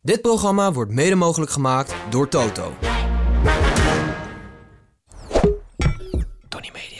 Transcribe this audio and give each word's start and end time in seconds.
Dit 0.00 0.20
programma 0.20 0.72
wordt 0.72 0.92
mede 0.92 1.14
mogelijk 1.14 1.50
gemaakt 1.50 1.94
door 2.10 2.28
Toto. 2.28 2.72
Tony 6.48 6.70
Media. 6.72 6.97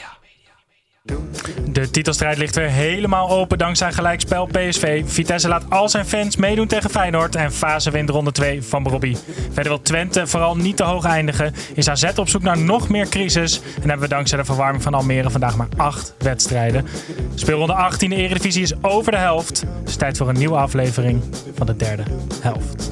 De 1.71 1.89
titelstrijd 1.89 2.37
ligt 2.37 2.55
weer 2.55 2.69
helemaal 2.69 3.29
open 3.29 3.57
dankzij 3.57 3.91
gelijkspel 3.91 4.45
PSV. 4.45 5.03
Vitesse 5.05 5.47
laat 5.47 5.63
al 5.69 5.89
zijn 5.89 6.05
fans 6.05 6.35
meedoen 6.35 6.67
tegen 6.67 6.89
Feyenoord 6.89 7.35
en 7.35 7.51
fase 7.51 7.91
wint 7.91 8.09
ronde 8.09 8.31
2 8.31 8.63
van 8.63 8.83
Bobby. 8.83 9.15
Verder 9.51 9.71
wil 9.71 9.81
Twente 9.81 10.27
vooral 10.27 10.55
niet 10.55 10.77
te 10.77 10.83
hoog 10.83 11.05
eindigen. 11.05 11.53
Is 11.73 11.89
AZ 11.89 12.11
op 12.15 12.29
zoek 12.29 12.41
naar 12.41 12.57
nog 12.57 12.89
meer 12.89 13.09
crisis. 13.09 13.61
En 13.81 13.89
hebben 13.89 13.99
we 13.99 14.15
dankzij 14.15 14.37
de 14.37 14.45
verwarming 14.45 14.83
van 14.83 14.93
Almere 14.93 15.29
vandaag 15.29 15.55
maar 15.55 15.67
8 15.77 16.13
wedstrijden. 16.17 16.85
Speelronde 17.35 17.73
18 17.73 18.09
de 18.09 18.15
Eredivisie 18.15 18.61
is 18.61 18.73
over 18.81 19.11
de 19.11 19.17
helft. 19.17 19.61
Het 19.79 19.89
is 19.89 19.95
tijd 19.95 20.17
voor 20.17 20.29
een 20.29 20.37
nieuwe 20.37 20.57
aflevering 20.57 21.21
van 21.55 21.65
de 21.65 21.75
derde 21.75 22.03
helft. 22.41 22.91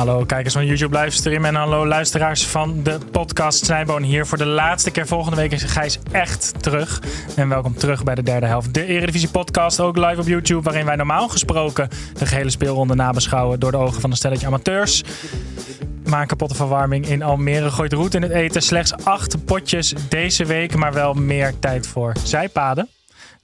Hallo 0.00 0.24
kijkers 0.24 0.54
van 0.54 0.66
YouTube 0.66 0.98
livestream 0.98 1.44
en 1.44 1.54
hallo 1.54 1.86
luisteraars 1.86 2.46
van 2.46 2.82
de 2.82 2.98
podcast 3.10 3.64
Snijboon 3.64 4.02
hier 4.02 4.26
voor 4.26 4.38
de 4.38 4.46
laatste 4.46 4.90
keer. 4.90 5.06
Volgende 5.06 5.36
week 5.36 5.52
is 5.52 5.62
Gijs 5.62 5.98
echt 6.12 6.62
terug. 6.62 7.02
En 7.36 7.48
welkom 7.48 7.74
terug 7.74 8.04
bij 8.04 8.14
de 8.14 8.22
derde 8.22 8.46
helft. 8.46 8.74
De 8.74 8.84
Eredivisie 8.84 9.28
podcast 9.28 9.80
ook 9.80 9.96
live 9.96 10.20
op 10.20 10.26
YouTube 10.26 10.62
waarin 10.62 10.84
wij 10.84 10.96
normaal 10.96 11.28
gesproken 11.28 11.88
de 12.18 12.26
gehele 12.26 12.50
speelronde 12.50 12.94
nabeschouwen 12.94 13.60
door 13.60 13.70
de 13.70 13.76
ogen 13.76 14.00
van 14.00 14.10
een 14.10 14.16
stelletje 14.16 14.46
amateurs. 14.46 15.04
Maar 16.04 16.20
een 16.20 16.26
kapotte 16.26 16.54
verwarming 16.54 17.06
in 17.06 17.22
Almere 17.22 17.70
gooit 17.70 17.92
roet 17.92 18.14
in 18.14 18.22
het 18.22 18.32
eten. 18.32 18.62
Slechts 18.62 19.04
acht 19.04 19.44
potjes 19.44 19.94
deze 20.08 20.44
week, 20.44 20.76
maar 20.76 20.92
wel 20.92 21.14
meer 21.14 21.58
tijd 21.58 21.86
voor 21.86 22.12
zijpaden. 22.24 22.88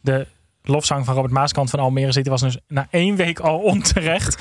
De 0.01 0.27
lofzang 0.69 1.05
van 1.05 1.15
Robert 1.15 1.33
Maaskant 1.33 1.71
van 1.71 1.79
Almere 1.81 2.13
City 2.13 2.29
was 2.31 2.41
dus 2.41 2.59
na 2.69 2.87
één 2.91 3.17
week 3.17 3.41
al 3.41 3.59
onterecht. 3.73 4.41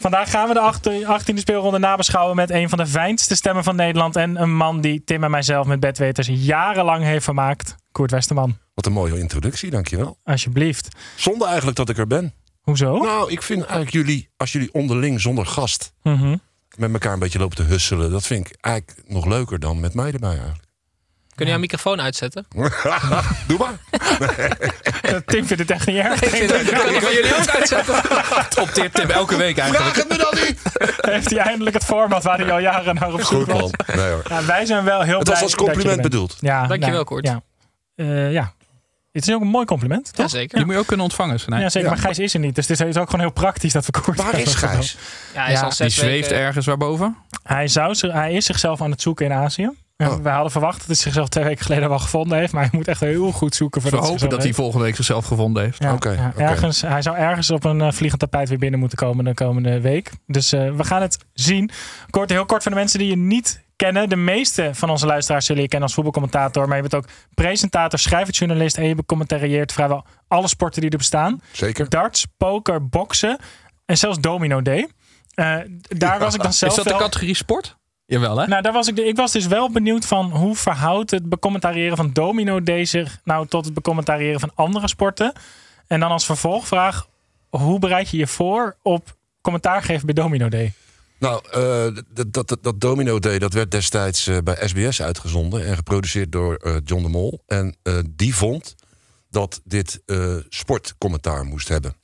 Vandaag 0.00 0.30
gaan 0.30 0.48
we 0.48 0.54
de 0.54 0.60
achter- 0.60 1.20
18e 1.20 1.34
speelronde 1.34 1.78
nabeschouwen 1.78 2.36
met 2.36 2.50
een 2.50 2.68
van 2.68 2.78
de 2.78 2.86
fijnste 2.86 3.36
stemmen 3.36 3.64
van 3.64 3.76
Nederland. 3.76 4.16
En 4.16 4.40
een 4.42 4.56
man 4.56 4.80
die 4.80 5.04
Tim 5.04 5.24
en 5.24 5.30
mijzelf 5.30 5.66
met 5.66 5.80
bedweters 5.80 6.28
jarenlang 6.32 7.02
heeft 7.04 7.24
vermaakt. 7.24 7.74
Koert 7.92 8.10
Westerman, 8.10 8.58
Wat 8.74 8.86
een 8.86 8.92
mooie 8.92 9.18
introductie, 9.18 9.70
dankjewel. 9.70 10.18
alsjeblieft. 10.24 10.88
Zonder 11.16 11.46
eigenlijk 11.46 11.76
dat 11.76 11.88
ik 11.88 11.98
er 11.98 12.06
ben. 12.06 12.34
Hoezo? 12.60 12.98
Nou, 12.98 13.30
ik 13.32 13.42
vind 13.42 13.60
eigenlijk 13.60 13.92
jullie, 13.92 14.28
als 14.36 14.52
jullie 14.52 14.72
onderling 14.72 15.20
zonder 15.20 15.46
gast 15.46 15.92
Mhm. 16.02 16.36
met 16.76 16.92
elkaar 16.92 17.12
een 17.12 17.18
beetje 17.18 17.38
lopen 17.38 17.56
te 17.56 17.62
husselen, 17.62 18.10
dat 18.10 18.26
vind 18.26 18.48
ik 18.48 18.56
eigenlijk 18.60 19.02
nog 19.06 19.26
leuker 19.26 19.58
dan 19.58 19.80
met 19.80 19.94
mij 19.94 20.12
erbij 20.12 20.28
eigenlijk. 20.30 20.63
Kun 21.34 21.44
je 21.46 21.50
jouw 21.52 21.60
microfoon 21.60 22.00
uitzetten? 22.00 22.46
Doe 23.46 23.58
maar. 23.58 24.00
Tim 25.26 25.46
vindt 25.46 25.62
het 25.62 25.70
echt 25.70 25.86
niet 25.86 25.96
erg. 25.96 26.20
Kan 26.20 26.94
ik 26.94 27.00
jullie 27.12 27.36
ook 27.38 27.46
uitzetten? 27.48 27.94
Het 28.34 28.58
opteert 28.58 28.94
Tim 28.94 29.10
elke 29.10 29.36
week 29.36 29.58
eigenlijk. 29.58 29.94
Vraag 29.94 30.08
het 30.08 30.18
me 30.18 30.24
dan 30.30 30.44
niet. 30.46 30.60
Heeft 31.00 31.30
hij 31.30 31.38
eindelijk 31.38 31.76
het 31.76 31.84
format 31.84 32.22
waar 32.22 32.38
hij 32.38 32.52
al 32.52 32.58
jaren 32.58 32.94
naar 32.94 33.12
op 33.12 33.20
zoek 33.22 33.26
Goed 33.38 33.46
was. 33.46 33.60
man. 33.60 33.70
Nee 33.96 34.10
hoor. 34.10 34.22
Ja, 34.28 34.44
wij 34.44 34.66
zijn 34.66 34.84
wel 34.84 35.00
heel 35.02 35.14
Het 35.18 35.24
blij 35.24 35.34
was 35.34 35.42
als 35.42 35.54
compliment 35.54 36.02
bedoeld. 36.02 36.36
Ja, 36.40 36.66
Dankjewel, 36.66 36.90
nou, 36.94 37.04
Koert. 37.04 37.26
Ja. 37.26 37.42
Eh, 37.96 38.32
ja. 38.32 38.52
Het 39.12 39.28
is 39.28 39.34
ook 39.34 39.40
een 39.40 39.46
mooi 39.46 39.64
compliment, 39.66 40.04
toch? 40.12 40.16
Jazeker. 40.16 40.56
Die 40.56 40.64
moet 40.66 40.74
je 40.74 40.80
ook 40.80 40.86
kunnen 40.86 41.04
ontvangen. 41.06 41.40
Snij. 41.40 41.60
Ja, 41.60 41.68
zeker. 41.68 41.88
Ja. 41.88 41.94
Maar 41.94 42.04
Gijs 42.04 42.18
is 42.18 42.34
er 42.34 42.40
niet. 42.40 42.54
Dus 42.54 42.68
het 42.68 42.80
is 42.80 42.96
ook 42.96 43.10
gewoon 43.10 43.20
heel 43.20 43.32
praktisch 43.32 43.72
dat 43.72 43.86
we 43.86 43.92
Koert 44.00 44.22
Waar 44.22 44.38
is 44.38 44.54
Gijs? 44.54 44.96
Ja, 45.34 45.42
hij 45.42 45.52
is 45.52 45.58
Ja, 45.58 45.64
al 45.64 45.70
Die 45.76 45.88
zweeft 45.88 46.28
weken... 46.28 46.44
ergens 46.44 46.66
waarboven. 46.66 47.16
Hij, 47.42 47.68
zou, 47.68 47.94
zich- 47.94 48.12
hij 48.12 48.32
is 48.32 48.44
zichzelf 48.46 48.82
aan 48.82 48.90
het 48.90 49.00
zoeken 49.02 49.26
in 49.26 49.32
Azië. 49.32 49.70
Oh. 49.96 50.16
We 50.22 50.28
hadden 50.28 50.50
verwacht 50.50 50.78
dat 50.78 50.86
hij 50.86 50.96
zichzelf 50.96 51.28
twee 51.28 51.44
weken 51.44 51.64
geleden 51.64 51.88
wel 51.88 51.98
gevonden 51.98 52.38
heeft. 52.38 52.52
Maar 52.52 52.62
hij 52.62 52.70
moet 52.72 52.88
echt 52.88 53.00
heel 53.00 53.32
goed 53.32 53.54
zoeken. 53.54 53.82
We 53.82 53.88
voordat 53.88 54.08
hopen 54.08 54.28
dat 54.28 54.38
hij 54.38 54.46
hij 54.46 54.54
volgende 54.54 54.84
week 54.84 54.96
zichzelf 54.96 55.26
gevonden 55.26 55.62
heeft. 55.62 55.82
Ja, 55.82 55.98
ja, 56.00 56.32
ergens, 56.36 56.80
hij 56.80 57.02
zou 57.02 57.16
ergens 57.16 57.50
op 57.50 57.64
een 57.64 57.80
eh, 57.80 57.92
vliegend 57.92 58.20
tapijt 58.20 58.48
weer 58.48 58.58
binnen 58.58 58.80
moeten 58.80 58.98
komen 58.98 59.24
de 59.24 59.34
komende 59.34 59.80
week. 59.80 60.10
Dus 60.26 60.52
eh, 60.52 60.70
we 60.76 60.84
gaan 60.84 61.02
het 61.02 61.18
zien. 61.32 61.70
Kort, 62.10 62.30
heel 62.30 62.46
kort 62.46 62.62
voor 62.62 62.72
de 62.72 62.78
mensen 62.78 62.98
die 62.98 63.08
je 63.08 63.16
niet 63.16 63.64
kennen. 63.76 64.08
De 64.08 64.16
meeste 64.16 64.70
van 64.72 64.90
onze 64.90 65.06
luisteraars 65.06 65.46
zullen 65.46 65.62
je 65.62 65.68
kennen 65.68 65.86
als 65.86 65.96
voetbalcommentator. 65.96 66.66
Maar 66.68 66.76
je 66.76 66.88
bent 66.88 66.94
ook 66.94 67.08
presentator, 67.34 67.98
schrijverjournalist. 67.98 68.76
En 68.76 68.84
je 68.84 68.94
becommentarieert 68.94 69.72
vrijwel 69.72 70.04
alle 70.28 70.48
sporten 70.48 70.80
die 70.80 70.90
er 70.90 70.98
bestaan. 70.98 71.40
Zeker. 71.52 71.88
Darts, 71.88 72.26
poker, 72.36 72.88
boksen 72.88 73.38
en 73.86 73.96
zelfs 73.98 74.18
Domino 74.20 74.62
Day. 74.62 74.88
Eh, 75.34 75.56
daar 75.78 76.18
was 76.18 76.34
ik 76.34 76.42
dan 76.42 76.52
zelf 76.52 76.76
Is 76.76 76.84
dat 76.84 76.92
de 76.92 77.04
categorie 77.04 77.34
sport? 77.34 77.76
Jawel, 78.06 78.38
hè? 78.38 78.46
nou, 78.46 78.62
daar 78.62 78.72
was 78.72 78.88
ik, 78.88 78.96
de, 78.96 79.04
ik 79.04 79.16
was 79.16 79.32
dus 79.32 79.46
wel 79.46 79.70
benieuwd 79.70 80.06
van 80.06 80.30
hoe 80.30 80.56
verhoudt 80.56 81.10
het 81.10 81.28
becommentariëren 81.28 81.96
van 81.96 82.12
Domino 82.12 82.62
Day 82.62 82.84
zich 82.84 83.20
nou 83.24 83.46
tot 83.46 83.64
het 83.64 83.74
becommentariëren 83.74 84.40
van 84.40 84.50
andere 84.54 84.88
sporten? 84.88 85.32
En 85.86 86.00
dan 86.00 86.10
als 86.10 86.26
vervolgvraag, 86.26 87.08
hoe 87.48 87.78
bereid 87.78 88.10
je 88.10 88.16
je 88.16 88.26
voor 88.26 88.76
op 88.82 89.16
commentaar 89.40 89.82
geven 89.82 90.06
bij 90.06 90.14
Domino 90.14 90.48
Day? 90.48 90.72
Nou, 91.18 91.42
eh, 91.50 92.02
dat, 92.12 92.32
dat, 92.32 92.48
dat, 92.48 92.58
dat 92.62 92.80
Domino 92.80 93.18
Day 93.18 93.38
dat 93.38 93.52
werd 93.52 93.70
destijds 93.70 94.26
eh, 94.26 94.38
bij 94.44 94.68
SBS 94.68 95.02
uitgezonden 95.02 95.66
en 95.66 95.76
geproduceerd 95.76 96.32
door 96.32 96.54
eh, 96.54 96.76
John 96.84 97.02
de 97.02 97.08
Mol. 97.08 97.42
En 97.46 97.76
eh, 97.82 97.98
die 98.10 98.34
vond 98.34 98.74
dat 99.30 99.60
dit 99.64 100.02
eh, 100.06 100.36
sportcommentaar 100.48 101.44
moest 101.44 101.68
hebben. 101.68 101.94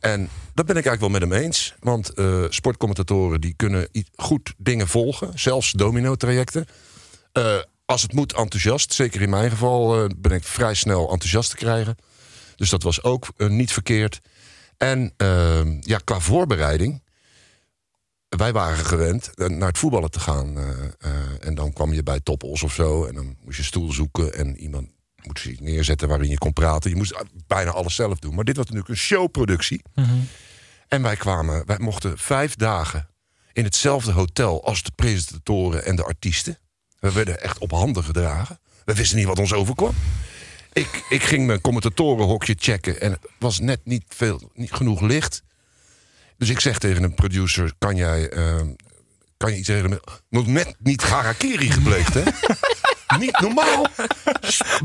En 0.00 0.28
dat 0.54 0.66
ben 0.66 0.76
ik 0.76 0.86
eigenlijk 0.86 1.00
wel 1.00 1.08
met 1.08 1.20
hem 1.20 1.44
eens. 1.44 1.74
Want 1.80 2.08
eh, 2.08 2.44
sportcommentatoren 2.48 3.40
die 3.40 3.54
kunnen 3.56 3.88
goed 4.16 4.54
dingen 4.56 4.88
volgen. 4.88 5.38
Zelfs 5.38 5.72
domino-trajecten. 5.72 6.66
Eh, 7.32 7.58
als 7.84 8.02
het 8.02 8.12
moet, 8.12 8.32
enthousiast. 8.32 8.92
Zeker 8.92 9.20
in 9.20 9.30
mijn 9.30 9.50
geval 9.50 10.02
eh, 10.02 10.10
ben 10.16 10.32
ik 10.32 10.44
vrij 10.44 10.74
snel 10.74 11.10
enthousiast 11.10 11.50
te 11.50 11.56
krijgen. 11.56 11.96
Dus 12.56 12.70
dat 12.70 12.82
was 12.82 13.02
ook 13.02 13.26
niet 13.36 13.72
verkeerd. 13.72 14.20
En 14.76 15.14
ja, 15.80 15.98
qua 16.04 16.20
voorbereiding 16.20 17.02
wij 18.28 18.52
waren 18.52 18.84
gewend 18.84 19.30
naar 19.34 19.68
het 19.68 19.78
voetballen 19.78 20.10
te 20.10 20.20
gaan. 20.20 20.56
en 21.40 21.54
dan 21.54 21.72
kwam 21.72 21.92
je 21.92 22.02
bij 22.02 22.20
Toppels 22.20 22.62
of 22.62 22.72
zo. 22.72 23.04
En 23.04 23.14
dan 23.14 23.36
moest 23.44 23.56
je 23.56 23.62
stoel 23.62 23.92
zoeken. 23.92 24.34
En 24.34 24.56
iemand 24.56 24.88
moest 25.26 25.42
zich 25.42 25.60
neerzetten 25.60 26.08
waarin 26.08 26.30
je 26.30 26.38
kon 26.38 26.52
praten. 26.52 26.90
Je 26.90 26.96
moest 26.96 27.14
bijna 27.46 27.70
alles 27.70 27.94
zelf 27.94 28.18
doen. 28.18 28.34
Maar 28.34 28.44
dit 28.44 28.56
was 28.56 28.64
natuurlijk 28.64 28.90
een 28.90 28.96
showproductie. 28.96 29.82
En 30.88 31.02
wij 31.02 31.16
kwamen, 31.16 31.66
wij 31.66 31.78
mochten 31.78 32.18
vijf 32.18 32.54
dagen 32.54 33.08
in 33.52 33.64
hetzelfde 33.64 34.12
hotel 34.12 34.64
als 34.64 34.82
de 34.82 34.90
presentatoren 34.94 35.84
en 35.84 35.96
de 35.96 36.04
artiesten. 36.04 36.58
We 36.98 37.12
werden 37.12 37.40
echt 37.42 37.58
op 37.58 37.70
handen 37.70 38.04
gedragen. 38.04 38.58
We 38.84 38.94
wisten 38.94 39.16
niet 39.18 39.26
wat 39.26 39.38
ons 39.38 39.52
overkwam. 39.52 39.94
Ik, 40.72 41.04
ik 41.08 41.22
ging 41.22 41.46
mijn 41.46 41.60
commentatorenhokje 41.60 42.54
checken 42.58 43.00
en 43.00 43.10
het 43.12 43.20
was 43.38 43.58
net 43.60 43.80
niet, 43.84 44.04
veel, 44.08 44.50
niet 44.54 44.72
genoeg 44.72 45.00
licht. 45.00 45.42
Dus 46.38 46.48
ik 46.48 46.60
zeg 46.60 46.78
tegen 46.78 47.02
een 47.02 47.14
producer: 47.14 47.72
kan 47.78 47.96
jij, 47.96 48.28
eh, 48.28 48.60
kan 49.36 49.52
je 49.52 49.58
iets 49.58 49.68
regelen? 49.68 49.90
met- 49.90 50.22
Nog 50.28 50.46
net 50.46 50.74
niet 50.78 51.02
harakiri 51.02 51.70
gepleegd, 51.70 52.14
hè? 52.14 52.22
niet 53.18 53.40
normaal. 53.40 53.86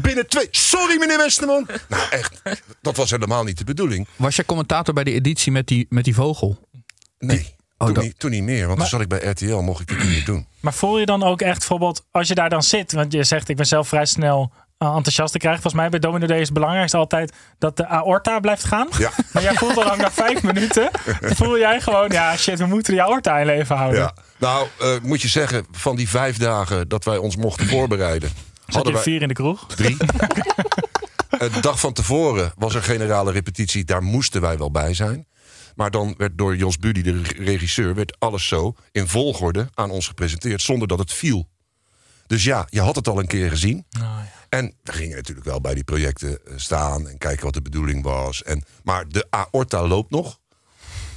Binnen 0.02 0.28
twee. 0.28 0.48
Sorry, 0.52 0.98
meneer 1.00 1.18
Westerman. 1.18 1.68
Nou, 1.90 2.10
echt. 2.10 2.42
Dat 2.82 2.96
was 2.96 3.10
helemaal 3.10 3.44
niet 3.44 3.58
de 3.58 3.64
bedoeling. 3.64 4.08
Was 4.16 4.36
jij 4.36 4.46
commentator 4.46 4.94
bij 4.94 5.04
de 5.04 5.12
editie 5.14 5.52
met 5.52 5.68
die, 5.68 5.86
met 5.90 6.04
die 6.04 6.14
vogel? 6.16 6.58
Nee. 7.20 7.54
Oh, 7.78 7.86
toen, 7.86 7.96
dat- 7.96 8.04
niet, 8.04 8.20
toen 8.20 8.32
niet 8.32 8.44
meer, 8.44 8.66
want 8.68 8.78
Maar- 8.80 8.90
toen 8.90 9.00
zat 9.00 9.12
ik 9.12 9.20
bij 9.20 9.30
RTL, 9.30 9.56
mocht 9.56 9.82
ik 9.82 9.88
dit 9.88 9.98
niet 10.00 10.08
meer 10.10 10.26
doen. 10.26 10.48
Maar 10.60 10.74
voel 10.74 11.00
je 11.00 11.06
dan 11.06 11.24
ook 11.24 11.42
echt 11.42 11.58
bijvoorbeeld, 11.58 12.06
als 12.12 12.28
je 12.28 12.36
daar 12.36 12.50
dan 12.50 12.64
zit, 12.64 12.92
want 12.92 13.14
je 13.14 13.24
zegt 13.24 13.50
ik 13.50 13.56
ben 13.56 13.66
zelf 13.66 13.88
vrij 13.88 14.06
snel 14.06 14.52
uh, 14.80 14.88
enthousiast 14.96 15.32
te 15.32 15.38
krijgen. 15.38 15.62
Volgens 15.62 15.82
mij 15.82 15.92
bij 15.92 16.00
Domino 16.00 16.26
Day 16.28 16.40
is 16.40 16.46
het 16.46 16.54
belangrijkste 16.54 16.98
altijd 16.98 17.34
dat 17.58 17.78
de 17.78 17.88
aorta 17.88 18.40
blijft 18.40 18.64
gaan. 18.64 18.88
Ja. 18.98 19.12
Maar 19.34 19.44
jij 19.44 19.54
voelt 19.54 19.78
al 19.78 19.84
lang 19.84 20.02
na 20.02 20.12
vijf 20.12 20.44
minuten. 20.44 20.90
Voel 21.22 21.58
jij 21.58 21.82
gewoon, 21.82 22.10
ja 22.12 22.38
shit, 22.38 22.60
we 22.60 22.66
moeten 22.66 22.94
die 22.94 23.02
aorta 23.02 23.38
in 23.38 23.46
leven 23.46 23.76
houden. 23.76 24.00
Ja. 24.00 24.14
Nou, 24.38 24.68
eh, 24.80 24.90
moet 25.02 25.22
je 25.22 25.28
zeggen, 25.28 25.66
van 25.72 25.96
die 25.96 26.10
vijf 26.10 26.38
dagen 26.38 26.88
dat 26.88 27.04
wij 27.06 27.18
ons 27.18 27.36
mochten 27.36 27.68
voorbereiden. 27.68 28.32
Zat 28.68 28.88
je 28.88 28.98
vier 28.98 29.22
in 29.22 29.28
de 29.28 29.34
kroeg? 29.34 29.66
drie. 29.68 29.98
De 31.40 31.60
dag 31.62 31.80
van 31.80 31.94
tevoren 31.94 32.52
was 32.58 32.76
er 32.76 32.84
generale 32.84 33.32
repetitie. 33.32 33.84
Daar 33.84 34.04
moesten 34.04 34.42
wij 34.42 34.58
wel 34.58 34.72
bij 34.72 34.94
zijn. 34.94 35.28
Maar 35.76 35.92
dan 35.92 36.14
werd 36.18 36.38
door 36.38 36.56
Jos 36.56 36.78
Buddy, 36.78 37.02
de 37.02 37.22
re- 37.22 37.44
regisseur, 37.44 37.96
werd 37.96 38.16
alles 38.20 38.48
zo 38.48 38.74
in 38.92 39.08
volgorde 39.08 39.68
aan 39.74 39.90
ons 39.90 40.08
gepresenteerd. 40.08 40.62
Zonder 40.62 40.88
dat 40.88 41.00
het 41.00 41.14
viel. 41.14 41.48
Dus 42.28 42.44
ja, 42.44 42.68
je 42.70 42.82
had 42.82 42.96
het 42.96 43.08
al 43.08 43.20
een 43.20 43.28
keer 43.28 43.50
gezien. 43.50 43.86
En 44.56 44.74
we 44.84 44.92
gingen 44.92 45.16
natuurlijk 45.16 45.46
wel 45.48 45.62
bij 45.62 45.74
die 45.74 45.84
projecten 45.84 46.30
eh, 46.30 46.54
staan 46.56 47.08
en 47.10 47.18
kijken 47.18 47.44
wat 47.46 47.54
de 47.54 47.62
bedoeling 47.62 48.04
was. 48.04 48.44
En, 48.44 48.64
maar 48.84 49.06
de 49.08 49.26
aorta 49.30 49.88
loopt 49.88 50.12
nog. 50.12 50.38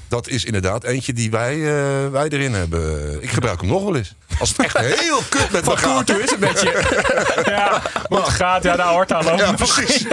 Dat 0.08 0.28
is 0.28 0.44
inderdaad 0.44 0.84
eentje 0.84 1.12
die 1.12 1.30
wij, 1.30 1.54
eh, 1.54 2.10
wij 2.10 2.28
erin 2.28 2.52
hebben. 2.52 3.22
Ik 3.22 3.30
gebruik 3.30 3.60
hem 3.60 3.70
nog 3.70 3.82
wel 3.82 3.96
eens. 3.96 4.14
Als 4.38 4.48
het 4.48 4.58
echt 4.58 4.78
heel 5.00 5.20
kut 5.28 5.50
met 5.50 5.64
me 5.64 5.76
gaat. 5.76 6.08
is 6.08 6.30
het 6.30 6.40
met 6.40 6.60
je? 6.60 6.96
Ja, 7.44 7.82
hoe 8.08 8.18
het 8.18 8.28
gaat, 8.28 8.62
ja, 8.62 8.76
de 8.76 8.82
aorta 8.82 9.22
loopt 9.22 9.38
Ja, 9.40 9.50
nog. 9.50 9.56
precies. 9.56 10.06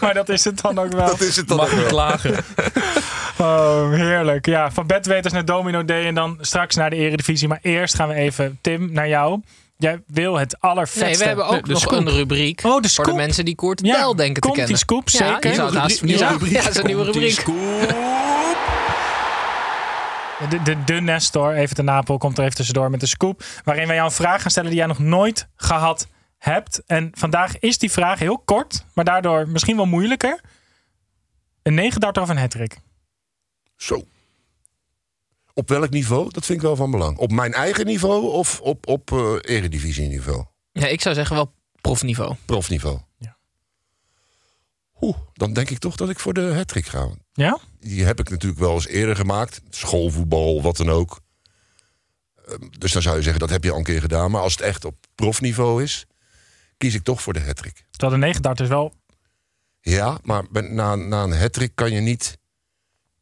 Maar 0.00 0.14
dat 0.14 0.28
is 0.28 0.44
het 0.44 0.60
dan 0.60 0.78
ook 0.78 0.92
wel. 0.92 1.06
Dat 1.06 1.20
is 1.20 1.36
het 1.36 1.48
dan 1.48 1.56
Mag 1.56 1.66
ook 1.66 1.72
niet 1.72 1.80
wel. 1.80 1.88
klagen. 1.90 2.44
Oh, 3.38 3.90
heerlijk. 3.92 4.46
Ja, 4.46 4.70
van 4.72 4.86
bedweters 4.86 5.32
naar 5.32 5.44
Domino 5.44 5.84
Day 5.84 6.06
en 6.06 6.14
dan 6.14 6.38
straks 6.40 6.74
naar 6.74 6.90
de 6.90 6.96
Eredivisie. 6.96 7.48
Maar 7.48 7.58
eerst 7.62 7.94
gaan 7.94 8.08
we 8.08 8.14
even, 8.14 8.58
Tim, 8.60 8.92
naar 8.92 9.08
jou. 9.08 9.40
Jij 9.76 10.02
wil 10.06 10.38
het 10.38 10.60
allervetste. 10.60 11.04
Nee, 11.04 11.16
we 11.18 11.24
hebben 11.24 11.46
ook 11.46 11.64
de 11.64 11.72
nog 11.72 11.80
scoop. 11.80 11.92
een 12.06 12.08
rubriek. 12.10 12.60
Oh, 12.64 12.80
de 12.82 12.88
Voor 12.88 13.04
de 13.04 13.12
mensen 13.12 13.44
die 13.44 13.54
Koert 13.54 13.80
Ja, 13.86 14.12
denken 14.14 14.34
te 14.34 14.40
komt 14.40 14.54
die 14.54 14.62
kennen. 14.62 14.78
scoop, 14.78 15.08
Ja, 15.08 15.18
zeker. 15.32 15.50
je 15.50 15.56
zou 15.56 15.68
het 15.70 15.78
haast- 15.78 16.02
Nieuwe 16.02 16.20
ja, 16.20 16.28
rubriek. 16.30 16.52
Ja, 16.52 16.62
dat 16.62 16.70
is 16.70 16.76
een 16.76 16.86
nieuwe 16.86 17.04
rubriek. 17.04 17.44
De, 20.50 20.62
de, 20.62 20.84
de 20.84 20.92
Nestor, 21.00 21.54
even 21.54 21.76
te 21.76 21.82
Napel, 21.82 22.18
komt 22.18 22.38
er 22.38 22.44
even 22.44 22.56
tussendoor 22.56 22.90
met 22.90 23.00
de 23.00 23.06
scoop. 23.06 23.44
Waarin 23.64 23.86
wij 23.86 23.94
jou 23.96 24.08
een 24.08 24.14
vraag 24.14 24.42
gaan 24.42 24.50
stellen 24.50 24.68
die 24.70 24.78
jij 24.78 24.86
nog 24.88 24.98
nooit 24.98 25.48
gehad 25.56 26.06
hebt. 26.38 26.82
En 26.86 27.10
vandaag 27.14 27.58
is 27.58 27.78
die 27.78 27.90
vraag 27.90 28.18
heel 28.18 28.38
kort, 28.38 28.84
maar 28.94 29.04
daardoor 29.04 29.48
misschien 29.48 29.76
wel 29.76 29.86
moeilijker. 29.86 30.40
Een 31.62 31.74
negendarter 31.74 32.22
of 32.22 32.28
een 32.28 32.38
hattrick? 32.38 32.76
Zo. 33.76 34.02
Op 35.54 35.68
welk 35.68 35.90
niveau? 35.90 36.30
Dat 36.30 36.44
vind 36.44 36.58
ik 36.58 36.64
wel 36.64 36.76
van 36.76 36.90
belang. 36.90 37.18
Op 37.18 37.32
mijn 37.32 37.52
eigen 37.52 37.86
niveau 37.86 38.32
of 38.32 38.60
op, 38.60 38.86
op 38.86 39.12
eh 39.12 39.56
eredivisieniveau? 39.56 40.44
Ja, 40.72 40.86
ik 40.86 41.00
zou 41.00 41.14
zeggen 41.14 41.36
wel 41.36 41.52
profniveau. 41.80 42.34
Profniveau. 42.44 42.98
Ja. 43.18 43.36
Oeh, 45.00 45.16
dan 45.32 45.52
denk 45.52 45.70
ik 45.70 45.78
toch 45.78 45.96
dat 45.96 46.08
ik 46.10 46.18
voor 46.18 46.32
de 46.34 46.54
hattrick 46.54 46.86
ga. 46.86 47.08
Ja? 47.32 47.58
Die 47.80 48.04
heb 48.04 48.20
ik 48.20 48.30
natuurlijk 48.30 48.60
wel 48.60 48.74
eens 48.74 48.86
eerder 48.86 49.16
gemaakt. 49.16 49.60
Schoolvoetbal, 49.70 50.62
wat 50.62 50.76
dan 50.76 50.90
ook. 50.90 51.20
Ehm, 52.46 52.68
Dus 52.78 52.92
dan 52.92 53.02
zou 53.02 53.16
je 53.16 53.22
zeggen, 53.22 53.40
dat 53.40 53.50
heb 53.50 53.64
je 53.64 53.70
al 53.70 53.78
een 53.78 53.84
keer 53.84 54.00
gedaan. 54.00 54.30
Maar 54.30 54.40
als 54.42 54.52
het 54.52 54.60
echt 54.60 54.84
op 54.84 54.96
profniveau 55.14 55.82
is, 55.82 56.06
kies 56.78 56.94
ik 56.94 57.02
toch 57.02 57.22
voor 57.22 57.32
de 57.32 57.40
hattrick. 57.40 57.84
Terwijl 57.90 58.20
de 58.20 58.26
negendarter 58.26 58.64
is 58.64 58.70
wel... 58.70 58.92
Ja, 59.80 60.18
maar 60.22 60.44
na, 60.50 60.94
na 60.94 61.22
een 61.22 61.36
hattrick 61.38 61.72
kan 61.74 61.92
je 61.92 62.00
niet 62.00 62.38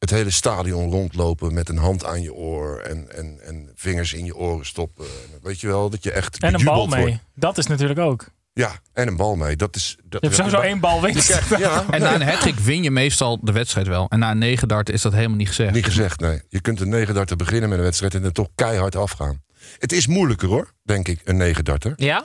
het 0.02 0.10
hele 0.10 0.30
stadion 0.30 0.90
rondlopen 0.90 1.54
met 1.54 1.68
een 1.68 1.76
hand 1.76 2.04
aan 2.04 2.22
je 2.22 2.34
oor 2.34 2.78
en, 2.78 3.16
en, 3.16 3.38
en 3.44 3.70
vingers 3.74 4.12
in 4.12 4.24
je 4.24 4.36
oren 4.36 4.66
stoppen. 4.66 5.04
En 5.04 5.38
Weet 5.42 5.60
je 5.60 5.66
wel, 5.66 5.90
dat 5.90 6.02
je 6.04 6.12
echt 6.12 6.38
En 6.38 6.54
een 6.54 6.64
bal 6.64 6.86
mee. 6.86 7.00
wordt. 7.00 7.18
Dat 7.34 7.58
is 7.58 7.66
natuurlijk 7.66 8.00
ook. 8.00 8.26
Ja, 8.52 8.72
en 8.92 9.08
een 9.08 9.16
bal 9.16 9.36
mee. 9.36 9.56
Dat 9.56 9.76
is, 9.76 9.96
dat, 10.04 10.20
Je 10.20 10.26
hebt 10.26 10.34
sowieso 10.38 10.60
één 10.60 10.80
bal 10.80 11.00
winst. 11.02 11.40
Ja, 11.58 11.84
En 11.90 12.00
na 12.00 12.14
een 12.14 12.22
hattrick 12.22 12.58
win 12.58 12.82
je 12.82 12.90
meestal 12.90 13.38
de 13.44 13.52
wedstrijd 13.52 13.86
wel. 13.86 14.06
En 14.08 14.18
na 14.18 14.30
een 14.30 14.38
negen 14.38 14.68
dart 14.68 14.88
is 14.88 15.02
dat 15.02 15.12
helemaal 15.12 15.36
niet 15.36 15.48
gezegd. 15.48 15.74
niet 15.74 15.84
gezegd, 15.84 16.20
nee. 16.20 16.42
Je 16.48 16.60
kunt 16.60 16.80
een 16.80 16.88
negendarter 16.88 17.36
beginnen 17.36 17.68
met 17.68 17.78
een 17.78 17.84
wedstrijd 17.84 18.14
en 18.14 18.24
er 18.24 18.32
toch 18.32 18.48
keihard 18.54 18.96
afgaan. 18.96 19.42
Het 19.78 19.92
is 19.92 20.06
moeilijker 20.06 20.48
hoor, 20.48 20.72
denk 20.82 21.08
ik, 21.08 21.20
een 21.24 21.36
negendarter. 21.36 21.92
Ja? 21.96 22.24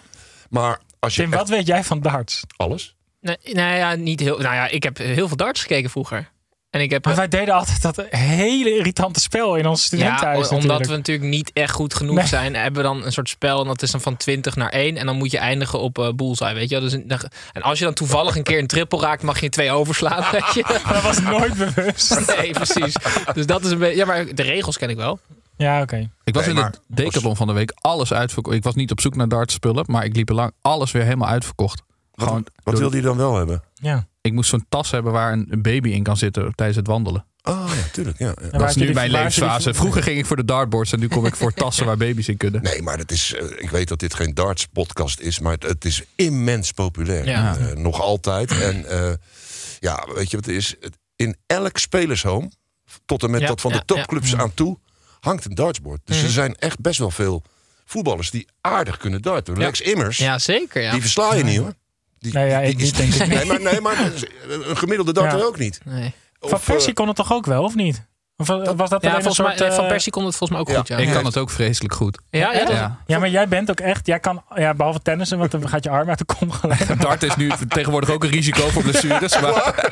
Maar 0.49 0.79
als 0.99 1.15
je 1.15 1.21
Tim, 1.21 1.31
echt 1.31 1.41
wat 1.41 1.49
weet 1.49 1.67
jij 1.67 1.83
van 1.83 2.01
darts? 2.01 2.43
alles... 2.55 2.95
Nee, 3.21 3.37
nou 3.43 3.75
ja, 3.77 3.95
niet 3.95 4.19
heel. 4.19 4.37
Nou 4.37 4.55
ja, 4.55 4.67
ik 4.67 4.83
heb 4.83 4.97
heel 4.97 5.27
veel 5.27 5.37
darts 5.37 5.61
gekeken 5.61 5.89
vroeger. 5.89 6.31
En 6.69 6.81
ik 6.81 6.89
heb. 6.91 7.05
Maar 7.05 7.15
wij 7.15 7.27
deden 7.27 7.53
altijd 7.53 7.81
dat 7.81 8.03
hele 8.09 8.77
irritante 8.77 9.19
spel 9.19 9.55
in 9.55 9.65
ons 9.67 9.81
ja, 9.81 9.85
studentenhuis 9.85 10.47
omdat 10.49 10.61
natuurlijk. 10.63 10.89
we 10.89 10.95
natuurlijk 10.95 11.27
niet 11.29 11.51
echt 11.53 11.71
goed 11.73 11.93
genoeg 11.93 12.15
Nee. 12.15 12.25
zijn, 12.27 12.55
hebben 12.55 12.81
we 12.81 12.87
dan 12.87 13.05
een 13.05 13.11
soort 13.11 13.29
spel. 13.29 13.61
En 13.61 13.67
dat 13.67 13.81
is 13.81 13.91
dan 13.91 14.01
van 14.01 14.17
20 14.17 14.55
naar 14.55 14.69
1. 14.69 14.97
En 14.97 15.05
dan 15.05 15.15
moet 15.15 15.31
je 15.31 15.37
eindigen 15.37 15.79
op 15.79 15.97
eh 15.99 16.09
bullseye, 16.13 16.53
weet 16.53 16.69
je 16.69 16.79
wel. 16.79 16.89
Dus 16.89 17.19
en 17.53 17.61
als 17.61 17.79
je 17.79 17.85
dan 17.85 17.93
toevallig 17.93 18.35
een 18.35 18.43
keer 18.43 18.59
een 18.59 18.67
triple 18.67 18.99
raakt, 18.99 19.23
mag 19.23 19.39
je 19.39 19.49
twee 19.49 19.71
overslaan, 19.71 20.25
weet 20.31 20.53
je. 20.53 20.81
Dat 20.91 21.01
was 21.01 21.19
nooit 21.21 21.57
bewust. 21.57 22.19
Nee, 22.37 22.51
precies. 22.51 22.95
Dus 23.33 23.45
dat 23.45 23.65
is 23.65 23.71
een 23.71 23.77
beetje... 23.77 23.95
Ja, 23.97 24.05
maar 24.05 24.35
de 24.35 24.43
regels 24.43 24.77
ken 24.77 24.89
ik 24.89 24.95
wel. 24.95 25.19
Ja, 25.57 25.81
oké. 25.81 26.09
Ik 26.23 26.33
was 26.33 26.45
Nee, 26.45 26.55
in 26.55 26.61
de 26.61 26.77
Decathlon 26.87 27.35
van 27.35 27.47
de 27.47 27.53
week 27.53 27.71
alles 27.81 28.13
uitverkocht. 28.13 28.55
Ik 28.55 28.63
was 28.63 28.75
niet 28.75 28.91
op 28.91 29.01
zoek 29.01 29.15
naar 29.15 29.27
dartspullen, 29.27 29.85
maar 29.87 30.05
ik 30.05 30.15
liep 30.15 30.29
er 30.29 30.35
lang 30.35 30.51
alles 30.61 30.91
weer 30.91 31.03
helemaal 31.03 31.27
uitverkocht. 31.29 31.81
Wat, 32.13 32.27
Gewoon 32.27 32.45
wat 32.63 32.79
wilde 32.79 32.95
je 32.95 33.01
dan 33.03 33.17
wel 33.17 33.35
hebben? 33.35 33.63
Ja. 33.81 34.07
Ik 34.21 34.33
moest 34.33 34.49
zo'n 34.49 34.65
tas 34.69 34.91
hebben 34.91 35.11
waar 35.11 35.33
een 35.33 35.61
baby 35.61 35.89
in 35.89 36.03
kan 36.03 36.17
zitten 36.17 36.55
tijdens 36.55 36.77
het 36.77 36.87
wandelen. 36.87 37.25
Oh 37.43 37.71
ja, 37.75 37.83
tuurlijk. 37.91 38.17
Ja, 38.19 38.33
Dat 38.51 38.69
is 38.69 38.75
nu 38.75 38.93
mijn 38.93 39.11
levensfase. 39.11 39.73
Vroeger 39.73 40.03
ging 40.03 40.17
ik 40.19 40.25
voor 40.25 40.35
de 40.35 40.45
dartboards 40.45 40.91
en 40.91 40.99
nu 40.99 41.07
kom 41.07 41.25
ik 41.25 41.35
voor 41.35 41.53
tassen 41.53 41.85
waar 41.85 41.97
baby's 41.97 42.27
in 42.27 42.37
kunnen. 42.37 42.61
Nee, 42.61 42.81
maar 42.81 42.97
het 42.97 43.11
is, 43.11 43.33
eh, 43.33 43.45
ik 43.63 43.69
weet 43.69 43.87
dat 43.87 43.99
dit 43.99 44.13
geen 44.13 44.33
darts-podcast 44.33 45.19
is, 45.19 45.39
maar 45.39 45.51
het, 45.53 45.63
het 45.63 45.85
is 45.85 46.03
immens 46.15 46.71
populair. 46.71 47.25
Ja. 47.27 47.57
Eh, 47.57 47.71
nog 47.75 48.01
altijd. 48.01 48.51
En 48.61 48.85
eh, 48.85 49.13
ja, 49.79 50.07
weet 50.15 50.31
je 50.31 50.37
wat 50.37 50.45
het 50.45 50.55
is? 50.55 50.75
Het- 50.79 50.97
In 51.15 51.35
elk 51.45 51.77
spelershome, 51.77 52.51
tot 53.05 53.23
en 53.23 53.31
met 53.31 53.41
Ja, 53.41 53.47
dat 53.47 53.61
van 53.61 53.71
ja, 53.71 53.77
de 53.77 53.85
topclubs 53.85 54.35
aan 54.35 54.53
toe, 54.53 54.77
hangt 55.19 55.45
een 55.45 55.55
dartsboard. 55.55 56.01
Dus 56.05 56.23
er 56.23 56.29
zijn 56.29 56.55
echt 56.55 56.79
best 56.79 56.99
wel 56.99 57.11
veel 57.11 57.43
voetballers 57.85 58.31
die 58.31 58.47
aardig 58.61 58.97
kunnen 58.97 59.21
darten. 59.21 59.57
Lex 59.57 59.81
Immers, 59.81 60.17
Ja, 60.17 60.39
zeker, 60.39 60.81
ja. 60.81 60.91
die 60.91 61.01
versla 61.01 61.33
je 61.33 61.43
niet 61.43 61.57
hoor. 61.57 61.73
Die, 62.31 62.39
Nee, 62.41 62.49
ja, 62.49 62.59
die 62.59 62.69
ik 62.69 62.79
is- 62.79 62.83
niet, 62.83 62.97
denk 62.97 63.13
ik. 63.13 63.27
Nee, 63.37 63.45
maar, 63.45 63.61
nee, 63.61 63.81
maar 63.81 63.97
een 64.69 64.77
gemiddelde 64.77 65.13
darter 65.13 65.39
Ja. 65.39 65.45
ook 65.45 65.57
niet. 65.57 65.79
Nee. 65.85 66.13
Of, 66.39 66.49
Van 66.49 66.59
Persie 66.65 66.89
eh, 66.89 66.93
kon 66.95 67.07
het 67.07 67.15
toch 67.15 67.33
ook 67.33 67.45
wel, 67.45 67.63
of 67.63 67.75
niet? 67.75 68.05
Of 68.37 68.47
was 68.47 68.89
dat 68.89 69.01
Ja, 69.03 69.15
een 69.15 69.31
soort... 69.33 69.59
mij, 69.59 69.71
Van 69.71 69.83
eh, 69.83 69.89
Persie 69.89 70.11
kon 70.11 70.25
het 70.25 70.35
volgens 70.35 70.49
mij 70.59 70.59
ook 70.59 70.69
ja. 70.69 70.77
goed, 70.77 70.87
ja. 70.87 70.97
Ik 70.97 71.11
kan 71.13 71.25
het 71.25 71.37
ook 71.37 71.49
vreselijk 71.49 71.93
goed. 71.93 72.19
Ja, 72.29 72.53
Ja. 72.53 72.99
Ja, 73.05 73.19
maar 73.19 73.29
jij 73.29 73.47
bent 73.47 73.69
ook 73.69 73.79
echt... 73.79 74.05
Jij 74.07 74.19
kan, 74.19 74.43
ja, 74.55 74.73
behalve 74.73 74.99
tennissen, 75.01 75.37
want 75.37 75.51
dan 75.51 75.69
gaat 75.69 75.83
je 75.83 75.89
arm 75.89 76.09
uit 76.09 76.17
de 76.17 76.25
kom 76.25 76.51
gelijk. 76.51 77.01
Dart 77.01 77.23
is 77.23 77.35
nu 77.35 77.51
tegenwoordig 77.69 78.09
ook 78.09 78.23
een 78.23 78.29
risico 78.29 78.67
voor 78.69 78.81
blessures. 78.83 79.39
Maar, 79.41 79.89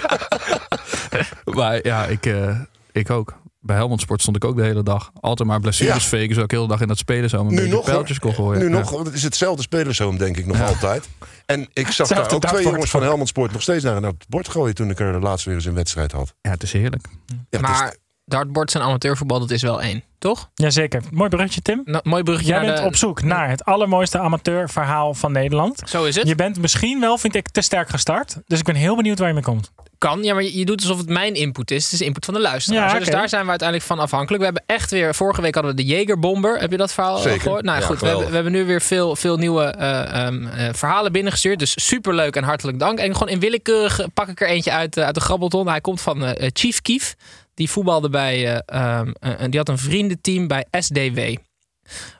maar 1.43 1.79
ja, 1.85 2.05
ik, 2.05 2.25
eh, 2.25 2.59
ik 2.91 3.09
ook. 3.09 3.33
Bij 3.65 3.75
Helmond 3.75 4.01
Sport 4.01 4.21
stond 4.21 4.35
ik 4.35 4.45
ook 4.45 4.55
de 4.55 4.63
hele 4.63 4.83
dag. 4.83 5.11
Altijd 5.19 5.47
maar 5.47 5.59
blessures 5.59 6.03
Ja. 6.03 6.09
faken, 6.09 6.27
zodat 6.29 6.43
ik 6.43 6.49
de 6.49 6.55
hele 6.55 6.67
dag 6.67 6.81
in 6.81 6.87
dat 6.87 6.97
spelen 6.97 7.29
zo 7.29 7.39
een 7.39 7.47
nu 7.47 7.55
beetje 7.55 7.71
nog, 7.71 7.85
pijltjes 7.85 8.19
kon 8.19 8.33
gooien. 8.33 8.59
Nu 8.61 8.69
Ja. 8.69 8.77
nog, 8.79 8.89
want 8.89 9.05
het 9.05 9.15
is 9.15 9.23
hetzelfde 9.23 9.61
spelershome, 9.61 10.17
denk 10.17 10.37
ik, 10.37 10.45
nog 10.45 10.61
altijd. 10.61 11.09
En 11.45 11.67
ik 11.73 11.87
zag 11.87 12.07
daar 12.07 12.31
ook 12.33 12.45
twee 12.45 12.63
jongens 12.63 12.89
van 12.89 13.01
Helmond 13.03 13.27
Sport 13.27 13.51
nog 13.51 13.61
steeds 13.61 13.83
naar 13.83 14.01
het 14.01 14.25
bord 14.29 14.47
gooien 14.49 14.75
toen 14.75 14.89
ik 14.89 14.99
er 14.99 15.19
laatst 15.21 15.45
weer 15.45 15.55
eens 15.55 15.65
een 15.65 15.73
wedstrijd 15.73 16.11
had. 16.11 16.33
Ja, 16.41 16.49
het 16.51 16.63
is 16.63 16.71
heerlijk. 16.71 17.07
Ja, 17.25 17.35
het 17.49 17.61
Maar 17.61 17.87
is- 17.87 17.97
dartboards 18.25 18.73
en 18.75 18.81
amateurvoetbal, 18.81 19.39
dat 19.39 19.51
is 19.51 19.61
wel 19.61 19.81
één, 19.81 20.03
toch? 20.19 20.49
Jazeker. 20.55 21.01
Mooi 21.11 21.29
bruggetje, 21.29 21.61
Tim. 21.61 21.81
Nou, 21.85 22.01
mooi 22.09 22.23
bruggetje 22.23 22.51
Jij 22.51 22.59
naar 22.61 22.67
bent 22.67 22.79
de- 22.79 22.85
op 22.85 22.95
zoek 22.95 23.23
naar 23.23 23.49
het 23.49 23.65
allermooiste 23.65 24.19
amateurverhaal 24.19 25.13
van 25.13 25.31
Nederland. 25.31 25.81
Zo 25.85 26.03
is 26.03 26.15
het. 26.15 26.27
Je 26.27 26.35
bent 26.35 26.59
misschien 26.59 26.99
wel, 26.99 27.17
vind 27.17 27.35
ik, 27.35 27.49
te 27.49 27.61
sterk 27.61 27.89
gestart. 27.89 28.37
Dus 28.47 28.59
ik 28.59 28.65
ben 28.65 28.75
heel 28.75 28.95
benieuwd 28.95 29.19
waar 29.19 29.27
je 29.27 29.33
mee 29.33 29.43
komt. 29.43 29.71
Kan, 29.97 30.23
ja, 30.23 30.33
maar 30.33 30.43
je, 30.43 30.57
je 30.57 30.65
doet 30.65 30.81
alsof 30.81 30.97
het 30.97 31.09
mijn 31.09 31.33
input 31.33 31.71
is. 31.71 31.83
Het 31.83 31.93
is 31.93 31.99
de 31.99 32.05
input 32.05 32.25
van 32.25 32.33
de 32.33 32.39
luisteraars. 32.39 32.93
Ja, 32.93 32.99
Dus 32.99 33.09
daar 33.09 33.29
zijn 33.29 33.43
we 33.43 33.49
uiteindelijk 33.49 33.87
van 33.89 33.99
afhankelijk. 33.99 34.37
We 34.39 34.43
hebben 34.45 34.63
echt 34.65 34.91
weer, 34.91 35.15
vorige 35.15 35.41
week 35.41 35.53
hadden 35.55 35.75
we 35.75 35.81
de 35.83 35.87
Jagerbomber. 35.87 36.57
Heb 36.59 36.71
je 36.71 36.77
dat 36.77 36.93
verhaal 36.93 37.17
Zeker. 37.17 37.41
gehoord? 37.41 37.63
Nou 37.63 37.79
Ja, 37.79 37.85
goed, 37.85 37.99
we 37.99 38.07
hebben, 38.07 38.27
we 38.27 38.33
hebben 38.33 38.51
nu 38.51 38.65
weer 38.65 38.81
veel, 38.81 39.15
veel 39.15 39.37
nieuwe 39.37 39.63
eh, 39.63 40.25
ehm, 40.25 40.47
eh, 40.47 40.69
verhalen 40.73 41.11
binnengestuurd. 41.11 41.59
Dus 41.59 41.73
superleuk 41.87 42.35
en 42.35 42.43
hartelijk 42.43 42.79
dank. 42.79 42.99
En 42.99 43.13
gewoon 43.13 43.29
in 43.29 43.39
willekeurig 43.39 44.01
pak 44.13 44.27
ik 44.27 44.41
er 44.41 44.47
eentje 44.47 44.71
uit, 44.71 44.97
eh, 44.97 45.05
uit 45.05 45.15
de 45.15 45.21
grabbelton. 45.21 45.67
Hij 45.67 45.81
komt 45.81 46.01
van 46.01 46.35
Chief 46.53 46.81
Kief. 46.81 47.15
Die 47.55 47.69
voetbalde 47.69 48.09
bij, 48.09 48.55
eh, 48.55 48.59
ehm, 48.65 49.11
eh, 49.19 49.31
die 49.49 49.59
had 49.59 49.69
een 49.69 49.77
vriendenteam 49.77 50.47
bij 50.47 50.65
SDW. 50.71 51.35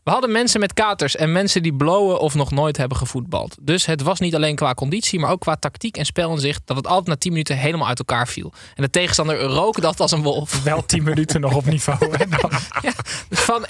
We 0.06 0.12
hadden 0.12 0.32
mensen 0.32 0.60
met 0.60 0.74
katers 0.74 1.16
en 1.16 1.32
mensen 1.32 1.64
die 1.64 1.74
blowen 1.74 2.20
of 2.20 2.36
nog 2.36 2.52
nooit 2.52 2.78
hebben 2.78 2.98
gevoetbald. 2.98 3.56
Dus 3.62 3.86
het 3.86 4.02
was 4.02 4.20
niet 4.20 4.36
alleen 4.36 4.56
qua 4.56 4.74
conditie, 4.74 5.20
maar 5.20 5.32
ook 5.32 5.40
qua 5.40 5.56
tactiek 5.56 5.98
en 5.98 6.06
spelinzicht 6.06 6.62
dat 6.66 6.78
het 6.78 6.88
altijd 6.88 7.08
na 7.08 7.16
10 7.16 7.32
minuten 7.32 7.58
helemaal 7.58 7.88
uit 7.88 8.00
elkaar 8.00 8.28
viel. 8.28 8.54
En 8.76 8.84
de 8.84 8.90
tegenstander 8.90 9.42
rook 9.42 9.82
dat 9.82 10.00
als 10.00 10.12
een 10.12 10.22
wolf. 10.22 10.64
Wel 10.64 10.86
10 10.86 11.04
minuten 11.04 11.42
nog 11.42 11.56
op 11.56 11.66
niveau. 11.66 11.98
Dan- 12.30 12.52
Dus 13.30 13.40
van 13.40 13.66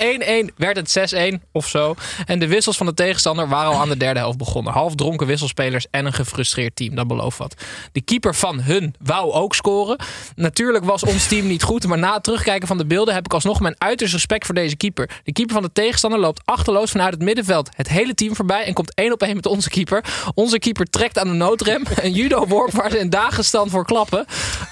1-1 0.50 0.54
werd 0.56 0.76
het 0.76 1.14
6-1 1.40 1.42
of 1.52 1.68
zo. 1.68 1.96
En 2.26 2.40
de 2.40 2.48
wissels 2.48 2.78
van 2.78 2.86
de 2.86 2.94
tegenstander 2.94 3.48
waren 3.48 3.72
al 3.72 3.80
aan 3.80 3.90
de 3.90 3.98
derde 3.98 4.20
helft 4.20 4.38
begonnen. 4.38 4.74
Half 4.74 4.96
dronken 4.96 5.28
wisselspelers 5.28 5.88
en 5.92 6.06
een 6.06 6.14
gefrustreerd 6.14 6.76
team. 6.76 6.96
Dat 6.96 7.08
belooft 7.08 7.38
wat. 7.38 7.64
De 7.92 8.02
keeper 8.02 8.36
van 8.36 8.60
hun 8.62 8.96
wou 9.04 9.32
ook 9.32 9.56
scoren. 9.56 9.98
Natuurlijk 10.36 10.84
was 10.86 11.04
ons 11.04 11.28
team 11.28 11.48
niet 11.48 11.64
goed. 11.64 11.88
Maar 11.88 11.98
na 11.98 12.14
het 12.14 12.24
terugkijken 12.24 12.68
van 12.68 12.78
de 12.78 12.86
beelden 12.86 13.14
heb 13.14 13.26
ik 13.26 13.34
alsnog 13.34 13.60
mijn 13.60 13.76
uiterst 13.78 14.14
respect 14.14 14.46
voor 14.46 14.56
deze 14.56 14.76
keeper. 14.76 15.10
De 15.24 15.32
keeper 15.34 15.54
van 15.54 15.64
de 15.64 15.72
tegenstander 15.74 16.20
loopt 16.26 16.42
achterloos 16.46 16.92
vanuit 16.92 17.14
het 17.14 17.24
middenveld 17.24 17.70
het 17.76 17.88
hele 17.88 18.14
team 18.14 18.36
voorbij 18.36 18.64
en 18.64 18.74
komt 18.74 18.94
één 18.94 19.12
op 19.12 19.22
één 19.22 19.36
met 19.36 19.46
onze 19.46 19.70
keeper. 19.70 20.04
Onze 20.34 20.60
keeper 20.60 20.86
trekt 20.86 21.20
aan 21.20 21.28
de 21.28 21.34
noodrem. 21.34 21.84
Een 22.02 22.12
judo-worp 22.12 22.72
waar 22.72 22.92
ze 22.92 23.00
in 23.00 23.10
dagenstand 23.10 23.72
voor 23.72 23.86
klappen. 23.86 24.26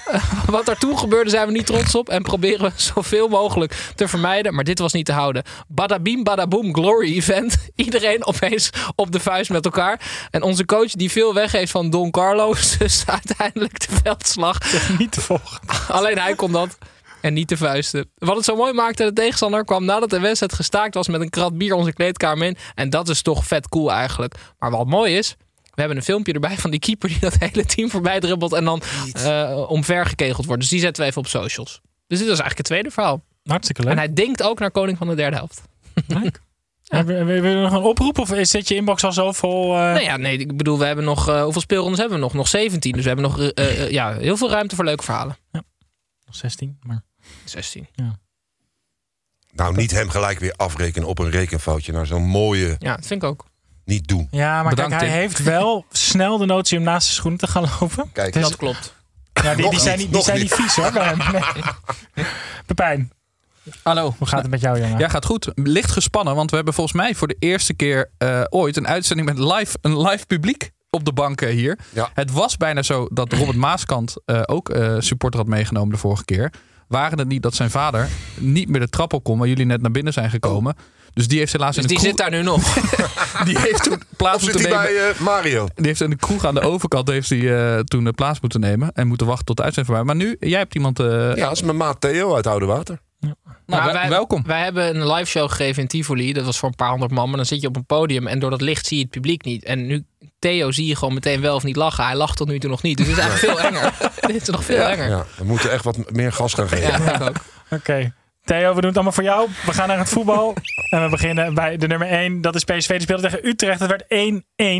Eh, 0.06 0.22
wat 0.46 0.66
daartoe 0.66 0.98
gebeurde 0.98 1.30
zijn 1.30 1.46
we 1.46 1.52
niet 1.52 1.66
trots 1.66 1.94
op 1.94 2.08
en 2.08 2.22
proberen 2.22 2.70
we 2.70 2.72
zoveel 2.76 3.28
mogelijk 3.28 3.92
te 3.94 4.08
vermijden. 4.08 4.54
Maar 4.54 4.64
dit 4.64 4.78
was 4.78 4.92
niet 4.92 5.06
te 5.06 5.12
houden. 5.12 5.42
Badabim, 5.68 6.24
badaboom, 6.24 6.74
glory 6.74 7.14
event. 7.16 7.56
Iedereen 7.74 8.26
opeens 8.26 8.70
op 8.96 9.12
de 9.12 9.20
vuist 9.20 9.50
met 9.50 9.64
elkaar. 9.64 10.00
En 10.30 10.42
onze 10.42 10.64
coach 10.64 10.90
die 10.90 11.10
veel 11.10 11.34
weg 11.34 11.52
heeft 11.52 11.70
van 11.70 11.90
Don 11.90 12.10
Carlos. 12.10 12.76
Dus 12.84 13.04
uiteindelijk 13.06 13.88
de 13.88 13.96
veldslag. 14.02 14.58
Niet 14.98 15.12
te 15.12 15.20
volgen. 15.20 15.60
Alleen 15.88 16.18
hij 16.18 16.34
kon 16.34 16.52
dat. 16.52 16.78
En 17.24 17.32
niet 17.32 17.48
de 17.48 17.56
vuisten. 17.56 18.10
Wat 18.14 18.36
het 18.36 18.44
zo 18.44 18.56
mooi 18.56 18.72
maakte, 18.72 19.04
de 19.04 19.12
tegenstander 19.12 19.64
kwam 19.64 19.84
nadat 19.84 20.10
de 20.10 20.20
wedstrijd 20.20 20.52
gestaakt 20.52 20.94
was 20.94 21.08
met 21.08 21.20
een 21.20 21.30
krat 21.30 21.58
bier 21.58 21.74
onze 21.74 21.92
kleedkamer 21.92 22.46
in. 22.46 22.56
En 22.74 22.90
dat 22.90 23.08
is 23.08 23.22
toch 23.22 23.46
vet 23.46 23.68
cool 23.68 23.92
eigenlijk. 23.92 24.34
Maar 24.58 24.70
wat 24.70 24.86
mooi 24.86 25.16
is, 25.16 25.36
we 25.62 25.80
hebben 25.80 25.96
een 25.96 26.02
filmpje 26.02 26.32
erbij 26.32 26.56
van 26.56 26.70
die 26.70 26.80
keeper 26.80 27.08
die 27.08 27.18
dat 27.18 27.36
hele 27.48 27.64
team 27.64 27.90
voorbij 27.90 28.20
dribbelt 28.20 28.52
en 28.52 28.64
dan 28.64 28.82
uh, 29.16 29.64
omver 29.68 30.06
gekegeld 30.06 30.46
wordt. 30.46 30.60
Dus 30.60 30.70
die 30.70 30.80
zetten 30.80 31.02
we 31.02 31.08
even 31.08 31.20
op 31.22 31.28
socials. 31.28 31.80
Dus 32.06 32.18
dit 32.18 32.28
was 32.28 32.38
eigenlijk 32.38 32.56
het 32.56 32.66
tweede 32.66 32.90
verhaal. 32.90 33.22
Hartstikke 33.44 33.82
leuk. 33.82 33.90
En 33.90 33.98
hij 33.98 34.12
denkt 34.12 34.42
ook 34.42 34.58
naar 34.58 34.70
koning 34.70 34.98
van 34.98 35.08
de 35.08 35.14
derde 35.14 35.36
helft. 35.36 35.62
Leuk. 36.06 36.40
Hebben 36.84 37.26
we 37.42 37.48
nog 37.48 37.72
een 37.72 37.82
oproep 37.82 38.18
of 38.18 38.32
zit 38.40 38.68
je 38.68 38.74
inbox 38.74 39.04
al 39.04 39.12
zo 39.12 39.32
vol? 39.32 39.76
Uh... 39.76 39.92
Nee, 39.92 40.04
ja, 40.04 40.16
nee, 40.16 40.38
ik 40.38 40.56
bedoel, 40.56 40.78
we 40.78 40.84
hebben 40.84 41.04
nog. 41.04 41.28
Uh, 41.28 41.42
hoeveel 41.42 41.60
speelrondes 41.60 41.98
hebben 41.98 42.18
we 42.18 42.24
nog? 42.24 42.34
Nog 42.34 42.48
17. 42.48 42.92
Dus 42.92 43.02
we 43.02 43.08
hebben 43.08 43.26
nog 43.26 43.52
uh, 43.54 43.90
ja, 43.90 44.12
heel 44.12 44.36
veel 44.36 44.50
ruimte 44.50 44.76
voor 44.76 44.84
leuke 44.84 45.04
verhalen. 45.04 45.36
Ja. 45.52 45.62
Nog 46.26 46.36
16, 46.36 46.78
maar. 46.82 47.02
16. 47.44 47.86
Ja. 47.92 48.18
Nou, 49.52 49.74
niet 49.76 49.90
hem 49.90 50.08
gelijk 50.08 50.38
weer 50.38 50.52
afrekenen 50.56 51.08
op 51.08 51.18
een 51.18 51.30
rekenfoutje 51.30 51.92
naar 51.92 52.06
zo'n 52.06 52.24
mooie. 52.24 52.76
Ja, 52.78 52.96
dat 52.96 53.06
vind 53.06 53.22
ik 53.22 53.28
ook. 53.28 53.44
Niet 53.84 54.08
doen. 54.08 54.28
Ja, 54.30 54.60
maar 54.62 54.70
Bedankt, 54.70 54.90
kijk, 54.96 55.10
hij 55.10 55.18
Tim. 55.20 55.28
heeft 55.28 55.42
wel 55.42 55.84
snel 55.90 56.38
de 56.38 56.46
notie 56.46 56.78
om 56.78 56.84
naast 56.84 57.04
zijn 57.06 57.16
schoenen 57.16 57.40
te 57.40 57.46
gaan 57.46 57.68
lopen. 57.80 58.12
Kijk, 58.12 58.32
Dus- 58.32 58.42
Dat 58.42 58.56
klopt. 58.56 58.94
Ja, 59.42 59.54
die, 59.54 59.70
die 59.70 59.80
zijn, 59.80 59.98
niet, 59.98 60.06
die 60.06 60.16
nog 60.16 60.24
zijn 60.24 60.40
niet. 60.40 60.50
niet 60.50 60.60
vies 60.60 60.76
hoor. 60.76 60.92
bij 60.92 61.04
hem. 61.04 61.18
Nee. 62.14 62.24
Pepijn, 62.66 63.12
Hallo. 63.82 64.14
hoe 64.18 64.26
gaat 64.28 64.42
het 64.42 64.50
met 64.50 64.60
jou, 64.60 64.80
jongen? 64.80 64.98
Ja, 64.98 65.08
gaat 65.08 65.24
goed. 65.24 65.50
Licht 65.54 65.90
gespannen, 65.90 66.34
want 66.34 66.50
we 66.50 66.56
hebben 66.56 66.74
volgens 66.74 66.96
mij 66.96 67.14
voor 67.14 67.28
de 67.28 67.36
eerste 67.38 67.74
keer 67.74 68.10
eh, 68.18 68.42
ooit 68.48 68.76
een 68.76 68.86
uitzending 68.88 69.28
met 69.28 69.38
live, 69.38 69.78
een 69.80 70.00
live 70.00 70.26
publiek 70.26 70.70
op 70.90 71.04
de 71.04 71.12
banken 71.12 71.48
hier. 71.48 71.78
Ja. 71.92 72.10
Het 72.14 72.30
was 72.30 72.56
bijna 72.56 72.82
zo 72.82 73.06
dat 73.12 73.32
Robert 73.32 73.56
Maaskant 73.56 74.14
eh, 74.24 74.42
ook 74.46 74.68
eh, 74.68 74.96
supporter 74.98 75.40
had 75.40 75.48
meegenomen 75.48 75.90
de 75.90 75.96
vorige 76.00 76.24
keer. 76.24 76.52
Waren 76.88 77.18
het 77.18 77.28
niet 77.28 77.42
dat 77.42 77.54
zijn 77.54 77.70
vader 77.70 78.08
niet 78.38 78.68
meer 78.68 78.80
de 78.80 78.88
trap 78.88 79.12
op 79.12 79.24
kon 79.24 79.38
waar 79.38 79.48
jullie 79.48 79.66
net 79.66 79.80
naar 79.82 79.90
binnen 79.90 80.12
zijn 80.12 80.30
gekomen. 80.30 80.74
Dus 81.12 81.28
die 81.28 81.38
heeft 81.38 81.52
helaas 81.52 81.74
Dus 81.74 81.84
in 81.84 81.88
de 81.88 81.94
die 81.94 81.96
kroeg, 81.96 82.08
zit 82.10 82.18
daar 82.18 82.30
nu 82.30 82.42
nog. 82.42 82.74
die 83.46 83.58
heeft 83.58 83.82
toen 83.82 84.02
plaats 84.16 84.42
moeten 84.42 84.60
hij 84.60 84.70
nemen. 84.70 84.84
bij 84.86 85.08
eh, 85.10 85.18
Mario? 85.20 85.68
Die 85.74 85.86
heeft 85.86 86.00
in 86.00 86.10
de 86.10 86.16
kroeg 86.16 86.44
aan 86.44 86.54
de 86.54 86.60
overkant 86.60 87.08
heeft 87.08 87.28
hij, 87.28 87.74
eh, 87.76 87.80
toen 87.80 88.04
de 88.04 88.12
plaats 88.12 88.40
moeten 88.40 88.60
nemen. 88.60 88.92
En 88.92 89.06
moeten 89.06 89.26
wachten 89.26 89.44
tot 89.44 89.56
de 89.56 89.62
uitzending 89.62 89.96
voorbij. 89.96 90.14
Maar 90.16 90.24
nu, 90.26 90.36
jij 90.48 90.58
hebt 90.58 90.74
iemand... 90.74 91.00
eh, 91.00 91.06
Ja, 91.34 91.34
dat 91.34 91.52
is 91.52 91.62
mijn 91.62 91.76
maat 91.76 92.00
Theo 92.00 92.34
uit 92.34 92.46
Oude 92.46 92.66
Water. 92.66 93.00
nou, 93.20 93.34
Maar 93.66 93.84
wel- 93.84 93.92
wij, 93.92 94.08
welkom. 94.08 94.42
Wij 94.46 94.62
hebben 94.62 94.96
een 95.00 95.12
live 95.12 95.30
show 95.30 95.48
gegeven 95.50 95.82
in 95.82 95.88
Tivoli. 95.88 96.32
Dat 96.32 96.44
was 96.44 96.58
voor 96.58 96.68
een 96.68 96.74
paar 96.74 96.90
honderd 96.90 97.10
man. 97.12 97.28
Maar 97.28 97.36
dan 97.36 97.46
zit 97.46 97.60
je 97.60 97.66
op 97.68 97.76
een 97.76 97.86
podium 97.86 98.26
en 98.26 98.38
door 98.38 98.50
dat 98.50 98.60
licht 98.60 98.86
zie 98.86 98.96
je 98.96 99.02
het 99.02 99.12
publiek 99.12 99.44
niet. 99.44 99.64
En 99.64 99.86
nu, 99.86 100.04
Theo, 100.44 100.70
zie 100.72 100.86
je 100.86 100.96
gewoon 100.96 101.14
meteen 101.14 101.40
wel 101.40 101.54
of 101.54 101.62
niet 101.62 101.76
lachen. 101.76 102.04
Hij 102.04 102.16
lacht 102.16 102.36
tot 102.36 102.48
nu 102.48 102.58
toe 102.58 102.70
nog 102.70 102.82
niet. 102.82 102.96
Dus 102.96 103.06
het 103.06 103.16
is 103.16 103.22
eigenlijk 103.22 103.58
veel 103.58 103.68
enger. 103.68 103.92
Dit 104.32 104.42
is 104.42 104.48
nog 104.48 104.64
veel 104.64 104.86
enger. 104.86 105.08
Ja, 105.08 105.24
we 105.36 105.44
moeten 105.44 105.70
echt 105.72 105.84
wat 105.84 106.10
meer 106.12 106.32
gas 106.32 106.54
gaan 106.54 106.68
geven. 106.68 107.02
Ja. 107.04 107.32
Oké. 107.70 108.12
Theo, 108.44 108.74
we 108.74 108.80
doen 108.80 108.84
het 108.84 108.94
allemaal 108.94 109.12
voor 109.12 109.22
jou. 109.22 109.48
We 109.66 109.72
gaan 109.72 109.88
naar 109.88 109.98
het 109.98 110.08
voetbal. 110.08 110.54
en 110.90 111.02
we 111.02 111.08
beginnen 111.08 111.54
bij 111.54 111.76
de 111.76 111.86
nummer 111.86 112.08
1. 112.08 112.40
Dat 112.40 112.54
is 112.54 112.64
PSV. 112.64 112.88
Die 112.88 113.00
speelde 113.00 113.22
tegen 113.22 113.46
Utrecht. 113.46 113.80
Het 113.80 113.90
werd 113.90 114.04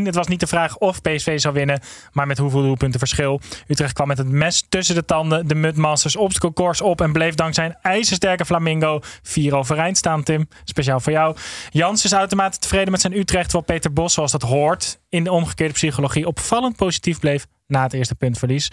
1-1. 0.03 0.07
Het 0.07 0.15
was 0.15 0.27
niet 0.27 0.41
de 0.41 0.47
vraag 0.47 0.79
of 0.79 1.01
PSV 1.01 1.41
zou 1.41 1.55
winnen, 1.55 1.81
maar 2.13 2.27
met 2.27 2.39
hoeveel 2.39 2.63
doelpunten 2.63 2.99
verschil. 2.99 3.41
Utrecht 3.69 3.93
kwam 3.93 4.09
met 4.09 4.19
het 4.19 4.29
mes 4.29 4.67
tussen 4.69 4.95
de 4.95 5.05
tanden. 5.05 5.47
De 5.47 5.55
Mudmasters 5.55 6.17
obstacle 6.17 6.53
course 6.53 6.85
op 6.85 7.01
en 7.01 7.13
bleef 7.13 7.35
dankzij 7.35 7.65
een 7.65 7.77
ijzersterke 7.83 8.45
Flamingo 8.45 9.01
4 9.23 9.57
overeind 9.57 9.97
staan, 9.97 10.23
Tim. 10.23 10.49
Speciaal 10.65 11.01
voor 11.01 11.13
jou. 11.13 11.37
Jans 11.71 12.05
is 12.05 12.15
uitermate 12.15 12.59
tevreden 12.59 12.91
met 12.91 13.01
zijn 13.01 13.17
Utrecht, 13.19 13.51
terwijl 13.51 13.65
Peter 13.65 13.93
Bos, 13.93 14.15
zoals 14.15 14.33
dat 14.33 14.43
hoort, 14.43 15.01
in 15.09 15.25
de 15.25 15.33
omgekeerde 15.33 15.75
psychologie 15.75 16.27
opvallend 16.27 16.77
positief 16.77 17.19
bleef 17.19 17.47
na 17.67 17.83
het 17.83 17.93
eerste 17.93 18.15
puntverlies. 18.15 18.71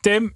Tim, 0.00 0.34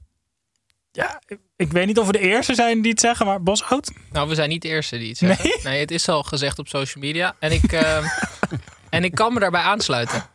ja, 0.93 1.21
ik- 1.57 1.73
weet 1.73 1.87
niet 1.87 1.99
of 1.99 2.07
we 2.07 2.13
de 2.13 2.19
eerste 2.19 2.55
zijn 2.55 2.83
die 2.83 2.91
het 2.91 3.01
zeggen, 3.01 3.27
maar 3.27 3.43
Bos 3.43 3.63
oud. 3.63 3.93
Nou, 4.11 4.29
we 4.29 4.35
zijn 4.35 4.49
niet 4.49 4.63
de 4.63 4.69
eerste 4.69 4.99
die 4.99 5.09
het 5.09 5.19
zeggen. 5.19 5.45
Nee? 5.49 5.63
Nee, 5.63 5.81
het 5.81 5.91
is 5.91 6.09
al 6.09 6.23
gezegd 6.23 6.59
op 6.59 6.69
social 6.69 7.05
media. 7.05 7.37
En 7.39 7.53
ik, 7.53 7.73
eh, 7.73 8.07
en 8.91 9.05
ik 9.05 9.15
kan 9.15 9.33
me 9.33 9.41
daarbij 9.41 9.61
aansluiten. 9.63 10.27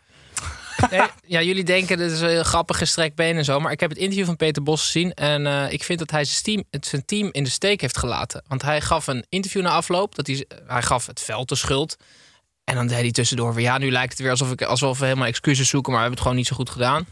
Nee, 0.92 1.02
ja, 1.26 1.42
jullie 1.42 1.64
denken 1.64 1.98
dat 1.98 2.12
is 2.12 2.20
een 2.22 2.30
heel 2.30 2.44
grappig 2.44 2.78
gestrekt 2.78 3.16
been 3.16 3.38
en 3.38 3.46
zo. 3.46 3.60
Maar 3.60 3.72
ik 3.72 3.80
heb 3.80 3.90
het 3.90 4.00
interview 4.00 4.26
van 4.26 4.36
Peter 4.36 4.64
Bos 4.64 4.84
gezien. 4.84 5.14
En 5.14 5.48
eh, 5.48 5.72
ik 5.72 5.84
vind 5.84 6.00
dat 6.00 6.12
hij 6.12 6.26
zijn 6.26 6.44
team, 6.44 6.64
het, 6.72 6.86
zijn 6.86 7.06
team 7.06 7.30
in 7.32 7.44
de 7.44 7.50
steek 7.50 7.82
heeft 7.82 7.98
gelaten. 7.98 8.44
Want 8.48 8.62
hij 8.62 8.82
gaf 8.82 9.08
een 9.08 9.26
interview 9.30 9.62
na 9.62 9.70
afloop. 9.70 10.16
Dat 10.16 10.28
hij, 10.28 10.46
hij 10.68 10.82
gaf 10.82 11.06
het 11.06 11.22
veld 11.22 11.50
de 11.50 11.56
schuld. 11.56 11.98
En 12.64 12.76
dan 12.76 12.88
deed 12.88 12.98
hij 13.00 13.12
tussendoor 13.12 13.54
weer... 13.54 13.64
Ja, 13.64 13.78
nu 13.78 13.92
lijkt 13.92 14.12
het 14.12 14.22
weer 14.22 14.30
alsof, 14.30 14.52
ik, 14.52 14.62
alsof 14.62 15.00
we 15.00 15.06
helemaal 15.06 15.28
excuses 15.28 15.70
zoeken. 15.70 15.92
Maar 15.94 16.02
we 16.02 16.08
hebben 16.08 16.12
het 16.20 16.22
gewoon 16.22 16.38
niet 16.38 16.48
zo 16.48 16.56
goed 16.56 16.70
gedaan. 16.70 17.06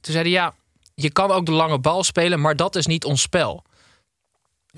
Toen 0.00 0.12
zei 0.12 0.18
hij, 0.24 0.32
ja, 0.32 0.54
je 0.94 1.10
kan 1.10 1.30
ook 1.30 1.46
de 1.46 1.52
lange 1.52 1.78
bal 1.78 2.04
spelen. 2.04 2.40
Maar 2.40 2.56
dat 2.56 2.76
is 2.76 2.86
niet 2.86 3.04
ons 3.04 3.22
spel. 3.22 3.64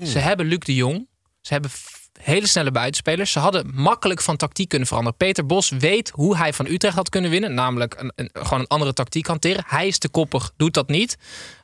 Ze 0.03 0.19
hebben 0.19 0.45
Luc 0.45 0.59
de 0.59 0.75
Jong. 0.75 1.07
Ze 1.41 1.53
hebben 1.53 1.71
hele 2.19 2.47
snelle 2.47 2.71
buitenspelers. 2.71 3.31
Ze 3.31 3.39
hadden 3.39 3.71
makkelijk 3.73 4.21
van 4.21 4.37
tactiek 4.37 4.69
kunnen 4.69 4.87
veranderen. 4.87 5.17
Peter 5.17 5.45
Bos 5.45 5.69
weet 5.69 6.09
hoe 6.09 6.37
hij 6.37 6.53
van 6.53 6.65
Utrecht 6.65 6.95
had 6.95 7.09
kunnen 7.09 7.31
winnen. 7.31 7.53
Namelijk 7.53 7.95
een, 7.99 8.11
een, 8.15 8.29
gewoon 8.33 8.59
een 8.59 8.67
andere 8.67 8.93
tactiek 8.93 9.27
hanteren. 9.27 9.63
Hij 9.67 9.87
is 9.87 9.97
te 9.97 10.09
koppig, 10.09 10.51
doet 10.57 10.73
dat 10.73 10.87
niet. 10.87 11.17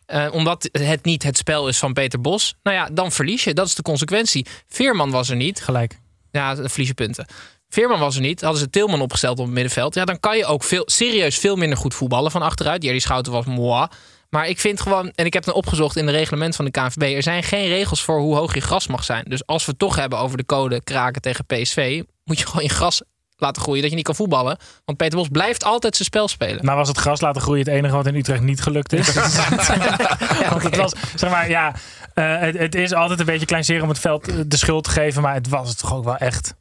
Eh, 0.05 0.27
omdat 0.31 0.69
het 0.71 1.05
niet 1.05 1.23
het 1.23 1.37
spel 1.37 1.67
is 1.67 1.77
van 1.77 1.93
Peter 1.93 2.21
Bos. 2.21 2.55
Nou 2.63 2.77
ja, 2.77 2.89
dan 2.91 3.11
verlies 3.11 3.43
je. 3.43 3.53
Dat 3.53 3.67
is 3.67 3.75
de 3.75 3.81
consequentie. 3.81 4.45
Veerman 4.67 5.11
was 5.11 5.29
er 5.29 5.35
niet. 5.35 5.61
Gelijk. 5.61 5.99
Ja, 6.31 6.55
dan 6.55 6.69
verlies 6.69 6.87
je 6.87 6.93
punten. 6.93 7.25
Veerman 7.69 7.99
was 7.99 8.15
er 8.15 8.21
niet. 8.21 8.41
Hadden 8.41 8.59
ze 8.59 8.69
Tilman 8.69 9.01
opgesteld 9.01 9.39
op 9.39 9.45
het 9.45 9.53
middenveld. 9.53 9.95
Ja, 9.95 10.05
dan 10.05 10.19
kan 10.19 10.37
je 10.37 10.45
ook 10.45 10.63
veel, 10.63 10.83
serieus 10.85 11.37
veel 11.37 11.55
minder 11.55 11.77
goed 11.77 11.93
voetballen 11.93 12.31
van 12.31 12.41
achteruit. 12.41 12.83
Jerry 12.83 12.99
Schouten 12.99 13.31
was 13.31 13.45
moi. 13.45 13.87
Maar 14.33 14.47
ik 14.47 14.59
vind 14.59 14.81
gewoon, 14.81 15.11
en 15.15 15.25
ik 15.25 15.33
heb 15.33 15.45
het 15.45 15.53
opgezocht 15.53 15.95
in 15.95 16.05
de 16.05 16.11
reglement 16.11 16.55
van 16.55 16.65
de 16.65 16.71
KNVB. 16.71 17.01
Er 17.15 17.23
zijn 17.23 17.43
geen 17.43 17.67
regels 17.67 18.03
voor 18.03 18.19
hoe 18.19 18.35
hoog 18.35 18.53
je 18.53 18.61
gras 18.61 18.87
mag 18.87 19.03
zijn. 19.03 19.23
Dus 19.27 19.45
als 19.45 19.65
we 19.65 19.69
het 19.71 19.79
toch 19.79 19.95
hebben 19.95 20.19
over 20.19 20.37
de 20.37 20.45
code 20.45 20.83
kraken 20.83 21.21
tegen 21.21 21.45
PSV. 21.45 22.03
Moet 22.23 22.39
je 22.39 22.45
gewoon 22.45 22.63
je 22.63 22.69
gras 22.69 23.01
laten 23.37 23.61
groeien 23.61 23.81
dat 23.81 23.89
je 23.89 23.95
niet 23.95 24.05
kan 24.05 24.15
voetballen. 24.15 24.57
Want 24.85 24.97
Peter 24.97 25.17
Bos 25.17 25.27
blijft 25.27 25.63
altijd 25.63 25.95
zijn 25.95 26.07
spel 26.07 26.27
spelen. 26.27 26.65
Nou 26.65 26.77
was 26.77 26.87
het 26.87 26.97
gras 26.97 27.21
laten 27.21 27.41
groeien 27.41 27.65
het 27.65 27.73
enige 27.73 27.95
wat 27.95 28.07
in 28.07 28.15
Utrecht 28.15 28.41
niet 28.41 28.61
gelukt 28.61 28.93
is. 28.93 29.13
Want 30.49 30.63
het 30.63 30.75
was, 30.75 30.93
zeg 31.15 31.29
maar, 31.29 31.49
ja, 31.49 31.75
eh, 32.13 32.39
het, 32.39 32.57
het 32.57 32.75
is 32.75 32.93
altijd 32.93 33.19
een 33.19 33.25
beetje 33.25 33.45
kleinzeren 33.45 33.83
om 33.83 33.89
het 33.89 33.99
veld 33.99 34.27
eh, 34.27 34.35
de 34.45 34.57
schuld 34.57 34.83
te 34.83 34.89
geven. 34.89 35.21
Maar 35.21 35.33
het 35.33 35.47
was 35.47 35.75
toch 35.75 35.93
ook 35.93 36.03
wel 36.03 36.17
echt, 36.17 36.53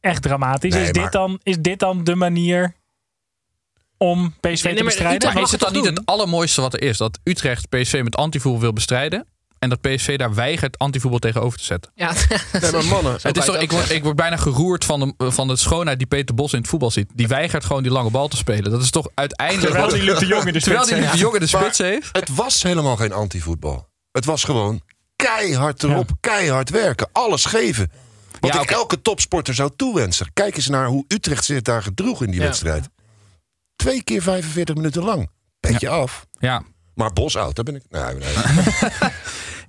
echt 0.00 0.22
dramatisch. 0.22 0.74
Nee, 0.74 0.82
is, 0.82 0.92
maar- 0.92 1.02
dit 1.02 1.12
dan, 1.12 1.40
is 1.42 1.58
dit 1.58 1.78
dan 1.78 2.04
de 2.04 2.14
manier 2.14 2.74
om 4.04 4.34
PSV 4.40 4.64
Nee, 4.64 4.74
te 4.74 4.84
bestrijden? 4.84 5.34
Maar 5.34 5.42
is 5.42 5.50
het 5.50 5.60
dan 5.60 5.72
niet 5.72 5.84
het 5.84 6.00
allermooiste 6.04 6.60
wat 6.60 6.72
er 6.74 6.82
is? 6.82 6.96
Dat 6.96 7.18
Utrecht 7.24 7.68
PSV 7.68 8.00
met 8.04 8.16
antivoetbal 8.16 8.60
wil 8.60 8.72
bestrijden. 8.72 9.26
En 9.58 9.68
dat 9.68 9.80
PSV 9.80 10.16
daar 10.18 10.34
weigert 10.34 10.78
antivoetbal 10.78 11.18
tegenover 11.18 11.58
te 11.58 11.64
zetten. 11.64 11.92
Ja, 11.94 12.12
Nee, 12.60 12.72
maar 12.72 12.84
mannen, 12.84 13.18
Het 13.22 13.36
is 13.36 13.44
toch, 13.44 13.56
ik, 13.56 13.70
word, 13.72 13.90
ik 13.90 14.02
word 14.02 14.16
bijna 14.16 14.36
geroerd 14.36 14.84
van 14.84 15.14
de, 15.18 15.30
van 15.30 15.48
de 15.48 15.56
schoonheid 15.56 15.98
die 15.98 16.06
Peter 16.06 16.34
Bos 16.34 16.52
in 16.52 16.58
het 16.58 16.68
voetbal 16.68 16.90
ziet. 16.90 17.10
Die 17.14 17.28
weigert 17.28 17.64
gewoon 17.64 17.82
die 17.82 17.92
lange 17.92 18.10
bal 18.10 18.28
te 18.28 18.36
spelen. 18.36 18.70
Dat 18.70 18.82
is 18.82 18.90
toch 18.90 19.08
uiteindelijk... 19.14 19.66
Terwijl 19.66 19.84
wat- 19.90 19.94
die 19.94 20.04
Luc 20.10 20.18
de 20.18 20.26
Jong 20.26 20.46
in 20.46 20.52
de 20.52 20.60
terwijl 20.60 20.84
spits 20.84 20.98
die 20.98 21.00
Luc 21.00 21.04
de 21.04 21.10
heeft. 21.10 21.22
Jong 21.22 21.34
in 21.34 21.46
de 21.46 21.52
Maar- 21.52 21.62
spits 21.74 21.78
heeft. 21.78 22.08
het 22.12 22.34
was 22.34 22.62
helemaal 22.62 22.96
geen 22.96 23.12
antivoetbal. 23.12 23.88
Het 24.12 24.24
was 24.24 24.44
gewoon 24.44 24.80
keihard 25.16 25.82
erop, 25.82 26.10
keihard 26.20 26.70
werken, 26.70 27.08
alles 27.12 27.44
geven. 27.44 27.90
Wat 28.40 28.54
Ja, 28.54 28.60
ik 28.62 28.70
elke 28.70 29.02
topsporter 29.02 29.54
zou 29.54 29.70
toewensen. 29.76 30.30
Kijk 30.32 30.56
eens 30.56 30.68
naar 30.68 30.86
hoe 30.86 31.04
Utrecht 31.08 31.44
zich 31.44 31.62
daar 31.62 31.82
gedroeg 31.82 32.22
in 32.22 32.30
die 32.30 32.40
Ja. 32.40 32.46
wedstrijd. 32.46 32.88
Twee 33.80 34.02
keer 34.02 34.22
45 34.22 34.74
minuten 34.74 35.02
lang. 35.04 35.30
Petje 35.60 35.88
af. 35.88 36.26
Ja. 36.38 36.62
Maar 36.94 37.12
Bos 37.12 37.36
oud, 37.36 37.54
daar 37.56 37.64
ben 37.64 37.74
ik. 37.74 37.82
Nee, 37.88 38.14
nee. 38.14 38.34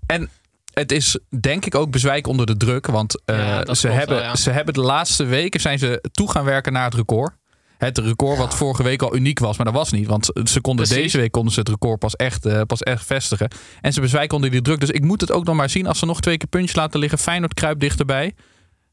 En 0.06 0.30
het 0.74 0.92
is 0.92 1.20
denk 1.40 1.66
ik 1.66 1.76
ook 1.76 1.92
bezwijk 1.92 2.28
onder 2.28 2.46
de 2.46 2.58
druk. 2.58 2.88
Want 2.88 3.22
eh, 3.26 3.38
Ja, 3.38 3.74
ze, 3.74 3.88
klopt 3.88 3.98
hebben, 3.98 4.16
wel, 4.16 4.26
ja. 4.26 4.36
ze 4.36 4.52
hebben 4.52 4.74
de 4.74 4.82
laatste 4.82 5.24
weken 5.24 5.60
zijn 5.60 5.80
ze 5.80 6.04
toe 6.12 6.32
gaan 6.32 6.44
werken 6.46 6.74
naar 6.74 6.86
het 6.86 6.94
record. 6.94 7.34
Het 7.78 7.98
record 7.98 8.38
wat 8.38 8.56
vorige 8.56 8.84
week 8.84 9.02
al 9.02 9.16
uniek 9.16 9.40
was, 9.40 9.58
maar 9.58 9.66
dat 9.66 9.76
was 9.76 9.92
niet. 9.92 10.08
Want 10.08 10.26
ze 10.44 10.62
konden 10.62 10.86
Precies. 10.86 11.04
deze 11.04 11.18
week 11.18 11.32
konden 11.32 11.54
ze 11.54 11.60
het 11.60 11.70
record 11.70 12.00
pas 12.00 12.16
echt, 12.16 12.46
eh, 12.46 12.62
pas 12.62 12.82
echt 12.82 13.06
vestigen. 13.06 13.52
En 13.82 13.94
ze 13.94 14.02
bezwijken 14.02 14.36
onder 14.36 14.52
die 14.52 14.62
druk. 14.62 14.80
Dus 14.80 14.90
ik 14.90 15.04
moet 15.04 15.22
het 15.22 15.32
ook 15.32 15.46
nog 15.46 15.56
maar 15.56 15.70
zien. 15.70 15.88
Als 15.88 16.00
ze 16.00 16.06
nog 16.06 16.22
twee 16.22 16.38
keer 16.38 16.48
puntjes 16.48 16.76
laten 16.76 17.00
liggen, 17.00 17.18
Feyenoord 17.20 17.54
kruipt 17.54 17.80
dichterbij. 17.80 18.34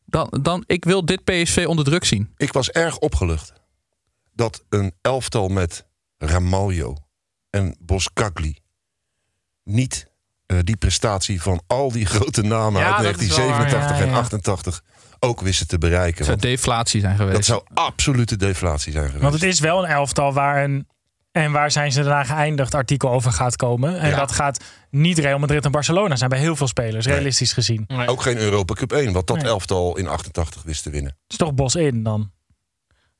Dan, 0.05 0.39
dan, 0.43 0.65
ik 0.67 0.85
wil 0.85 1.05
dit 1.05 1.25
PSV 1.25 1.65
onder 1.69 1.85
druk 1.85 2.05
zien. 2.05 2.33
Ik 2.37 2.53
was 2.53 2.71
erg 2.71 2.99
opgelucht 2.99 3.53
dat 4.39 4.65
een 4.69 4.93
elftal 5.01 5.49
met 5.49 5.87
Ramaljo 6.19 6.97
en 7.51 7.77
Boskagli 7.81 8.57
niet 9.65 10.07
eh, 10.47 10.59
die 10.63 10.77
prestatie 10.77 11.43
van 11.43 11.63
al 11.67 11.93
die 11.93 12.07
grote 12.07 12.43
namen 12.43 12.81
Ja, 12.81 12.97
uit 12.97 13.05
dat 13.05 13.21
is 13.21 13.37
wel 13.37 13.47
waar. 13.49 13.57
1987 13.57 13.99
Ja, 13.99 14.05
ja. 14.05 14.11
en 14.13 14.19
88 14.19 14.83
ook 15.19 15.41
wisten 15.41 15.67
te 15.67 15.79
bereiken. 15.79 16.17
Het 16.17 16.27
zou 16.27 16.39
deflatie 16.39 17.01
zijn 17.01 17.17
geweest. 17.17 17.37
dat 17.37 17.45
zou 17.45 17.63
absolute 17.75 18.37
deflatie 18.37 18.93
zijn 18.93 19.05
geweest. 19.05 19.23
Want 19.23 19.35
het 19.35 19.43
is 19.43 19.61
wel 19.61 19.85
een 19.85 19.91
elftal 19.91 20.33
waar 20.33 20.65
een. 20.65 20.89
En 21.33 21.53
waar 21.53 21.71
zijn 21.71 21.93
ze 21.93 22.03
daarna 22.03 22.25
geëindigd 22.25 22.75
artikel 22.75 23.11
over 23.11 23.33
gaat 23.33 23.57
komen. 23.57 23.99
En 24.01 24.09
Ja. 24.11 24.17
dat 24.17 24.33
gaat 24.33 24.65
niet 24.91 25.19
Real 25.19 25.39
Madrid 25.39 25.65
en 25.65 25.71
Barcelona 25.71 26.17
zijn 26.17 26.31
bij 26.31 26.39
heel 26.39 26.57
veel 26.57 26.67
spelers, 26.67 27.07
realistisch 27.07 27.53
gezien. 27.53 27.85
Het 27.87 28.09
Ook 28.09 28.23
geen 28.23 28.37
Europa 28.37 28.75
Cup 28.75 28.93
1, 28.93 29.13
wat 29.13 29.27
dat 29.27 29.37
Nee. 29.37 29.47
elftal 29.47 29.97
in 29.97 30.07
88 30.09 30.63
wist 30.63 30.83
te 30.83 30.91
winnen. 30.91 31.17
is 31.27 31.37
toch 31.37 31.55
Bos 31.55 31.75
in 31.75 32.03
dan. 32.03 32.31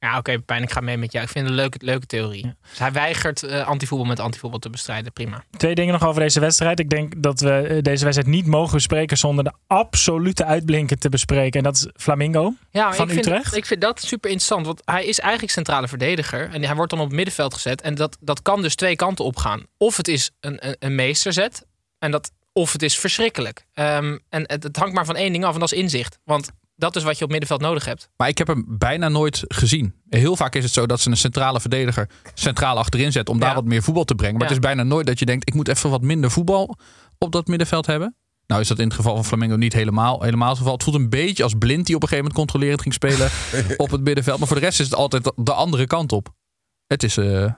Ja, 0.01 0.19
oké, 0.19 0.39
Pijn, 0.39 0.63
ik 0.63 0.73
ga 0.73 0.81
mee 0.81 0.97
met 0.97 1.13
jou. 1.13 1.25
Ik 1.25 1.31
vind 1.31 1.45
het 1.45 1.55
een 1.55 1.61
leuke, 1.61 1.79
leuke 1.81 2.07
theorie. 2.07 2.55
Dus 2.69 2.79
hij 2.79 2.93
weigert 2.93 3.43
eh, 3.43 3.67
antivoetbal 3.67 4.07
met 4.07 4.21
antivoetbal 4.21 4.59
te 4.59 4.71
bestrijden. 4.71 5.13
Prima. 5.13 5.45
Twee 5.57 5.75
dingen 5.75 5.93
nog 5.93 6.07
over 6.07 6.21
deze 6.21 6.41
wedstrijd. 6.41 6.79
Ik 6.79 6.91
denk 6.91 7.23
dat 7.23 7.41
we 7.41 7.51
eh, 7.51 7.83
deze 7.83 8.05
wedstrijd 8.05 8.27
niet 8.27 8.47
mogen 8.47 8.73
bespreken 8.73 9.19
zonder 9.19 9.45
de 9.45 9.53
absolute 9.67 10.45
uitblinker 10.45 10.99
te 10.99 11.09
bespreken. 11.09 11.59
En 11.59 11.65
dat 11.65 11.77
is 11.77 11.89
Flamingo 11.97 12.55
Ja, 12.71 12.93
van 12.93 13.07
ik 13.07 13.13
vind, 13.13 13.27
Utrecht. 13.27 13.57
ik 13.57 13.67
vind 13.67 13.81
dat 13.81 14.01
super 14.01 14.31
interessant. 14.31 14.67
Want 14.67 14.83
hij 14.85 15.05
is 15.05 15.19
eigenlijk 15.21 15.53
centrale 15.53 15.89
verdediger. 15.89 16.51
En 16.53 16.65
hij 16.65 16.75
wordt 16.75 16.91
dan 16.91 17.01
op 17.01 17.07
het 17.07 17.15
middenveld 17.17 17.55
gezet. 17.55 17.81
En 17.81 17.95
dat, 17.95 18.17
dat 18.21 18.43
kan 18.43 18.63
dus 18.63 18.75
twee 18.75 18.97
kanten 18.97 19.25
op 19.25 19.37
gaan. 19.37 19.63
Of 19.77 19.97
het 19.97 20.09
is 20.09 20.31
een, 20.41 20.67
een, 20.69 20.77
een 20.79 20.95
meesterzet. 20.95 21.67
En 21.99 22.11
dat, 22.11 22.31
of 22.53 22.73
het 22.73 22.83
is 22.83 22.99
verschrikkelijk. 22.99 23.67
Ehm, 23.75 24.19
en 24.29 24.43
het, 24.47 24.63
het 24.63 24.77
hangt 24.77 24.95
maar 24.95 25.07
van 25.07 25.17
één 25.17 25.33
ding 25.33 25.45
af. 25.45 25.55
En 25.55 25.61
dat 25.61 25.73
is 25.73 25.79
inzicht. 25.79 26.19
Want 26.25 26.51
dat 26.79 26.97
is 26.97 27.03
wat 27.03 27.19
je 27.19 27.25
op 27.25 27.31
middenveld 27.31 27.61
nodig 27.61 27.85
hebt. 27.85 28.11
Maar 28.17 28.29
ik 28.29 28.39
heb 28.39 28.47
hem 28.47 28.65
bijna 28.69 29.09
nooit 29.09 29.45
gezien. 29.49 29.95
Heel 30.09 30.37
vaak 30.37 30.55
is 30.55 30.65
het 30.65 30.73
zo 30.73 30.87
dat 30.87 31.01
ze 31.01 31.11
een 31.11 31.17
centrale 31.17 31.61
verdediger 31.61 32.11
centraal 32.35 32.77
achterin 32.79 33.13
zetten 33.13 33.35
om 33.35 33.41
Ja. 33.41 33.47
daar 33.47 33.55
wat 33.55 33.65
meer 33.65 33.83
voetbal 33.83 34.05
te 34.05 34.15
brengen. 34.15 34.35
Maar 34.39 34.49
Ja. 34.49 34.55
het 34.55 34.63
is 34.65 34.69
bijna 34.69 34.83
nooit 34.83 35.07
dat 35.07 35.19
je 35.19 35.25
denkt, 35.27 35.49
ik 35.49 35.55
moet 35.55 35.69
even 35.69 35.91
wat 35.91 36.03
minder 36.03 36.31
voetbal 36.31 36.77
op 37.19 37.33
dat 37.33 37.47
middenveld 37.47 37.87
hebben. 37.87 38.17
Nou 38.47 38.61
is 38.61 38.69
dat 38.69 38.79
in 38.79 38.85
het 38.85 38.95
geval 38.95 39.15
van 39.15 39.25
Flamengo 39.25 39.57
niet 39.57 39.73
helemaal, 39.73 40.23
helemaal 40.23 40.49
het 40.49 40.59
geval. 40.59 40.73
Het 40.73 40.83
voelt 40.83 40.97
een 40.97 41.09
beetje 41.11 41.43
als 41.43 41.55
blind 41.59 41.87
die 41.87 41.97
op 41.97 42.03
een 42.03 42.09
gegeven 42.09 42.31
moment 42.31 42.35
controlerend 42.51 42.83
ging 42.83 42.95
spelen 42.95 43.31
op 43.85 43.91
het 43.91 44.01
middenveld. 44.01 44.39
Maar 44.39 44.49
voor 44.49 44.57
de 44.57 44.63
rest 44.65 44.81
is 44.81 44.87
het 44.87 44.95
altijd 44.95 45.33
de 45.37 45.53
andere 45.53 45.87
kant 45.87 46.13
op. 46.13 46.29
Het 46.87 47.03
is 47.03 47.17
eh 47.17 47.53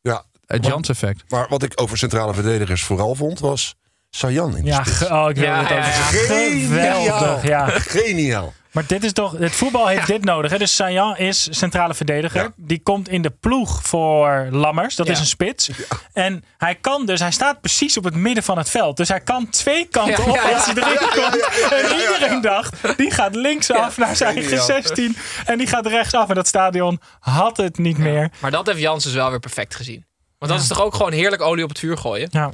Ja, 0.00 0.24
het 0.46 0.66
Jans 0.66 0.88
effect. 0.88 1.30
maar 1.30 1.48
wat 1.48 1.62
ik 1.62 1.72
over 1.80 1.98
centrale 1.98 2.34
verdedigers 2.34 2.82
vooral 2.82 3.14
vond, 3.14 3.38
was 3.40 3.74
Sayan 4.10 4.56
in 4.56 4.62
de 4.64 4.68
Ja, 4.70 4.84
spits. 4.84 5.10
oh, 5.10 5.26
ik 5.30 5.36
wil 5.36 5.44
Ja, 5.44 5.58
het 5.60 5.68
ja, 5.68 5.76
over 5.78 5.90
ja. 5.90 6.98
Geweldig, 7.00 7.42
ja. 7.46 7.66
Geniaal. 7.68 8.52
Maar 8.72 8.84
dit 8.86 9.04
is 9.04 9.12
toch, 9.12 9.38
het 9.38 9.52
voetbal 9.52 9.86
heeft 9.86 10.06
dit 10.06 10.24
nodig. 10.24 10.50
Hè? 10.50 10.58
Dus 10.58 10.74
Sayan 10.74 11.16
is 11.16 11.48
centrale 11.50 11.94
verdediger. 11.94 12.42
Ja. 12.42 12.52
Die 12.56 12.80
komt 12.82 13.08
in 13.08 13.22
de 13.22 13.30
ploeg 13.30 13.82
voor 13.82 14.46
Lammers. 14.50 14.96
Dat 14.96 15.06
Ja. 15.06 15.12
is 15.12 15.18
een 15.18 15.26
spits. 15.26 15.70
En 16.12 16.44
hij 16.58 16.74
kan 16.74 17.06
dus, 17.06 17.20
hij 17.20 17.30
staat 17.30 17.60
precies 17.60 17.96
op 17.96 18.04
het 18.04 18.14
midden 18.14 18.42
van 18.44 18.58
het 18.58 18.70
veld. 18.70 18.96
Dus 18.96 19.08
hij 19.08 19.20
kan 19.20 19.48
twee 19.50 19.84
kanten 19.90 20.24
Ja, 20.24 20.30
op 20.30 20.34
ja, 20.36 20.42
als 20.52 20.64
hij 20.66 20.74
erin 20.74 20.98
komt. 21.22 21.48
En 21.72 22.00
iedereen 22.00 22.40
dacht, 22.40 22.74
die 22.98 23.10
gaat 23.10 23.34
linksaf 23.34 23.96
naar 23.96 24.16
zijn 24.16 24.28
eigen 24.34 24.58
Geniaal. 24.58 24.66
16. 24.82 25.16
En 25.44 25.58
die 25.58 25.66
gaat 25.66 25.86
rechtsaf. 25.86 26.28
En 26.28 26.34
dat 26.34 26.46
stadion 26.46 27.00
had 27.20 27.56
het 27.56 27.78
niet 27.78 27.98
meer. 27.98 28.30
Maar 28.38 28.50
dat 28.50 28.66
heeft 28.66 28.78
Jans 28.78 29.04
dus 29.04 29.12
wel 29.14 29.30
weer 29.30 29.40
perfect 29.40 29.74
gezien. 29.74 30.06
Want 30.38 30.52
dat 30.52 30.60
is 30.60 30.68
toch 30.68 30.82
ook 30.82 30.94
gewoon 30.94 31.12
heerlijk 31.12 31.42
olie 31.42 31.62
op 31.64 31.68
het 31.68 31.78
vuur 31.78 31.98
gooien. 31.98 32.28
Ja. 32.30 32.50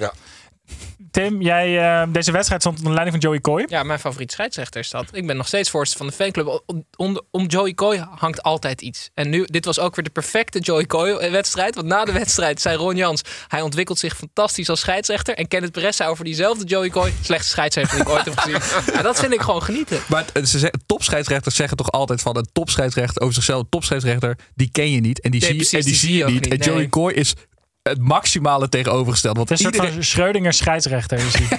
Tim, 1.15 1.41
jij, 1.43 1.79
eh, 2.03 2.09
deze 2.13 2.33
wedstrijd 2.33 2.61
stond 2.61 2.79
onder 2.79 2.93
leiding 2.93 3.23
van 3.23 3.31
Joey 3.31 3.41
Coy. 3.41 3.65
Ja, 3.69 3.83
mijn 3.83 3.99
favoriete 3.99 4.33
scheidsrechter 4.35 4.81
is 4.81 4.91
dat. 4.91 5.05
Ik 5.13 5.27
ben 5.27 5.37
nog 5.37 5.47
steeds 5.47 5.71
voorzitter 5.71 6.07
van 6.07 6.17
de 6.17 6.25
fanclub. 6.25 6.63
Om, 6.67 6.85
om, 6.97 7.21
om 7.31 7.47
Joey 7.47 7.75
Coy 7.75 8.05
hangt 8.15 8.43
altijd 8.43 8.83
iets. 8.83 9.11
En 9.15 9.31
nu, 9.31 9.45
dit 9.47 9.65
was 9.65 9.79
ook 9.79 9.95
weer 9.97 10.05
de 10.05 10.11
perfecte 10.11 10.59
Joey 10.59 10.87
Coy 10.87 11.31
wedstrijd. 11.31 11.75
Want 11.75 11.87
na 11.87 12.05
de 12.05 12.13
wedstrijd 12.13 12.61
zei 12.61 12.77
Ron 12.77 12.97
Jans, 12.97 13.23
hij 13.49 13.61
ontwikkelt 13.61 13.99
zich 13.99 14.17
fantastisch 14.17 14.69
als 14.69 14.81
scheidsrechter. 14.81 15.35
En 15.35 15.49
Kenneth 15.49 15.73
Perez 15.73 15.97
zei 15.97 16.11
over 16.11 16.25
diezelfde 16.25 16.65
Joey 16.65 16.89
Coy, 16.91 17.13
slechtste 17.23 17.51
scheidsrechter 17.51 17.97
die 17.99 18.07
ik 18.07 18.13
ooit 18.13 18.25
heb 18.25 18.39
gezien. 18.39 18.61
Ja, 18.95 19.03
dat 19.03 19.19
vind 19.21 19.33
ik 19.33 19.41
gewoon 19.41 19.63
genieten. 19.63 20.01
Maar 20.09 20.25
het- 20.33 20.49
ze 20.49 20.59
zeggen, 20.59 20.81
topscheidsrechters 20.87 21.55
zeggen 21.57 21.77
toch 21.77 21.91
altijd 21.91 22.23
van 22.23 22.37
een 22.37 22.49
topscheidsrechter 22.53 23.23
over 23.23 23.35
zichzelf. 23.35 23.61
Een 23.61 23.69
topscheidsrechter, 23.69 24.39
die 24.55 24.69
ken 24.73 24.91
je 24.91 25.01
niet. 25.01 25.21
En 25.21 25.31
die 25.31 25.41
Nee, 25.41 25.49
zie, 25.51 25.59
precies, 25.59 25.73
en 25.79 25.81
die 25.81 25.91
die 25.91 26.01
zie 26.01 26.09
zie 26.09 26.19
je 26.19 26.25
je 26.27 26.41
niet. 26.41 26.49
En 26.49 26.59
Joey 26.59 26.79
nee. 26.79 26.89
Coy 26.89 27.13
is 27.13 27.35
het 27.89 28.01
maximale 28.01 28.69
tegenovergestelde. 28.69 29.37
Want 29.39 29.49
Het 29.49 29.59
is 29.59 29.65
een 29.65 29.73
soort 29.73 29.85
iedereen, 29.85 30.03
van 30.05 30.11
Schreudinger 30.13 30.53
scheidsrechter. 30.53 31.19
Is 31.19 31.35
hij. 31.39 31.59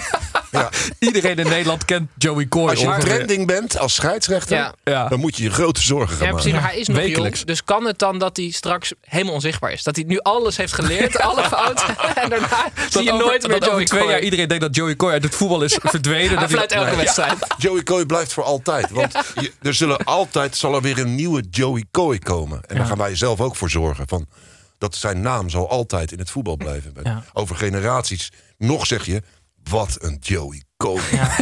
Ja. 0.50 0.70
iedereen 0.98 1.36
in 1.36 1.48
Nederland 1.48 1.84
kent 1.84 2.10
Joey 2.18 2.46
Coy. 2.48 2.68
Als 2.70 2.80
je 2.80 2.86
ongeveer. 2.86 3.14
trending 3.14 3.46
bent 3.46 3.78
als 3.78 3.94
scheidsrechter, 3.94 4.56
Ja. 4.56 4.74
Ja. 4.84 5.08
dan 5.08 5.20
moet 5.20 5.36
je 5.36 5.42
je 5.42 5.50
grote 5.50 5.82
zorgen 5.82 6.16
gaan 6.16 6.26
Ja, 6.26 6.32
precies, 6.32 6.46
maken. 6.52 6.64
maar 6.64 6.72
hij 6.72 6.80
is 6.80 6.88
nog 6.88 6.96
Wekelijks. 6.96 7.36
jong. 7.36 7.48
Dus 7.48 7.64
kan 7.64 7.84
het 7.84 7.98
dan 7.98 8.18
dat 8.18 8.36
hij 8.36 8.50
straks 8.50 8.92
helemaal 9.00 9.34
onzichtbaar 9.34 9.72
is? 9.72 9.82
Dat 9.82 9.96
hij 9.96 10.04
nu 10.08 10.18
alles 10.18 10.56
heeft 10.56 10.72
geleerd, 10.72 11.20
alle 11.28 11.42
fouten. 11.42 11.86
En 12.22 12.28
daarna 12.30 12.68
zie 12.90 13.02
je 13.02 13.12
over- 13.12 13.26
nooit 13.26 13.46
meer 13.48 13.60
dat 13.60 13.68
over 13.68 13.72
Joey 13.72 13.84
twee 13.84 14.00
Coy. 14.00 14.10
jaar 14.10 14.20
iedereen 14.20 14.48
denkt 14.48 14.62
dat 14.62 14.74
Joey 14.76 14.96
Coy 14.96 15.10
uit 15.10 15.22
het 15.22 15.34
voetbal 15.34 15.62
is 15.62 15.78
verdwenen. 15.82 16.28
Hij 16.28 16.38
dat 16.38 16.50
fluit 16.50 16.72
elke 16.72 16.96
wedstrijd. 16.96 17.36
Joey 17.58 17.82
Coy 17.82 18.06
blijft 18.06 18.32
voor 18.32 18.44
altijd. 18.44 18.90
Want 18.90 19.12
je, 19.34 19.52
er 19.62 19.74
zullen 19.74 20.04
altijd 20.04 20.56
zal 20.56 20.74
er 20.74 20.82
weer 20.82 20.98
een 20.98 21.14
nieuwe 21.14 21.44
Joey 21.50 21.84
Coy 21.90 22.18
komen. 22.18 22.60
En 22.66 22.76
daar 22.76 22.86
gaan 22.86 22.98
wij 22.98 23.16
zelf 23.16 23.40
ook 23.40 23.56
voor 23.56 23.70
zorgen. 23.70 24.08
Van, 24.08 24.26
dat 24.78 24.94
zijn 24.94 25.20
naam 25.20 25.48
zal 25.50 25.70
altijd 25.70 26.12
in 26.12 26.18
het 26.18 26.30
voetbal 26.30 26.56
blijven. 26.56 26.92
Ja. 27.02 27.22
Over 27.32 27.56
generaties. 27.56 28.32
Nog 28.58 28.86
zeg 28.86 29.06
je, 29.06 29.22
wat 29.70 29.96
een 30.00 30.16
Joey 30.20 30.62
Coy. 30.76 31.00
Ja, 31.12 31.36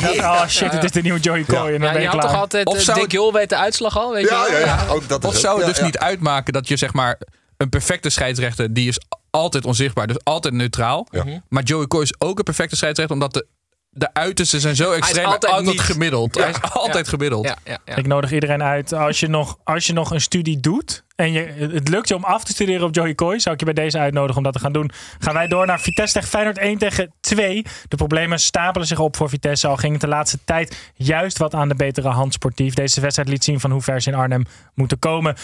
dat- 0.00 0.16
oh 0.18 0.46
shit, 0.46 0.72
het 0.72 0.84
is 0.84 0.90
de 0.90 1.02
nieuwe 1.02 1.20
Joey 1.20 1.44
Coy. 1.44 1.56
Ja. 1.68 1.74
En 1.74 1.80
dan 1.80 1.80
Ja, 1.80 1.92
ben 1.92 2.02
je 2.02 2.08
je 2.08 2.08
had 2.14 2.20
toch 2.20 2.34
altijd, 2.34 2.66
Of 2.66 2.76
eh, 2.76 2.80
zou 2.80 2.94
Dick 2.96 3.04
het- 3.04 3.12
Jol 3.14 3.32
weet 3.32 3.48
de 3.48 3.56
uitslag 3.56 3.98
al, 3.98 4.12
weet 4.12 4.28
Ja, 4.28 4.46
je 4.46 4.52
ja, 4.52 4.58
wel? 4.58 4.66
ja, 4.66 4.86
ook 4.88 5.08
dat 5.08 5.24
Of 5.24 5.34
is 5.34 5.40
zou 5.40 5.54
het 5.56 5.64
ja, 5.66 5.70
dus 5.70 5.78
ja. 5.80 5.84
niet 5.84 5.98
uitmaken 5.98 6.52
dat 6.52 6.68
je 6.68 6.76
zeg 6.76 6.92
maar 6.92 7.20
een 7.56 7.68
perfecte 7.68 8.10
scheidsrechter, 8.10 8.72
die 8.72 8.88
is 8.88 9.00
altijd 9.30 9.64
onzichtbaar, 9.64 10.06
dus 10.06 10.24
altijd 10.24 10.54
neutraal. 10.54 11.06
Ja. 11.10 11.24
Maar 11.48 11.62
Joey 11.62 11.86
Coy 11.86 12.02
is 12.02 12.14
ook 12.18 12.38
een 12.38 12.44
perfecte 12.44 12.76
scheidsrechter, 12.76 13.14
omdat 13.16 13.32
de, 13.34 13.46
de 13.90 14.14
uitersten 14.14 14.60
zijn 14.60 14.76
zo 14.76 14.92
extreem. 14.92 15.24
maar 15.24 15.32
altijd 15.32 15.52
altijd 15.52 15.72
niet. 15.76 15.80
gemiddeld. 15.80 16.34
Ja. 16.34 16.42
Hij 16.42 16.50
is 16.50 16.70
altijd 16.72 17.04
Ja. 17.04 17.10
gemiddeld. 17.10 17.44
Ja, 17.44 17.56
ja, 17.64 17.78
ja. 17.84 17.96
Ik 17.96 18.06
nodig 18.06 18.32
iedereen 18.32 18.62
uit. 18.62 18.92
Als 18.92 19.20
je 19.20 19.26
nog, 19.28 19.58
als 19.64 19.86
je 19.86 19.92
nog 19.92 20.10
een 20.10 20.20
studie 20.20 20.60
doet. 20.60 21.04
En 21.20 21.32
je, 21.32 21.68
het 21.72 21.88
lukt 21.88 22.08
je 22.08 22.14
om 22.14 22.24
af 22.24 22.44
te 22.44 22.52
studeren 22.52 22.86
op 22.86 22.94
Joey 22.94 23.14
Coy. 23.14 23.38
Zou 23.38 23.54
ik 23.54 23.60
je 23.60 23.72
bij 23.72 23.84
deze 23.84 23.98
uitnodigen 23.98 24.36
om 24.36 24.42
dat 24.42 24.52
te 24.52 24.58
gaan 24.58 24.72
doen. 24.72 24.90
Gaan 25.18 25.34
wij 25.34 25.46
door 25.46 25.66
naar 25.66 25.80
Vitesse 25.80 26.14
tegen 26.14 26.28
Feyenoord 26.28 26.58
1 26.58 26.78
tegen 26.78 27.12
2. 27.20 27.64
De 27.88 27.96
problemen 27.96 28.40
stapelen 28.40 28.86
zich 28.86 28.98
op 28.98 29.16
voor 29.16 29.28
Vitesse. 29.28 29.66
Al 29.66 29.76
ging 29.76 29.92
het 29.92 30.00
de 30.00 30.08
laatste 30.08 30.38
tijd 30.44 30.92
juist 30.94 31.38
wat 31.38 31.54
aan 31.54 31.68
de 31.68 31.74
betere 31.74 32.08
hand 32.08 32.32
sportief. 32.32 32.74
Deze 32.74 33.00
wedstrijd 33.00 33.28
liet 33.28 33.44
zien 33.44 33.60
van 33.60 33.70
hoe 33.70 33.82
ver 33.82 34.02
ze 34.02 34.10
in 34.10 34.16
Arnhem 34.16 34.44
moeten 34.74 34.98
komen. 34.98 35.36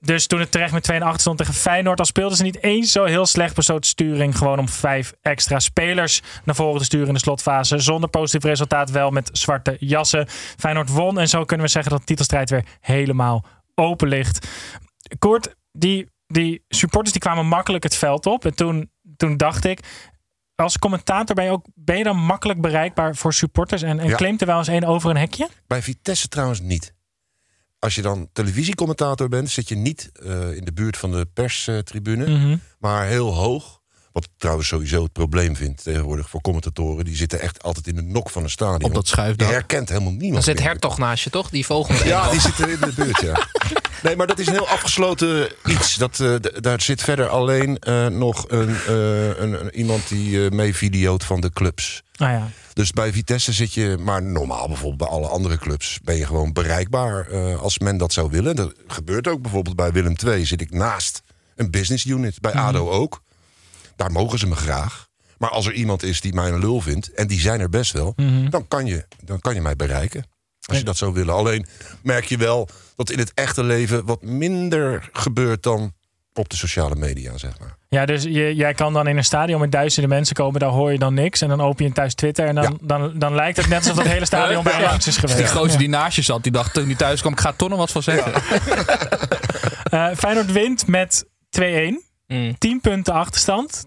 Dus 0.00 0.26
toen 0.26 0.40
het 0.40 0.50
terecht 0.50 0.72
met 0.72 0.82
2 0.82 0.96
en 0.96 1.02
8 1.02 1.20
stond 1.20 1.38
tegen 1.38 1.54
Feyenoord, 1.54 1.98
al 1.98 2.04
speelden 2.04 2.36
ze 2.36 2.42
niet 2.42 2.62
eens 2.62 2.92
zo 2.92 3.04
heel 3.04 3.26
slecht, 3.26 3.54
besloot 3.54 3.86
Sturing 3.86 4.38
gewoon 4.38 4.58
om 4.58 4.68
vijf 4.68 5.12
extra 5.22 5.58
spelers 5.58 6.22
naar 6.44 6.54
voren 6.54 6.78
te 6.78 6.84
sturen 6.84 7.08
in 7.08 7.14
de 7.14 7.20
slotfase. 7.20 7.78
Zonder 7.78 8.10
positief 8.10 8.44
resultaat, 8.48 8.90
wel 8.90 9.10
met 9.10 9.30
zwarte 9.32 9.76
jassen. 9.78 10.26
Feyenoord 10.58 10.90
won 10.90 11.18
en 11.18 11.28
zo 11.28 11.44
kunnen 11.44 11.66
we 11.66 11.72
zeggen 11.72 11.90
dat 11.90 12.00
de 12.00 12.06
titelstrijd 12.06 12.50
weer 12.50 12.64
helemaal 12.80 13.44
open 13.74 14.08
ligt. 14.08 14.48
Kort, 15.18 15.54
die, 15.72 16.06
die 16.26 16.64
supporters 16.68 17.12
die 17.12 17.20
kwamen 17.20 17.46
makkelijk 17.46 17.82
het 17.82 17.96
veld 17.96 18.26
op. 18.26 18.44
En 18.44 18.54
toen, 18.54 18.90
toen 19.16 19.36
dacht 19.36 19.64
ik, 19.64 19.80
als 20.54 20.78
commentator 20.78 21.34
ben 21.34 21.44
je, 21.44 21.50
ook, 21.50 21.66
ben 21.74 21.98
je 21.98 22.04
dan 22.04 22.16
makkelijk 22.16 22.60
bereikbaar 22.60 23.16
voor 23.16 23.32
supporters? 23.34 23.82
En, 23.82 23.98
en 23.98 24.08
Ja. 24.08 24.16
claimt 24.16 24.40
er 24.40 24.46
wel 24.46 24.58
eens 24.58 24.66
een 24.68 24.86
over 24.86 25.10
een 25.10 25.16
hekje? 25.16 25.48
Bij 25.66 25.82
Vitesse 25.82 26.28
trouwens 26.28 26.60
niet. 26.60 26.94
Als 27.78 27.94
je 27.94 28.02
dan 28.02 28.28
televisiecommentator 28.32 29.28
bent, 29.28 29.50
zit 29.50 29.68
je 29.68 29.74
niet 29.76 30.10
eh, 30.12 30.56
in 30.56 30.64
de 30.64 30.72
buurt 30.72 30.96
van 30.96 31.10
de 31.10 31.26
perstribune, 31.34 32.26
Mhm. 32.28 32.56
maar 32.78 33.06
heel 33.06 33.34
hoog. 33.34 33.79
Wat 34.12 34.24
ik 34.24 34.30
trouwens 34.36 34.68
sowieso 34.68 35.02
het 35.02 35.12
probleem 35.12 35.56
vind 35.56 35.82
tegenwoordig 35.82 36.28
voor 36.28 36.40
commentatoren. 36.40 37.04
Die 37.04 37.16
zitten 37.16 37.40
echt 37.40 37.62
altijd 37.62 37.86
in 37.86 37.94
de 37.94 38.02
nok 38.02 38.30
van 38.30 38.42
een 38.42 38.50
stadion. 38.50 38.82
Op 38.82 38.94
dat 38.94 39.06
Je 39.08 39.12
schuifdak. 39.14 39.48
herkent 39.50 39.88
helemaal 39.88 40.12
niemand. 40.12 40.34
Dan 40.44 40.54
zit. 40.56 40.62
Hertog 40.64 40.98
naast 40.98 41.24
je, 41.24 41.30
toch? 41.30 41.50
Die 41.50 41.66
vogel 41.66 42.06
Ja, 42.06 42.30
die 42.30 42.40
zitten 42.40 42.68
in 42.70 42.78
de 42.80 42.92
buurt, 42.96 43.20
ja. 43.20 43.46
Nee, 44.02 44.16
maar 44.16 44.26
dat 44.26 44.38
is 44.38 44.46
een 44.46 44.52
heel 44.52 44.68
afgesloten 44.68 45.48
iets. 45.66 45.94
Dat, 45.96 46.20
eh, 46.20 46.34
daar 46.60 46.80
zit 46.80 47.02
verder 47.02 47.28
alleen 47.28 47.78
eh, 47.78 48.06
nog 48.06 48.44
een, 48.48 48.68
eh, 48.86 49.26
een, 49.38 49.60
een- 49.64 49.74
iemand 49.74 50.08
die 50.08 50.44
eh 50.44 50.50
mee 50.50 50.74
videoot 50.74 51.24
van 51.24 51.40
de 51.40 51.50
clubs. 51.52 52.02
Nou 52.16 52.32
ja. 52.32 52.48
Dus 52.72 52.90
bij 52.92 53.12
Vitesse 53.12 53.52
zit 53.52 53.74
je, 53.74 53.96
maar 54.00 54.22
normaal 54.22 54.66
bijvoorbeeld 54.66 54.98
bij 55.10 55.18
alle 55.18 55.26
andere 55.28 55.58
clubs... 55.58 55.98
ben 56.04 56.16
je 56.16 56.26
gewoon 56.26 56.52
bereikbaar 56.52 57.26
eh, 57.28 57.60
als 57.60 57.78
men 57.78 57.96
dat 57.96 58.12
zou 58.12 58.30
willen. 58.30 58.56
Dat 58.56 58.72
gebeurt 58.86 59.28
ook 59.28 59.42
bijvoorbeeld 59.42 59.76
bij 59.76 59.92
Willem 59.92 60.14
II. 60.26 60.44
Zit 60.46 60.60
ik 60.60 60.70
naast 60.70 61.22
een 61.56 61.70
business 61.70 62.04
unit. 62.04 62.40
Bij 62.40 62.52
ADO 62.52 62.90
ook. 62.90 63.22
Daar 64.00 64.12
mogen 64.12 64.38
ze 64.38 64.46
me 64.46 64.54
graag. 64.54 65.08
Maar 65.38 65.50
als 65.50 65.66
er 65.66 65.72
iemand 65.72 66.02
is 66.02 66.20
die 66.20 66.34
mij 66.34 66.48
een 66.48 66.58
lul 66.58 66.80
vindt... 66.80 67.12
en 67.12 67.26
die 67.26 67.40
zijn 67.40 67.60
er 67.60 67.68
best 67.68 67.92
wel... 67.92 68.14
dan, 68.50 68.68
kan 68.68 68.86
je, 68.86 69.06
dan 69.24 69.40
kan 69.40 69.54
je 69.54 69.60
mij 69.60 69.76
bereiken. 69.76 70.24
Als 70.66 70.78
je 70.78 70.84
dat 70.84 70.96
zou 70.96 71.12
willen. 71.12 71.34
Alleen 71.34 71.66
merk 72.02 72.24
je 72.24 72.36
wel 72.36 72.68
dat 72.96 73.10
in 73.10 73.18
het 73.18 73.32
echte 73.34 73.64
leven... 73.64 74.04
wat 74.04 74.22
minder 74.22 75.08
gebeurt 75.12 75.62
dan 75.62 75.92
op 76.34 76.48
de 76.48 76.56
sociale 76.56 76.94
media, 76.94 77.38
zeg 77.38 77.58
maar. 77.58 77.76
Ja, 77.88 78.06
dus 78.06 78.22
je, 78.22 78.54
jij 78.54 78.74
kan 78.74 78.92
dan 78.92 79.06
in 79.08 79.16
een 79.16 79.24
stadion 79.24 79.60
met 79.60 79.72
duizenden 79.72 80.10
mensen 80.10 80.34
komen, 80.34 80.60
daar 80.60 80.68
hoor 80.70 80.92
je 80.92 80.98
dan 80.98 81.14
niks. 81.14 81.40
En 81.40 81.48
dan 81.48 81.60
open 81.60 81.84
je 81.84 81.92
thuis 81.92 82.14
Twitter 82.14 82.46
en 82.46 82.54
dan, 82.54 82.64
Ja. 82.64 82.70
dan, 82.80 83.18
dan 83.18 83.34
lijkt 83.34 83.56
het 83.56 83.68
net 83.68 83.78
alsof 83.78 83.96
dat 83.96 84.06
hele 84.06 84.24
stadion 84.24 84.62
bij 84.64 84.72
jou 84.78 84.84
langs 84.84 85.06
is 85.06 85.16
geweest. 85.16 85.38
Die 85.38 85.46
gozer 85.48 85.72
Ja. 85.72 85.78
die 85.78 85.88
naast 85.88 86.16
je 86.16 86.22
zat, 86.22 86.42
die 86.42 86.52
dacht 86.52 86.74
toen 86.74 86.86
hij 86.86 86.94
thuis 86.94 87.20
kwam, 87.20 87.32
ik 87.32 87.40
ga 87.40 87.48
er 87.48 87.56
toch 87.56 87.68
nog 87.68 87.78
wat 87.78 87.90
van 87.90 88.02
zeggen. 88.02 88.32
Eh, 89.90 90.08
Feyenoord 90.16 90.52
wint 90.52 90.86
met 90.86 91.24
2-1. 91.60 91.62
Mm. 92.26 92.58
10 92.58 92.80
punten 92.80 93.14
achterstand. 93.14 93.86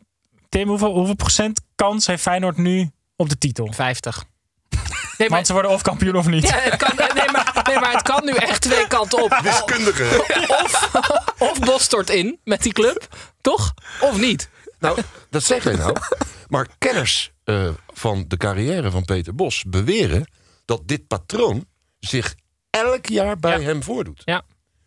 Tim, 0.54 0.68
hoeveel, 0.68 0.94
hoeveel 0.94 1.16
procent 1.16 1.62
kans 1.76 2.08
heeft 2.08 2.22
Feyenoord 2.22 2.58
nu 2.58 2.92
op 3.16 3.30
de 3.30 3.38
titel? 3.38 3.72
50. 3.74 4.24
Nee, 4.70 4.80
maar, 5.18 5.30
Want 5.30 5.48
ze 5.48 5.54
worden 5.54 5.72
of 5.72 5.82
kampioen 5.82 6.16
of 6.16 6.28
niet. 6.28 6.48
ja, 6.48 6.56
het 6.60 6.76
kan, 6.76 6.96
nee, 6.96 7.32
maar, 7.32 7.62
nee, 7.68 7.80
maar 7.80 7.92
het 7.94 8.02
kan 8.02 8.26
nu 8.26 8.32
echt 8.32 8.62
twee 8.62 8.88
kanten 8.88 9.24
op. 9.24 9.40
Wiskundige. 9.44 10.24
Of, 10.64 10.90
of 11.38 11.60
Bos 11.60 11.84
stort 11.84 12.10
in 12.10 12.40
met 12.44 12.64
die 12.64 12.74
club, 12.74 13.08
toch? 13.42 13.74
Of 14.02 14.18
niet? 14.20 14.50
Nou, 14.80 15.02
dat 15.30 15.44
zeg 15.44 15.64
jij 15.64 15.76
nou. 15.76 15.96
Maar 16.48 16.68
kenners 16.78 17.32
eh, 17.44 17.70
van 17.94 18.26
de 18.28 18.38
carrière 18.38 18.92
van 18.92 19.06
Peter 19.06 19.36
Bos 19.36 19.64
beweren 19.68 20.28
dat 20.66 20.88
dit 20.88 21.08
patroon 21.08 21.66
zich 22.00 22.36
elk 22.70 23.06
jaar 23.06 23.38
bij 23.38 23.60
Ja. 23.60 23.66
hem 23.66 23.84
voordoet. 23.84 24.22
Ja. 24.26 24.44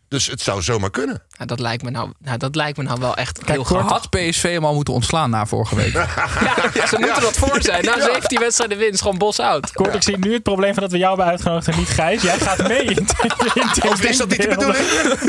Dus 0.09 0.27
het 0.27 0.41
zou 0.41 0.63
zomaar 0.63 0.91
kunnen. 0.91 1.23
Nou, 1.37 1.47
dat, 1.49 1.61
lijkt 1.61 1.83
me 1.83 1.91
nou, 1.91 2.13
nou, 2.19 2.39
dat 2.39 2.55
lijkt 2.55 2.79
me 2.79 2.85
nou 2.85 3.01
wel 3.01 3.17
echt 3.17 3.41
heel 3.47 3.57
Kort 3.57 3.67
grappig. 3.67 3.91
had 3.91 4.11
PSV 4.11 4.43
hem 4.53 4.65
al 4.65 4.75
moeten 4.75 4.95
ontslaan 4.95 5.31
na 5.31 5.47
vorige 5.47 5.75
week. 5.77 5.93
Ja, 6.75 6.87
ze 6.87 6.97
moeten 6.99 7.21
dat 7.23 7.37
voor 7.37 7.63
zijn. 7.63 7.85
Na 7.85 8.01
17 8.01 8.39
wedstrijden 8.39 8.79
winst, 8.79 9.03
gewoon 9.03 9.19
Bos 9.19 9.41
out. 9.41 9.73
Kort, 9.73 9.95
ik 9.95 10.03
zie 10.03 10.19
nu 10.19 10.33
het 10.33 10.43
probleem 10.43 10.75
van 10.75 10.83
dat 10.83 10.93
we 10.93 10.99
jou 10.99 11.09
hebben 11.17 11.33
uitgenodigd 11.33 11.69
en 11.69 11.77
niet 11.79 11.89
Gijs. 11.89 12.23
Jij 12.23 12.39
gaat 12.39 12.69
mee 12.69 12.85
in, 12.85 13.09
Of 13.91 14.03
is 14.05 14.17
dat 14.17 14.29
niet 14.29 14.43
de 14.43 14.49
bedoeling? 14.49 14.85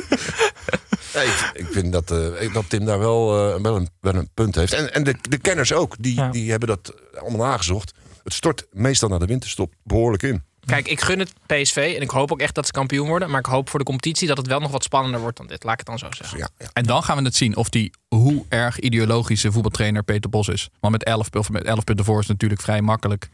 Nee, 1.14 1.26
ik, 1.28 1.50
ik 1.54 1.68
vind 1.72 1.92
dat, 1.92 2.12
eh, 2.12 2.54
dat 2.54 2.70
Tim 2.70 2.86
daar 2.86 3.00
wel, 3.00 3.54
eh, 3.56 3.62
wel, 3.62 3.76
een, 3.76 3.90
wel 4.02 4.16
een 4.16 4.30
punt 4.34 4.56
heeft. 4.56 4.74
En, 4.74 4.94
en 4.94 5.04
de, 5.04 5.16
de 5.30 5.38
kenners 5.38 5.74
ook, 5.74 5.96
die, 6.00 6.16
Ja. 6.16 6.30
die 6.30 6.50
hebben 6.50 6.68
dat 6.68 6.94
allemaal 7.22 7.48
nagezocht. 7.48 7.92
Het 8.24 8.34
stort 8.34 8.68
meestal 8.72 9.10
naar 9.10 9.20
de 9.20 9.26
winterstop 9.26 9.74
behoorlijk 9.84 10.24
in. 10.24 10.44
Kijk, 10.68 10.88
ik 10.88 11.02
gun 11.02 11.20
het 11.20 11.34
PSV 11.46 11.94
en 11.96 12.02
ik 12.02 12.10
hoop 12.10 12.32
ook 12.32 12.40
echt 12.40 12.56
dat 12.56 12.66
ze 12.66 12.72
kampioen 12.72 13.08
worden. 13.08 13.30
Maar 13.30 13.40
ik 13.40 13.46
hoop 13.46 13.70
voor 13.70 13.80
de 13.80 13.86
competitie 13.86 14.28
dat 14.28 14.38
het 14.38 14.48
wel 14.48 14.60
nog 14.60 14.72
wat 14.72 14.84
spannender 14.84 15.20
wordt 15.22 15.38
dan 15.38 15.48
dit. 15.48 15.64
Laat 15.64 15.74
ik 15.74 15.80
het 15.80 15.88
dan 15.88 15.98
zo 16.00 16.08
zeggen. 16.18 16.38
Ja, 16.38 16.48
ja. 16.58 16.68
En 16.74 16.84
dan 16.84 17.04
gaan 17.04 17.18
we 17.18 17.24
het 17.24 17.36
zien 17.36 17.56
of 17.56 17.70
die 17.70 17.92
hoe 18.08 18.46
erg 18.50 18.80
ideologische 18.80 19.52
voetbaltrainer 19.52 20.04
Peter 20.04 20.30
Bos 20.30 20.48
is. 20.48 20.70
Want 20.80 20.94
met 20.94 21.04
11, 21.04 21.28
of 21.32 21.50
met 21.50 21.64
11 21.64 21.84
punten 21.84 22.06
voor 22.06 22.16
is 22.20 22.28
het 22.28 22.32
natuurlijk 22.32 22.62
vrij 22.62 22.82
makkelijk. 22.82 23.30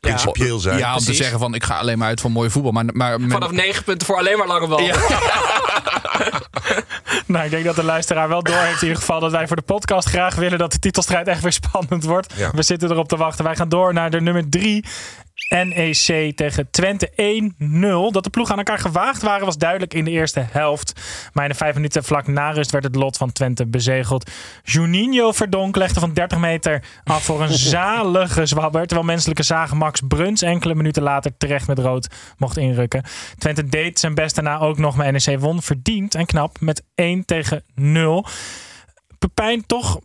Principieel 0.00 0.58
zijn. 0.58 0.78
Ja, 0.78 0.92
om 0.96 0.98
te 1.04 1.14
zeggen 1.14 1.38
van 1.38 1.54
ik 1.54 1.64
ga 1.64 1.78
alleen 1.78 1.98
maar 1.98 2.08
uit 2.08 2.20
van 2.20 2.32
mooi 2.32 2.50
voetbal. 2.50 2.72
Maar, 2.72 2.84
maar 2.92 3.20
met- 3.20 3.32
Vanaf 3.32 3.50
9 3.50 3.84
punten 3.84 4.06
voor 4.06 4.16
alleen 4.16 4.38
maar 4.38 4.46
lange 4.46 4.66
bal. 4.68 4.80
Nou, 7.26 7.44
ik 7.44 7.50
denk 7.50 7.64
dat 7.64 7.76
de 7.76 7.84
luisteraar 7.84 8.28
wel 8.28 8.42
door 8.42 8.56
heeft 8.56 8.80
in 8.82 8.86
ieder 8.88 8.98
geval 9.00 9.20
dat 9.20 9.30
wij 9.30 9.46
voor 9.46 9.56
de 9.56 9.62
podcast 9.62 10.08
graag 10.08 10.34
willen 10.34 10.58
dat 10.58 10.72
de 10.72 10.78
titelstrijd 10.78 11.26
echt 11.28 11.42
weer 11.42 11.52
spannend 11.52 12.04
wordt. 12.04 12.32
Ja. 12.36 12.50
We 12.50 12.62
zitten 12.62 12.90
erop 12.90 13.08
te 13.08 13.16
wachten. 13.16 13.44
Wij 13.44 13.56
gaan 13.56 13.68
door 13.68 13.92
naar 13.92 14.10
de 14.10 14.20
nummer 14.20 14.48
3. 14.48 14.84
NEC 15.48 16.36
tegen 16.36 16.70
Twente 16.70 17.10
1-0. 17.10 18.12
Dat 18.12 18.24
de 18.24 18.30
ploegen 18.30 18.54
aan 18.54 18.64
elkaar 18.64 18.78
gewaagd 18.78 19.22
waren 19.22 19.44
was 19.44 19.58
duidelijk 19.58 19.94
in 19.94 20.04
de 20.04 20.10
eerste 20.10 20.46
helft. 20.50 21.00
Maar 21.32 21.44
in 21.44 21.50
de 21.50 21.56
vijf 21.56 21.74
minuten 21.74 22.04
vlak 22.04 22.26
na 22.26 22.50
rust 22.50 22.70
werd 22.70 22.84
het 22.84 22.94
lot 22.94 23.16
van 23.16 23.32
Twente 23.32 23.66
bezegeld. 23.66 24.30
Juninho 24.62 25.32
Verdonk 25.32 25.76
legde 25.76 26.00
van 26.00 26.12
30 26.12 26.38
meter 26.38 26.84
af 27.04 27.24
voor 27.24 27.42
een 27.42 27.52
zalige 27.76 28.46
zwabber. 28.46 28.86
Terwijl 28.86 29.06
menselijke 29.06 29.42
zagen 29.42 29.76
Max 29.76 30.00
Bruns 30.08 30.42
enkele 30.42 30.74
minuten 30.74 31.02
later 31.02 31.36
terecht 31.36 31.66
met 31.66 31.78
rood 31.78 32.08
mocht 32.36 32.56
inrukken. 32.56 33.04
Twente 33.38 33.64
deed 33.64 33.98
zijn 33.98 34.14
best 34.14 34.34
daarna 34.34 34.58
ook 34.58 34.78
nog, 34.78 34.96
maar 34.96 35.12
NEC 35.12 35.40
won 35.40 35.62
verdiend 35.62 36.14
en 36.14 36.26
knap 36.26 36.60
met 36.60 36.82
1 36.94 37.24
tegen 37.24 37.64
0. 37.74 38.26
Pepijn, 39.18 39.66
toch 39.66 40.00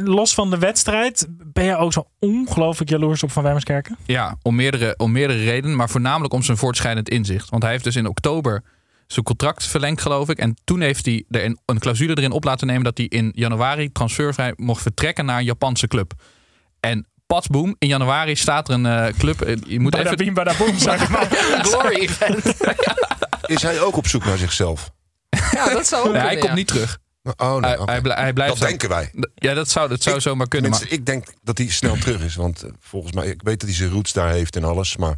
los 0.00 0.34
van 0.34 0.50
de 0.50 0.58
wedstrijd, 0.58 1.26
ben 1.28 1.64
je 1.64 1.76
ook 1.76 1.92
zo 1.92 2.08
ongelooflijk 2.18 2.90
jaloers 2.90 3.22
op 3.22 3.30
Van 3.30 3.42
Wijmerskerken? 3.42 3.96
Ja, 4.06 4.36
om 4.42 4.54
meerdere, 4.54 4.94
om 4.96 5.12
meerdere 5.12 5.44
redenen. 5.44 5.76
Maar 5.76 5.90
voornamelijk 5.90 6.34
om 6.34 6.42
zijn 6.42 6.56
voortschrijdend 6.56 7.08
inzicht. 7.08 7.50
Want 7.50 7.62
hij 7.62 7.72
heeft 7.72 7.84
dus 7.84 7.96
in 7.96 8.06
oktober 8.06 8.62
zijn 9.06 9.24
contract 9.24 9.66
verlengd, 9.66 10.00
geloof 10.00 10.28
ik. 10.28 10.38
En 10.38 10.56
toen 10.64 10.80
heeft 10.80 11.06
hij 11.06 11.24
er 11.30 11.44
een, 11.44 11.58
een 11.66 11.78
clausule 11.78 12.16
erin 12.16 12.30
op 12.30 12.44
laten 12.44 12.66
nemen... 12.66 12.84
dat 12.84 12.98
hij 12.98 13.06
in 13.06 13.32
januari 13.34 13.92
transfervrij 13.92 14.52
mocht 14.56 14.82
vertrekken 14.82 15.24
naar 15.24 15.38
een 15.38 15.44
Japanse 15.44 15.88
club. 15.88 16.12
En 16.80 17.06
patsboom, 17.26 17.76
in 17.78 17.88
januari 17.88 18.36
staat 18.36 18.68
er 18.68 18.74
een 18.74 18.86
eh, 18.86 19.12
club... 19.18 19.40
eh, 19.40 19.56
je 19.66 19.80
moet 19.80 19.94
even, 19.94 20.04
Badabim, 20.04 20.34
badaboom, 20.34 20.78
zeg 20.78 21.02
ik 21.04 21.08
maar. 21.08 21.26
Glory 21.62 21.94
event. 22.08 22.54
Is 23.46 23.62
hij 23.62 23.80
ook 23.80 23.96
op 23.96 24.06
zoek 24.06 24.24
naar 24.24 24.38
zichzelf? 24.38 24.90
Ja, 25.50 25.72
dat 25.72 25.86
zou 25.86 26.06
ook 26.06 26.12
Nee, 26.12 26.22
hij 26.22 26.34
komt 26.36 26.50
ja. 26.50 26.54
niet 26.54 26.66
terug. 26.66 26.98
Oh, 27.36 27.56
nee, 27.56 27.76
Hij, 27.84 28.00
blijft 28.32 28.36
Dat 28.36 28.56
zo- 28.58 28.66
denken 28.66 28.88
wij. 28.88 29.10
Ja, 29.34 29.54
dat 29.54 29.68
zou, 29.68 29.88
dat 29.88 30.02
zou 30.02 30.16
Ik- 30.16 30.22
zomaar 30.22 30.48
kunnen. 30.48 30.70
Maar, 30.70 30.84
ik 30.88 31.06
denk 31.06 31.26
dat 31.42 31.58
hij 31.58 31.68
snel 31.68 31.96
terug 31.96 32.22
is. 32.22 32.34
Want 32.34 32.62
eh, 32.62 32.70
volgens 32.80 33.12
mij, 33.12 33.26
ik 33.26 33.40
weet 33.42 33.60
dat 33.60 33.68
hij 33.68 33.78
zijn 33.78 33.90
roots 33.90 34.12
daar 34.12 34.30
heeft 34.30 34.56
en 34.56 34.64
alles. 34.64 34.96
Maar 34.96 35.16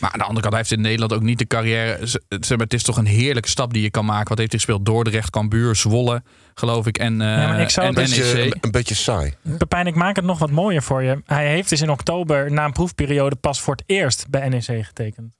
maar 0.00 0.10
aan 0.12 0.18
de 0.18 0.24
andere 0.24 0.40
kant, 0.40 0.52
hij 0.52 0.62
heeft 0.62 0.72
in 0.72 0.80
Nederland 0.80 1.12
ook 1.12 1.22
niet 1.22 1.38
de 1.38 1.46
carrière. 1.46 1.98
Zeg 2.28 2.48
maar, 2.48 2.58
het 2.58 2.74
is 2.74 2.82
toch 2.82 2.96
een 2.96 3.06
heerlijke 3.06 3.48
stap 3.48 3.72
die 3.72 3.82
je 3.82 3.90
kan 3.90 4.04
maken. 4.04 4.28
Wat 4.28 4.38
heeft 4.38 4.50
hij 4.50 4.60
gespeeld? 4.60 4.84
Dordrecht, 4.84 5.30
Cambuur, 5.30 5.76
Zwolle, 5.76 6.22
geloof 6.54 6.86
ik. 6.86 6.98
En, 6.98 7.20
eh 7.20 7.26
Ja, 7.26 7.46
maar 7.48 7.60
ik 7.60 7.70
zou 7.70 7.86
en 7.86 7.94
het- 7.94 8.10
een 8.10 8.16
beetje, 8.16 8.34
NEC. 8.34 8.52
een, 8.54 8.58
een 8.60 8.70
beetje 8.70 8.94
saai. 8.94 9.34
Pepijn, 9.58 9.86
ik 9.86 9.94
maak 9.94 10.16
het 10.16 10.24
nog 10.24 10.38
wat 10.38 10.50
mooier 10.50 10.82
voor 10.82 11.02
je. 11.02 11.22
Hij 11.26 11.48
heeft 11.48 11.68
dus 11.68 11.80
in 11.80 11.90
oktober 11.90 12.52
na 12.52 12.64
een 12.64 12.72
proefperiode 12.72 13.36
pas 13.36 13.60
voor 13.60 13.74
het 13.74 13.84
eerst 13.86 14.28
bij 14.30 14.48
NEC 14.48 14.84
getekend. 14.84 15.32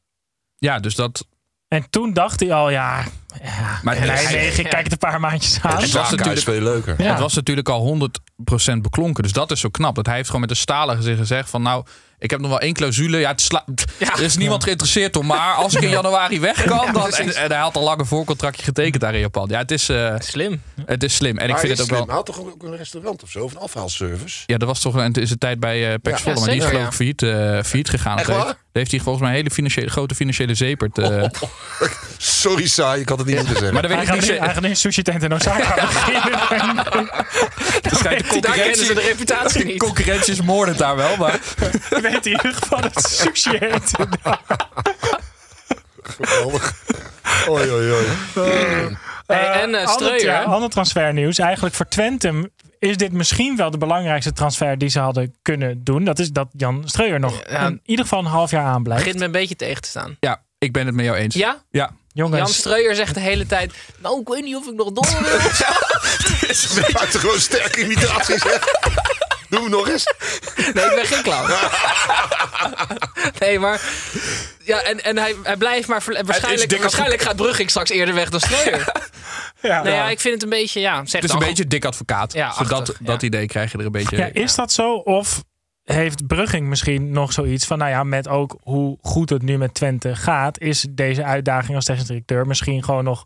Ja, 0.59 0.78
dus 0.78 0.94
dat, 0.94 1.26
En 1.72 1.87
toen 1.90 2.12
dacht 2.12 2.40
hij 2.40 2.52
al, 2.52 2.70
ja, 2.70 3.04
ja. 3.42 3.80
Maar 3.82 3.96
en 3.96 4.08
hij, 4.08 4.46
ik 4.46 4.68
kijk 4.68 4.82
het 4.82 4.92
een 4.92 4.98
paar 4.98 5.20
maandjes 5.20 5.61
aan. 5.62 5.80
Het 5.80 5.92
was 5.92 6.11
natuurlijk- 6.11 6.40
veel 6.40 6.61
leuker. 6.61 7.02
Ja. 7.02 7.11
Het 7.11 7.18
was 7.18 7.35
natuurlijk 7.35 7.68
al 7.68 7.82
100% 7.82 8.82
beklonken. 8.82 9.22
Dus 9.22 9.32
dat 9.32 9.50
is 9.50 9.61
zo 9.61 9.68
knap. 9.68 9.94
Dat 9.94 10.06
hij 10.06 10.14
heeft 10.14 10.26
gewoon 10.26 10.40
met 10.40 10.50
een 10.50 10.56
stalen 10.56 10.96
gezicht 10.96 11.18
gezegd 11.18 11.50
van... 11.50 11.62
nou, 11.62 11.85
ik 12.22 12.30
heb 12.30 12.40
nog 12.40 12.50
wel 12.50 12.61
één 12.61 12.72
clausule. 12.72 13.18
Ja, 13.18 13.30
het 13.30 13.40
sla- 13.40 13.64
er 13.98 14.20
is 14.22 14.37
niemand 14.37 14.62
geïnteresseerd 14.64 15.16
om. 15.16 15.26
Maar 15.26 15.54
als 15.54 15.74
ik 15.74 15.82
in 15.82 15.88
januari 15.88 16.40
weg 16.40 16.64
kan... 16.64 16.92
dan, 16.92 17.11
en, 17.12 17.35
en 17.35 17.50
hij 17.50 17.61
had 17.61 17.76
al 17.76 17.82
lang 17.82 18.00
een 18.00 18.06
voorcontractje 18.06 18.62
getekend 18.64 19.00
daar 19.02 19.14
in 19.14 19.20
Japan. 19.20 19.48
Ja, 19.50 19.58
het 19.58 19.70
is, 19.70 19.88
eh, 19.88 20.14
Slim. 20.18 20.62
het 20.87 21.02
is 21.02 21.14
slim. 21.14 21.38
En 21.38 21.48
ik 21.48 21.58
vind 21.58 21.72
het 21.72 21.80
ook 21.80 21.87
slim. 21.87 21.98
wel... 21.98 22.06
Hij 22.06 22.16
had 22.16 22.26
toch 22.26 22.38
ook 22.40 22.62
een 22.62 22.76
restaurant 22.76 23.22
of 23.22 23.30
zo? 23.30 23.38
Of 23.44 23.52
een 23.54 23.58
afhaalservice? 23.61 24.42
Ja, 24.46 24.58
dat 24.58 24.68
was 24.68 24.80
toch 24.80 24.94
een, 24.94 25.12
is 25.12 25.30
een 25.30 25.38
tijd 25.38 25.61
bij 25.61 25.88
eh 25.92 25.94
Pax 26.02 26.22
Ja, 26.22 26.32
maar 26.35 26.44
die 26.48 26.56
is 26.56 26.64
geloof 26.64 26.87
ik 26.87 26.92
failliet, 26.92 27.22
eh, 27.22 27.30
failliet 27.62 27.88
gegaan. 27.90 28.18
Echt 28.18 28.26
Daar 28.26 28.37
heeft- 28.37 28.46
waar? 28.48 28.56
Daar 28.72 28.82
heeft 28.82 28.90
hij 28.90 29.00
volgens 29.00 29.22
mij 29.24 29.32
een 29.32 29.37
hele 29.38 29.50
financiële, 29.50 29.90
grote 29.90 30.14
financiële 30.14 30.54
zepert. 30.54 30.98
eh, 30.98 31.24
Sorry, 32.18 32.66
saai. 32.68 33.00
Ik 33.00 33.08
had 33.08 33.18
het 33.18 33.26
niet 33.26 33.37
moeten 33.37 33.54
zeggen. 33.56 33.72
Maar 33.72 33.82
dan 33.82 33.90
weet 33.90 34.06
Hij 34.08 34.16
ik 34.16 34.22
gaat, 34.22 34.30
niet 34.30 34.62
hij 34.62 34.70
gaat 34.70 34.78
sushi 34.78 35.02
tent 35.02 35.22
in 35.22 35.35
Osaka 35.35 35.74
beginnen. 35.87 36.35
Het 37.82 37.96
schijnt 37.96 38.30
de 38.32 38.40
Daar 38.40 38.52
kennen 38.54 38.76
ze 38.87 38.94
de 38.94 39.00
reputatie 39.00 39.64
niet. 39.64 39.78
concurrentie 39.78 40.32
is 40.32 40.40
moordend 40.42 40.78
daar 40.78 40.96
wel. 40.96 41.16
Maar 41.16 41.38
Ik 42.16 42.22
weet 42.22 42.27
in 42.27 42.33
ieder 42.33 42.55
geval 42.55 42.81
dat 42.81 42.94
het 42.94 43.05
sushi 43.11 43.57
heet. 43.59 43.90
Geweldig. 46.03 46.75
Oei, 47.48 47.70
oei, 47.70 47.92
oei. 47.92 48.07
Hey, 49.27 49.61
en 49.62 49.70
uh, 49.70 49.88
Streuer. 49.88 50.44
ander 50.44 50.70
transfernieuws. 50.70 51.38
Eigenlijk 51.38 51.75
voor 51.75 51.88
Twente 51.88 52.51
is 52.79 52.96
dit 52.96 53.12
misschien 53.12 53.57
wel 53.57 53.70
de 53.70 53.79
belangrijkste 53.79 54.33
transfer 54.33 54.79
die 54.79 54.88
ze 54.88 54.98
hadden 54.98 55.35
kunnen 55.42 55.85
doen. 55.85 56.05
Dat 56.05 56.18
is 56.18 56.31
dat 56.31 56.48
Jan 56.57 56.83
Streuer 56.87 57.20
nog 57.20 57.42
Ja. 57.51 57.66
in 57.66 57.81
ieder 57.85 58.05
geval 58.05 58.18
een 58.18 58.25
half 58.31 58.51
jaar 58.51 58.64
aanblijft. 58.64 59.03
begint 59.03 59.20
me 59.20 59.27
een 59.27 59.33
beetje 59.33 59.57
tegen 59.57 59.83
te 59.83 59.88
staan. 59.88 60.16
ja, 60.20 60.42
ik 60.59 60.72
ben 60.72 60.87
het 60.87 60.94
met 60.94 61.05
jou 61.05 61.16
eens. 61.16 61.35
Ja? 61.35 61.62
Ja. 61.70 61.90
Jongens, 62.14 62.38
Jan 62.38 62.48
Streuer 62.48 62.94
zegt 62.94 63.14
de 63.14 63.20
hele 63.20 63.46
tijd... 63.46 63.75
Nou, 63.98 64.20
ik 64.20 64.29
weet 64.29 64.44
niet 64.44 64.57
of 64.57 64.66
ik 64.66 64.75
nog 64.75 64.92
door 64.92 65.07
wil. 65.22 65.38
Buitengewoon 66.92 67.38
sterke 67.40 67.81
imitaties, 67.85 68.42
hè? 68.42 68.57
Doe 69.53 69.61
hem 69.61 69.71
nog 69.71 69.88
eens. 69.88 70.05
Nee, 70.57 70.85
ik 70.85 70.95
ben 70.95 71.07
geen 71.07 71.23
clown. 71.23 71.53
Nee, 73.38 73.59
maar... 73.59 73.81
Ja, 74.65 74.81
en, 74.83 75.05
en 75.05 75.19
hij, 75.19 75.35
hij 75.43 75.57
blijft 75.57 75.88
maar... 75.88 76.03
ver- 76.03 76.25
Waarschijnlijk, 76.25 76.81
waarschijnlijk 76.81 77.23
gaat 77.23 77.37
Brugging 77.37 77.71
straks 77.71 77.91
eerder 77.91 78.15
weg 78.15 78.31
dan 78.31 78.41
Streuer. 78.41 78.93
ja, 79.62 79.83
Nee, 79.83 79.95
ja, 79.95 80.09
ik 80.09 80.21
vind 80.21 80.35
het 80.35 80.43
een 80.43 80.49
beetje... 80.49 80.81
Ja, 80.81 80.95
zegt 80.97 81.12
Het 81.12 81.25
is 81.25 81.33
een 81.33 81.38
beetje 81.38 81.67
dik 81.67 81.85
advocaat. 81.85 82.33
Ja, 82.33 82.53
Zodat, 82.53 82.73
achtig, 82.79 82.99
ja. 82.99 83.05
dat 83.05 83.23
idee 83.23 83.47
krijg 83.47 83.73
je 83.73 83.79
er 83.79 83.85
een 83.85 83.93
beetje. 83.93 84.17
Ja, 84.17 84.29
is 84.33 84.55
dat 84.55 84.73
zo? 84.73 84.95
Of 84.95 85.43
heeft 85.85 86.27
Brugging 86.27 86.67
misschien 86.69 87.11
nog 87.11 87.33
zoiets 87.33 87.67
van, 87.67 87.79
nou 87.79 87.91
ja, 87.91 88.03
met 88.05 88.29
ook 88.29 88.57
hoe 88.62 88.99
goed 89.03 89.31
het 89.31 89.43
nu 89.43 89.59
met 89.59 89.75
Twente 89.75 90.17
gaat, 90.17 90.61
is 90.61 90.87
deze 90.91 91.25
uitdaging 91.25 91.77
als 91.77 91.85
technisch 91.85 92.07
directeur 92.07 92.47
misschien 92.47 92.85
gewoon 92.85 93.05
nog 93.05 93.25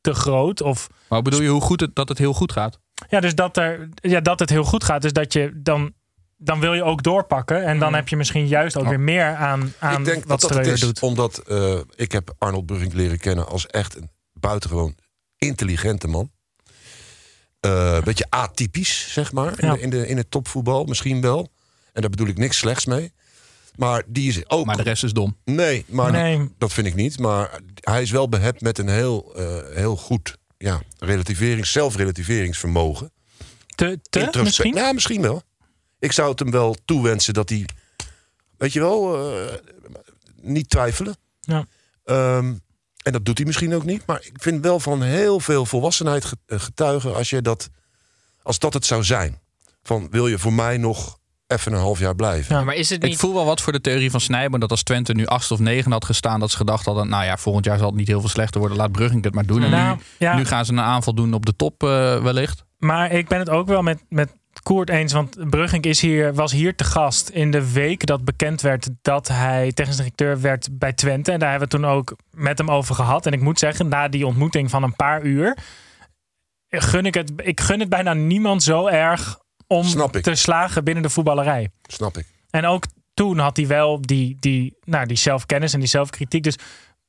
te 0.00 0.14
groot? 0.14 0.62
Of 0.62 0.86
Maar 1.08 1.22
bedoel 1.22 1.42
je 1.42 1.48
hoe 1.48 1.60
goed 1.60 1.80
het, 1.80 1.94
dat 1.94 2.08
het 2.08 2.18
heel 2.18 2.32
goed 2.32 2.52
gaat? 2.52 2.78
Ja, 3.08 3.20
dus 3.20 3.34
dat, 3.34 3.56
er, 3.56 3.88
ja, 3.94 4.20
dat 4.20 4.38
het 4.38 4.50
heel 4.50 4.64
goed 4.64 4.84
gaat, 4.84 5.02
dus 5.02 5.12
dat 5.12 5.32
je 5.32 5.50
dan, 5.54 5.92
dan 6.36 6.60
wil 6.60 6.74
je 6.74 6.84
ook 6.84 7.02
doorpakken 7.02 7.64
en 7.64 7.78
dan 7.78 7.94
heb 7.94 8.08
je 8.08 8.16
misschien 8.16 8.46
juist 8.46 8.76
ook 8.76 8.88
weer 8.88 9.00
meer 9.00 9.34
aan, 9.34 9.72
aan 9.78 9.98
ik 9.98 10.04
denk 10.04 10.24
wat 10.24 10.40
dat 10.40 10.40
dat 10.40 10.50
het 10.50 10.58
Streuer 10.58 10.72
is, 10.72 10.80
doet. 10.80 11.02
omdat 11.02 11.38
eh, 11.38 11.78
ik 11.94 12.12
heb 12.12 12.34
Arnold 12.38 12.66
Brugging 12.66 12.92
leren 12.92 13.18
kennen 13.18 13.48
als 13.48 13.66
echt 13.66 13.96
een 13.96 14.10
buitengewoon 14.32 14.96
intelligente 15.38 16.08
man. 16.08 16.30
Een 17.60 18.04
beetje 18.04 18.26
atypisch, 18.28 19.12
zeg 19.12 19.32
maar, 19.32 19.60
in, 19.62 19.70
de, 19.70 19.80
in, 19.80 19.90
de, 19.90 20.08
in 20.08 20.16
het 20.16 20.30
topvoetbal 20.30 20.84
misschien 20.84 21.20
wel. 21.20 21.52
En 21.92 22.00
daar 22.00 22.10
bedoel 22.10 22.26
ik 22.26 22.38
niks 22.38 22.58
slechts 22.58 22.86
mee. 22.86 23.12
Maar 23.76 24.02
die 24.06 24.28
is 24.28 24.48
ook... 24.50 24.66
Maar 24.66 24.76
de 24.76 24.82
rest 24.82 25.04
is 25.04 25.12
dom. 25.12 25.36
Nee, 25.44 25.84
maar 25.88 26.12
Nee. 26.12 26.48
dat 26.58 26.72
vind 26.72 26.86
ik 26.86 26.94
niet. 26.94 27.18
Maar 27.18 27.60
hij 27.80 28.02
is 28.02 28.10
wel 28.10 28.28
behept 28.28 28.60
met 28.60 28.78
een 28.78 28.88
heel, 28.88 29.34
eh, 29.36 29.74
heel 29.74 29.96
goed 29.96 30.36
ja, 30.58 30.82
relativerings, 30.98 31.72
zelfrelativeringsvermogen. 31.72 33.12
Te, 33.74 33.98
te 34.10 34.42
misschien? 34.42 34.74
Ja, 34.74 34.92
misschien 34.92 35.22
wel. 35.22 35.42
Ik 35.98 36.12
zou 36.12 36.30
het 36.30 36.38
hem 36.38 36.50
wel 36.50 36.76
toewensen 36.84 37.34
dat 37.34 37.48
hij, 37.48 37.68
weet 38.56 38.72
je 38.72 38.80
wel, 38.80 39.30
eh, 39.30 39.54
niet 40.40 40.70
twijfelen. 40.70 41.16
Ja. 41.40 41.66
Ehm, 42.04 42.54
en 43.02 43.12
dat 43.12 43.24
doet 43.24 43.36
hij 43.36 43.46
misschien 43.46 43.74
ook 43.74 43.84
niet. 43.84 44.06
Maar 44.06 44.20
ik 44.24 44.42
vind 44.42 44.62
wel 44.62 44.80
van 44.80 45.02
heel 45.02 45.40
veel 45.40 45.66
volwassenheid 45.66 46.24
ge- 46.24 46.36
getuigen 46.46 47.14
als, 47.14 47.30
je 47.30 47.42
dat, 47.42 47.68
als 48.42 48.58
dat 48.58 48.74
het 48.74 48.84
zou 48.84 49.04
zijn. 49.04 49.40
van 49.82 50.10
wil 50.10 50.26
je 50.26 50.38
voor 50.38 50.52
mij 50.52 50.76
nog 50.76 51.18
even 51.46 51.72
een 51.72 51.78
half 51.78 51.98
jaar 51.98 52.14
blijven? 52.14 52.56
Ja, 52.56 52.64
maar 52.64 52.74
is 52.74 52.90
het 52.90 53.02
Ik 53.02 53.08
niet... 53.08 53.18
voel 53.18 53.34
wel 53.34 53.44
wat 53.44 53.60
voor 53.60 53.72
de 53.72 53.80
theorie 53.80 54.10
van 54.10 54.20
Snijboom. 54.20 54.60
Dat 54.60 54.70
als 54.70 54.82
Twente 54.82 55.12
nu 55.12 55.26
8 55.26 55.50
of 55.50 55.58
9 55.58 55.92
had 55.92 56.04
gestaan, 56.04 56.40
dat 56.40 56.50
ze 56.50 56.56
gedacht 56.56 56.84
hadden: 56.84 57.08
nou 57.08 57.24
ja, 57.24 57.36
volgend 57.36 57.64
jaar 57.64 57.78
zal 57.78 57.86
het 57.86 57.96
niet 57.96 58.08
heel 58.08 58.20
veel 58.20 58.28
slechter 58.28 58.60
worden. 58.60 58.78
Laat 58.78 58.92
Brugging 58.92 59.24
het 59.24 59.34
maar 59.34 59.46
doen. 59.46 59.62
En 59.62 59.70
Nou, 59.70 59.96
nu, 59.96 60.02
ja. 60.18 60.36
nu 60.36 60.44
gaan 60.44 60.64
ze 60.64 60.72
een 60.72 60.80
aanval 60.80 61.14
doen 61.14 61.34
op 61.34 61.46
de 61.46 61.56
top 61.56 61.82
eh, 61.82 62.22
wellicht. 62.22 62.64
Maar 62.78 63.12
ik 63.12 63.28
ben 63.28 63.38
het 63.38 63.50
ook 63.50 63.66
wel 63.66 63.82
met, 63.82 64.04
met 64.08 64.30
Koert 64.62 64.90
eens. 64.90 65.12
Want 65.12 65.50
Brugging 65.50 65.84
is 65.84 66.00
hier, 66.00 66.34
was 66.34 66.52
hier 66.52 66.76
te 66.76 66.84
gast 66.84 67.28
in 67.28 67.50
de 67.50 67.72
week 67.72 68.06
dat 68.06 68.24
bekend 68.24 68.60
werd 68.60 68.88
dat 69.02 69.28
hij 69.28 69.72
technisch 69.72 69.96
directeur 69.96 70.40
werd 70.40 70.68
bij 70.72 70.92
Twente. 70.92 71.32
En 71.32 71.38
daar 71.38 71.50
hebben 71.50 71.68
we 71.68 71.76
het 71.76 71.84
toen 71.84 71.94
ook 71.94 72.16
met 72.30 72.58
hem 72.58 72.70
over 72.70 72.94
gehad. 72.94 73.26
En 73.26 73.32
ik 73.32 73.40
moet 73.40 73.58
zeggen, 73.58 73.88
na 73.88 74.08
die 74.08 74.26
ontmoeting 74.26 74.70
van 74.70 74.82
een 74.82 74.96
paar 74.96 75.22
uur, 75.22 75.56
gun 76.68 77.06
ik 77.06 77.14
het, 77.14 77.32
ik 77.36 77.60
gun 77.60 77.80
het 77.80 77.88
bijna 77.88 78.12
niemand 78.12 78.62
zo 78.62 78.86
erg 78.86 79.38
om 79.66 79.84
Snap 79.84 80.16
ik. 80.16 80.22
te 80.22 80.34
slagen 80.34 80.84
binnen 80.84 81.02
de 81.02 81.10
voetballerij. 81.10 81.70
Snap 81.82 82.18
ik. 82.18 82.26
En 82.50 82.64
ook 82.64 82.84
toen 83.14 83.38
had 83.38 83.56
hij 83.56 83.66
wel 83.66 84.00
die, 84.00 84.36
die, 84.40 84.76
nou, 84.84 85.06
die 85.06 85.16
zelfkennis 85.16 85.72
en 85.72 85.80
die 85.80 85.88
zelfkritiek. 85.88 86.42
Dus 86.42 86.58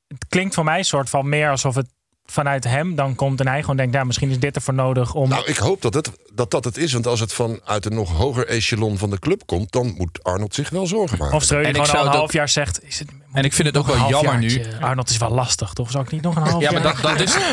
het 0.07 0.27
klinkt 0.29 0.55
voor 0.55 0.63
mij 0.63 0.77
een 0.77 0.85
soort 0.85 1.09
van 1.09 1.29
meer 1.29 1.49
alsof 1.49 1.75
het 1.75 1.89
vanuit 2.31 2.63
hem 2.63 2.95
dan 2.95 3.15
komt. 3.15 3.39
En 3.39 3.47
hij 3.47 3.61
gewoon 3.61 3.77
denkt, 3.77 3.93
ja, 3.93 4.03
misschien 4.03 4.29
is 4.29 4.39
dit 4.39 4.55
ervoor 4.55 4.73
nodig 4.73 5.13
om... 5.13 5.29
Nou, 5.29 5.45
ik 5.45 5.57
hoop 5.57 5.81
dat, 5.81 5.93
het, 5.93 6.11
dat 6.33 6.51
dat 6.51 6.63
het 6.63 6.77
is. 6.77 6.93
Want 6.93 7.07
als 7.07 7.19
het 7.19 7.33
vanuit 7.33 7.85
een 7.85 7.93
nog 7.93 8.11
hoger 8.11 8.47
echelon 8.47 8.97
van 8.97 9.09
de 9.09 9.19
club 9.19 9.41
komt... 9.45 9.71
dan 9.71 9.93
moet 9.97 10.23
Arnold 10.23 10.53
zich 10.53 10.69
wel 10.69 10.87
zorgen 10.87 11.17
maken. 11.17 11.35
of 11.35 11.43
ik 11.43 11.47
gewoon 11.49 11.85
zou 11.85 11.97
al 11.97 11.99
een 11.99 12.07
het 12.07 12.15
half 12.15 12.33
jaar 12.33 12.49
zegt... 12.49 12.83
Is 12.83 12.99
het, 12.99 13.09
En 13.31 13.43
ik 13.43 13.53
vind 13.53 13.67
het 13.67 13.77
ook 13.77 13.87
wel 13.87 14.09
jammer 14.09 14.37
nu. 14.37 14.65
Arnold 14.79 15.09
is 15.09 15.17
wel 15.17 15.31
lastig, 15.31 15.73
toch? 15.73 15.91
Zou 15.91 16.03
ik 16.03 16.11
niet 16.11 16.21
nog 16.21 16.35
een 16.35 16.41
half 16.41 16.61
Ja, 16.61 16.71
jaar... 16.71 16.81
maar 16.81 16.93
dat, 16.93 17.01
dat 17.01 17.19
is. 17.19 17.35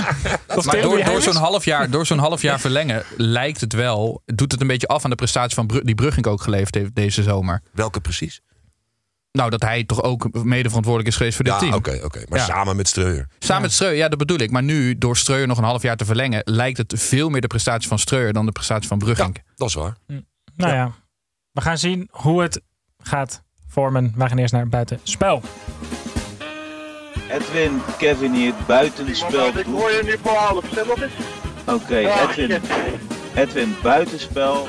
Maar 0.65 0.81
door, 0.81 1.05
door 1.05 1.23
zo'n 1.23 1.37
half, 1.37 1.65
jaar, 1.65 1.91
door 1.91 2.07
zo'n 2.07 2.19
half 2.19 2.43
jaar 2.43 2.61
verlengen 2.61 3.03
lijkt 3.17 3.61
het 3.61 3.73
wel. 3.73 4.23
Doet 4.25 4.53
het 4.53 4.61
een 4.61 4.67
beetje 4.67 4.87
af 4.87 5.05
aan 5.05 5.11
de 5.11 5.17
prestatie 5.17 5.55
van 5.55 5.81
die 5.83 5.95
Brugging 5.95 6.27
ook 6.27 6.43
geleverd 6.43 6.75
heeft 6.75 6.95
deze 6.95 7.23
zomer. 7.23 7.63
Welke 7.73 8.01
precies? 8.01 8.41
Nou, 9.39 9.51
dat 9.51 9.63
hij 9.63 9.85
toch 9.85 10.03
ook 10.03 10.45
mede 10.45 10.69
verantwoordelijk 10.69 11.09
is 11.13 11.17
geweest 11.17 11.37
voor 11.37 11.45
dit 11.45 11.55
Ja, 11.55 11.61
team. 11.61 11.73
oké, 11.75 12.01
oké. 12.05 12.23
Maar 12.29 12.39
Ja. 12.39 12.45
samen 12.45 12.77
met 12.77 12.89
Streuer. 12.89 13.29
Samen 13.39 13.63
met 13.63 13.73
Streuer, 13.73 13.95
ja, 13.97 14.09
dat 14.09 14.19
bedoel 14.19 14.39
ik. 14.39 14.51
Maar 14.51 14.63
nu, 14.63 14.99
door 14.99 15.17
Streuer 15.17 15.47
nog 15.47 15.59
een 15.59 15.65
half 15.65 15.83
jaar 15.83 15.97
te 15.97 16.05
verlengen, 16.05 16.41
lijkt 16.45 16.79
het 16.79 16.93
veel 16.97 17.29
meer 17.29 17.41
de 17.41 17.47
prestatie 17.47 17.89
van 17.89 17.99
Streuer 17.99 18.33
dan 18.33 18.47
de 18.47 18.53
prestatie 18.53 18.89
van 18.89 18.99
Brugging. 18.99 19.43
Dat 19.57 19.69
is 19.69 19.75
waar. 19.75 19.97
Nou 20.57 20.73
ja, 20.73 20.93
we 21.53 21.61
gaan 21.61 21.79
zien 21.79 22.09
hoe 22.11 22.43
het 22.43 22.61
gaat 23.03 23.43
vormen. 23.69 24.13
We 24.17 24.29
gaan 24.29 24.39
eerst 24.39 24.53
naar 24.53 24.69
buiten 24.69 25.01
spel. 25.03 25.43
Edwin, 27.31 27.81
Kevin 27.99 28.33
hier 28.35 28.55
buitenspel 28.67 29.47
Ik 29.49 29.55
doet. 29.55 29.65
hoor 29.65 29.91
je 29.91 30.01
nu 30.05 30.17
voor 30.23 30.33
half, 30.37 30.65
stem 30.71 30.87
nog 30.87 31.03
eens. 31.03 31.13
Oké, 31.67 31.97
Edwin, 31.97 32.61
Edwin 33.35 33.75
buitenspel. 33.83 34.69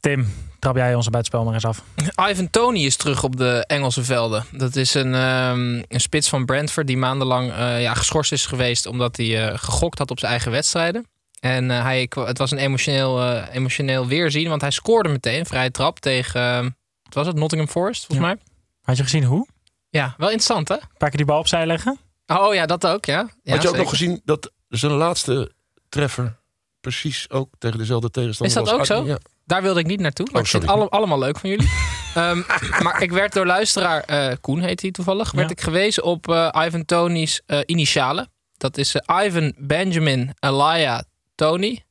Tim, 0.00 0.26
trap 0.58 0.76
jij 0.76 0.94
onze 0.94 1.10
buitenspel 1.10 1.44
maar 1.44 1.54
eens 1.54 1.64
af. 1.66 1.82
Ivan 2.30 2.50
Tony 2.50 2.84
is 2.84 2.96
terug 2.96 3.24
op 3.24 3.36
de 3.36 3.64
Engelse 3.66 4.04
velden. 4.04 4.44
Dat 4.50 4.76
is 4.76 4.94
een, 4.94 5.14
ehm, 5.14 5.82
een 5.88 6.00
spits 6.00 6.28
van 6.28 6.44
Brentford 6.44 6.86
die 6.86 6.96
maandenlang 6.96 7.52
eh, 7.52 7.82
ja, 7.82 7.94
geschorst 7.94 8.32
is 8.32 8.46
geweest 8.46 8.86
omdat 8.86 9.16
hij 9.16 9.48
eh, 9.48 9.58
gegokt 9.58 9.98
had 9.98 10.10
op 10.10 10.18
zijn 10.18 10.30
eigen 10.30 10.50
wedstrijden. 10.50 11.06
En 11.44 11.70
eh, 11.70 11.82
hij, 11.82 12.10
het 12.14 12.38
was 12.38 12.50
een 12.50 12.58
emotioneel, 12.58 13.20
eh, 13.20 13.54
emotioneel 13.54 14.06
weerzien, 14.06 14.48
want 14.48 14.60
hij 14.60 14.70
scoorde 14.70 15.08
meteen 15.08 15.38
een 15.38 15.46
vrije 15.46 15.70
trap 15.70 15.98
tegen, 15.98 16.40
eh, 16.40 16.62
wat 17.02 17.14
was 17.14 17.26
het, 17.26 17.36
Nottingham 17.36 17.70
Forest 17.70 18.06
volgens 18.06 18.28
mij. 18.28 18.36
Had 18.82 18.96
je 18.96 19.02
gezien 19.02 19.24
hoe? 19.24 19.46
Ja, 19.88 20.14
wel 20.16 20.28
interessant 20.28 20.68
hè? 20.68 20.74
Een 20.74 20.96
paar 20.98 21.08
keer 21.08 21.18
die 21.18 21.26
bal 21.26 21.38
opzij 21.38 21.66
leggen? 21.66 21.98
Oh 22.26 22.54
ja, 22.54 22.66
dat 22.66 22.86
ook, 22.86 23.04
ja. 23.04 23.28
ja 23.42 23.52
Had 23.52 23.62
je 23.62 23.68
ook 23.68 23.74
zeker. 23.74 23.78
nog 23.78 23.88
gezien 23.88 24.20
dat 24.24 24.52
zijn 24.68 24.92
laatste 24.92 25.52
treffer... 25.88 26.42
precies 26.84 27.30
ook 27.30 27.48
tegen 27.58 27.78
dezelfde 27.78 28.10
tegenstander 28.10 28.56
Is 28.62 28.68
dat 28.68 28.78
ook 28.78 28.86
zo? 28.86 29.04
Ja. 29.06 29.18
Daar 29.44 29.62
wilde 29.62 29.80
ik 29.80 29.86
niet 29.86 30.00
naartoe. 30.00 30.26
Maar 30.26 30.34
Oh, 30.34 30.40
ik 30.40 30.46
vind 30.50 30.62
het 30.62 30.70
sorry. 30.72 30.86
alle- 30.88 30.98
allemaal 30.98 31.18
leuk 31.18 31.38
van 31.38 31.50
jullie. 31.50 31.68
Ehm, 32.14 32.42
maar 32.82 33.02
ik 33.02 33.12
werd 33.12 33.32
door 33.32 33.46
luisteraar, 33.46 34.00
eh, 34.02 34.32
Koen 34.40 34.60
heet 34.60 34.80
hij 34.82 34.90
toevallig, 34.90 35.30
werd 35.32 35.48
Ja. 35.48 35.54
ik 35.54 35.60
gewezen 35.60 36.02
op 36.04 36.28
eh, 36.28 36.48
Ivan 36.66 36.84
Tony's 36.84 37.40
eh, 37.46 37.58
initialen. 37.66 38.30
Dat 38.56 38.76
is 38.78 38.96
Ivan 39.24 39.52
Benjamin 39.58 40.30
Elia 40.40 41.04
Tony. 41.34 41.84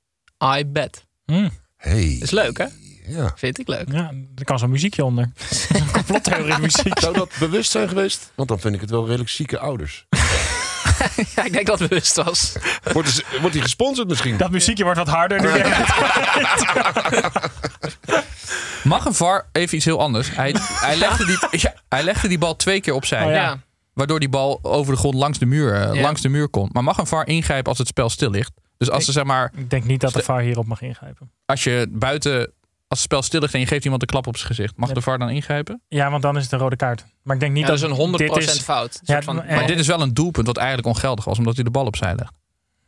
I 0.57 0.65
bet. 0.65 1.05
Hm, 1.25 1.49
Hey. 1.77 2.17
Is 2.21 2.31
leuk, 2.31 2.57
hè? 2.57 2.65
Ja. 3.07 3.31
Vind 3.35 3.59
ik 3.59 3.67
leuk. 3.67 3.91
ja, 3.91 4.11
er 4.35 4.43
kan 4.43 4.59
zo'n 4.59 4.69
muziekje 4.69 5.03
onder. 5.03 5.31
Complottheorie 5.91 6.57
muziek. 6.59 6.99
Zou 6.99 7.13
dat 7.13 7.31
bewust 7.39 7.71
zijn 7.71 7.87
geweest? 7.87 8.31
Want 8.35 8.49
dan 8.49 8.59
vind 8.59 8.75
ik 8.75 8.81
het 8.81 8.89
wel 8.89 9.05
redelijk 9.05 9.29
zieke 9.29 9.59
ouders. 9.59 10.05
ja, 11.35 11.43
ik 11.43 11.53
denk 11.53 11.65
dat 11.67 11.79
het 11.79 11.89
bewust 11.89 12.15
was. 12.15 12.53
Wordt, 12.93 13.07
is- 13.07 13.23
wordt 13.39 13.53
hij 13.53 13.63
gesponsord 13.63 14.07
misschien? 14.07 14.37
Dat 14.37 14.51
muziekje 14.51 14.83
wordt 14.83 14.99
wat 14.99 15.07
harder 15.07 15.41
nu. 15.41 15.49
Mag 18.83 19.05
een 19.05 19.13
VAR 19.13 19.47
even 19.51 19.75
iets 19.75 19.85
heel 19.85 19.99
anders? 19.99 20.35
Hij, 20.35 20.55
hij, 20.59 20.97
legde 20.97 21.25
die, 21.25 21.37
ja, 21.59 21.73
hij 21.89 22.03
legde 22.03 22.27
die 22.27 22.37
bal 22.37 22.55
twee 22.55 22.81
keer 22.81 22.93
opzij. 22.93 23.23
Oh, 23.25 23.31
ja. 23.31 23.59
Waardoor 23.93 24.19
die 24.19 24.29
bal 24.29 24.59
over 24.61 24.93
de 24.93 24.99
grond 24.99 25.13
langs 25.15 25.39
de 25.39 25.45
muur, 25.45 25.73
eh, 25.73 25.93
Ja. 25.93 26.01
langs 26.01 26.21
de 26.21 26.29
muur 26.29 26.49
kon. 26.49 26.69
Maar 26.71 26.83
mag 26.83 26.97
een 26.97 27.07
VAR 27.07 27.27
ingrijpen 27.27 27.69
als 27.69 27.77
het 27.77 27.87
spel 27.87 28.09
stil 28.09 28.29
ligt? 28.29 28.51
Dus 28.77 28.89
als, 28.89 29.05
ze, 29.05 29.11
zeg 29.11 29.23
maar, 29.23 29.51
Ik 29.55 29.69
denk 29.69 29.83
niet 29.83 30.01
dat 30.01 30.13
de 30.13 30.21
VAR 30.23 30.41
hierop 30.41 30.65
mag 30.65 30.81
ingrijpen. 30.81 31.31
als 31.45 31.63
je 31.63 31.87
buiten... 31.89 32.51
Als 32.93 33.01
het 33.01 33.11
spel 33.11 33.21
stil 33.21 33.39
ligt 33.39 33.53
en 33.53 33.59
je 33.59 33.65
geeft 33.65 33.83
iemand 33.83 34.01
een 34.01 34.07
klap 34.07 34.27
op 34.27 34.35
zijn 34.37 34.47
gezicht. 34.47 34.77
Mag 34.77 34.91
de 34.91 35.01
VAR 35.01 35.17
dan 35.19 35.29
ingrijpen? 35.29 35.81
Ja, 35.87 36.09
want 36.11 36.21
dan 36.21 36.37
is 36.37 36.43
het 36.43 36.51
een 36.51 36.59
rode 36.59 36.75
kaart. 36.75 37.05
Maar 37.23 37.35
ik 37.35 37.41
denk 37.41 37.53
niet 37.53 37.61
Ja, 37.63 37.69
dat 37.69 37.79
dat 37.79 37.89
is 37.91 37.97
een 37.97 38.13
100% 38.13 38.15
dit 38.17 38.37
is... 38.37 38.59
fout. 38.59 38.99
Een 39.03 39.15
Ja, 39.15 39.21
van, 39.21 39.35
maar- 39.35 39.45
Maar 39.45 39.67
dit 39.67 39.79
is 39.79 39.87
wel 39.87 40.01
een 40.01 40.13
doelpunt 40.13 40.47
wat 40.47 40.57
eigenlijk 40.57 40.87
ongeldig 40.87 41.25
was. 41.25 41.37
Omdat 41.37 41.55
hij 41.55 41.63
de 41.63 41.69
bal 41.71 41.85
opzij 41.85 42.15
legt. 42.15 42.33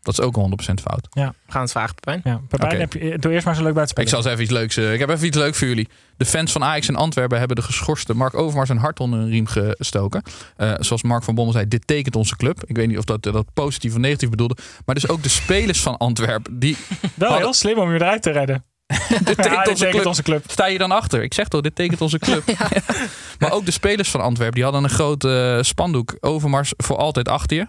Dat 0.01 0.13
is 0.19 0.25
ook 0.25 0.37
een 0.37 0.41
100% 0.41 0.73
fout. 0.81 1.07
We 1.11 1.31
gaan 1.47 1.61
het 1.61 1.71
vragen, 1.71 1.95
Pepijn. 1.95 2.21
Ja, 2.23 2.41
Pepijn, 2.47 2.79
heb 2.79 2.93
je, 2.93 3.17
doe 3.19 3.31
eerst 3.31 3.45
maar 3.45 3.55
zo 3.55 3.63
leuk 3.63 3.73
buitenspel. 3.73 4.03
Ik 4.03 4.09
zal 4.09 4.19
eens 4.19 4.27
even 4.27 4.41
iets 4.43 4.51
leuks... 4.51 4.77
eh, 4.77 4.93
ik 4.93 4.99
heb 4.99 5.09
even 5.09 5.27
iets 5.27 5.37
leuks 5.37 5.57
voor 5.57 5.67
jullie. 5.67 5.87
De 6.17 6.25
fans 6.25 6.51
van 6.51 6.63
Ajax 6.63 6.87
en 6.87 6.95
Antwerpen 6.95 7.37
hebben 7.37 7.55
de 7.55 7.61
geschorste 7.61 8.13
Mark 8.15 8.33
Overmars 8.33 8.69
een 8.69 8.77
hart 8.77 8.99
onder 8.99 9.19
een 9.19 9.29
riem 9.29 9.45
gestoken. 9.47 10.21
Eh, 10.55 10.73
zoals 10.79 11.03
Mark 11.03 11.23
van 11.23 11.35
Bommel 11.35 11.53
zei, 11.53 11.67
dit 11.67 11.87
tekent 11.87 12.15
onze 12.15 12.35
club. 12.35 12.63
Ik 12.65 12.75
weet 12.75 12.87
niet 12.87 12.97
of 12.97 13.03
dat, 13.05 13.25
eh, 13.25 13.33
dat 13.33 13.45
positief 13.53 13.91
of 13.91 13.97
negatief 13.97 14.29
bedoelde. 14.29 14.57
Maar 14.85 14.95
dus 14.95 15.07
ook 15.07 15.23
de 15.23 15.29
spelers 15.41 15.81
van 15.81 15.97
Antwerpen. 15.97 16.59
Die, 16.59 16.77
Wel 17.15 17.29
hadden- 17.29 17.37
heel 17.37 17.53
slim 17.53 17.77
om 17.79 17.89
je 17.93 17.95
eruit 17.95 18.21
te 18.21 18.31
redden. 18.31 18.65
dit 19.23 19.35
Ja, 19.37 19.43
tekent 19.43 19.65
dit 19.65 19.67
onze 19.67 19.73
tekent 19.75 19.91
club. 19.91 20.05
onze 20.05 20.23
club. 20.23 20.43
Sta 20.47 20.65
je 20.65 20.77
dan 20.77 20.91
achter? 20.91 21.23
Ik 21.23 21.33
zeg 21.33 21.47
toch, 21.47 21.61
dit 21.61 21.75
tekent 21.75 22.01
onze 22.01 22.19
club. 22.19 22.43
maar 23.39 23.51
ook 23.51 23.65
de 23.65 23.71
spelers 23.71 24.09
van 24.09 24.21
Antwerpen, 24.21 24.55
die 24.55 24.63
hadden 24.63 24.83
een 24.83 24.89
groot 24.89 25.23
eh, 25.23 25.57
spandoek. 25.61 26.17
Overmars 26.19 26.73
voor 26.77 26.97
altijd 26.97 27.27
achter 27.27 27.57
je. 27.57 27.67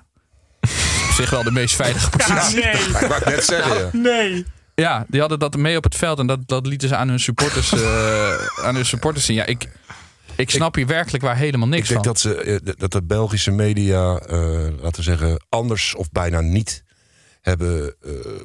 Op 1.08 1.12
zich 1.14 1.30
wel 1.30 1.42
de 1.42 1.50
meest 1.52 1.74
veilige 1.74 2.10
positie. 2.10 2.62
nee, 2.64 2.72
Ik 2.72 3.06
wou 3.08 3.22
net 3.24 3.44
zeggen, 3.44 3.76
ja. 3.76 3.88
nee. 3.92 4.44
Ja, 4.74 5.04
die 5.08 5.20
hadden 5.20 5.38
dat 5.38 5.56
mee 5.56 5.76
op 5.76 5.84
het 5.84 5.94
veld 5.94 6.18
en 6.18 6.26
dat, 6.26 6.38
dat 6.48 6.66
lieten 6.66 6.88
ze 6.88 6.96
aan 6.96 7.08
hun 7.08 7.20
supporters, 7.20 7.72
eh, 7.72 8.64
aan 8.64 8.74
hun 8.74 8.86
supporters 8.86 9.24
zien. 9.24 9.36
Ja, 9.36 9.44
ik, 9.46 9.68
ik 10.36 10.50
snap 10.50 10.74
hier 10.74 10.86
werkelijk 10.86 11.24
waar 11.24 11.36
helemaal 11.36 11.68
niks 11.68 11.90
Ik 11.90 12.02
denk 12.02 12.04
van. 12.04 12.12
dat, 12.12 12.20
ze, 12.20 12.34
eh, 12.34 12.74
dat 12.78 12.92
de 12.92 13.02
Belgische 13.02 13.50
media, 13.50 14.16
eh, 14.16 14.38
laten 14.80 14.96
we 14.96 15.02
zeggen, 15.02 15.44
anders 15.48 15.94
of 15.94 16.10
bijna 16.10 16.40
niet 16.40 16.84
hebben 17.40 17.94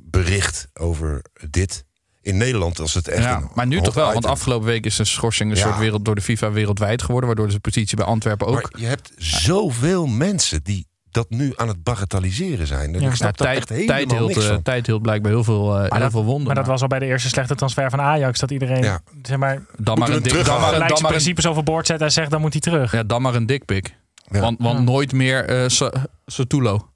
bericht 0.03 0.67
over 0.73 1.21
dit. 1.49 1.85
In 2.21 2.37
Nederland 2.37 2.77
was 2.77 2.93
het 2.93 3.07
echt 3.07 3.23
ja, 3.23 3.35
een 3.37 3.49
maar 3.53 3.67
nu 3.67 3.75
hot 3.75 3.85
toch 3.85 3.93
wel, 3.93 4.13
want 4.13 4.25
afgelopen 4.25 4.67
week 4.67 4.85
is 4.85 4.97
een 4.97 5.05
schorsing 5.05 5.51
een 5.51 5.57
Ja. 5.57 5.63
soort 5.63 5.77
wereld 5.77 6.05
door 6.05 6.15
de 6.15 6.21
FIFA 6.21 6.51
wereldwijd 6.51 7.01
geworden, 7.01 7.27
waardoor 7.27 7.47
de 7.49 7.59
positie 7.59 7.97
bij 7.97 8.05
Antwerpen 8.05 8.47
ook. 8.47 8.53
Maar 8.71 8.81
je 8.81 8.85
hebt 8.87 9.11
zoveel 9.17 10.07
mensen 10.07 10.63
die 10.63 10.87
dat 11.11 11.29
nu 11.29 11.53
aan 11.55 11.67
het 11.67 11.83
bagatelliseren 11.83 12.67
zijn. 12.67 12.95
En 12.95 13.01
Ja. 13.01 13.09
Ik 13.09 13.15
snap 13.15 13.37
Ja, 13.37 13.45
daar 13.45 13.55
echt 13.55 13.67
tijd, 13.67 13.79
helemaal 13.79 13.97
tijd, 14.07 14.11
hield, 14.19 14.27
niks 14.27 14.43
eh, 14.43 14.49
van. 14.53 14.61
tijd 14.61 14.85
hield 14.87 15.01
blijkbaar 15.01 15.31
heel 15.31 15.43
veel, 15.43 15.75
eh, 15.75 15.89
heel 15.91 15.99
dat- 15.99 16.11
veel 16.11 16.23
wonden. 16.23 16.45
Maar 16.45 16.55
dat 16.55 16.65
was 16.67 16.81
al 16.81 16.87
bij 16.87 16.99
de 16.99 17.05
eerste 17.05 17.29
slechte 17.29 17.55
transfer 17.55 17.89
van 17.89 18.01
Ajax. 18.01 18.39
Dat 18.39 18.51
iedereen 18.51 18.83
Ja. 18.83 19.01
zeg 19.23 19.37
maar, 19.37 19.65
dan 19.77 19.99
maar 19.99 20.07
een 20.09 20.15
we 20.15 20.21
dik, 20.21 20.31
hem 20.31 20.43
dan 20.43 20.61
maar, 20.61 20.71
dan 20.71 20.79
maar 20.79 20.89
een, 20.91 21.05
principes 21.07 21.47
overboord 21.47 21.87
zet 21.87 22.01
en 22.01 22.11
zegt 22.11 22.31
dan 22.31 22.41
moet 22.41 22.51
hij 22.51 22.61
terug. 22.61 22.91
ja, 22.91 23.03
dan 23.03 23.21
maar 23.21 23.35
een 23.35 23.45
dikpik. 23.45 23.95
Ja. 24.31 24.39
Want, 24.39 24.59
want 24.59 24.77
Ja. 24.77 24.83
nooit 24.83 25.11
meer 25.11 25.45
eh 25.45 25.67
Sa- 25.67 25.91
Sotulo. 26.25 26.87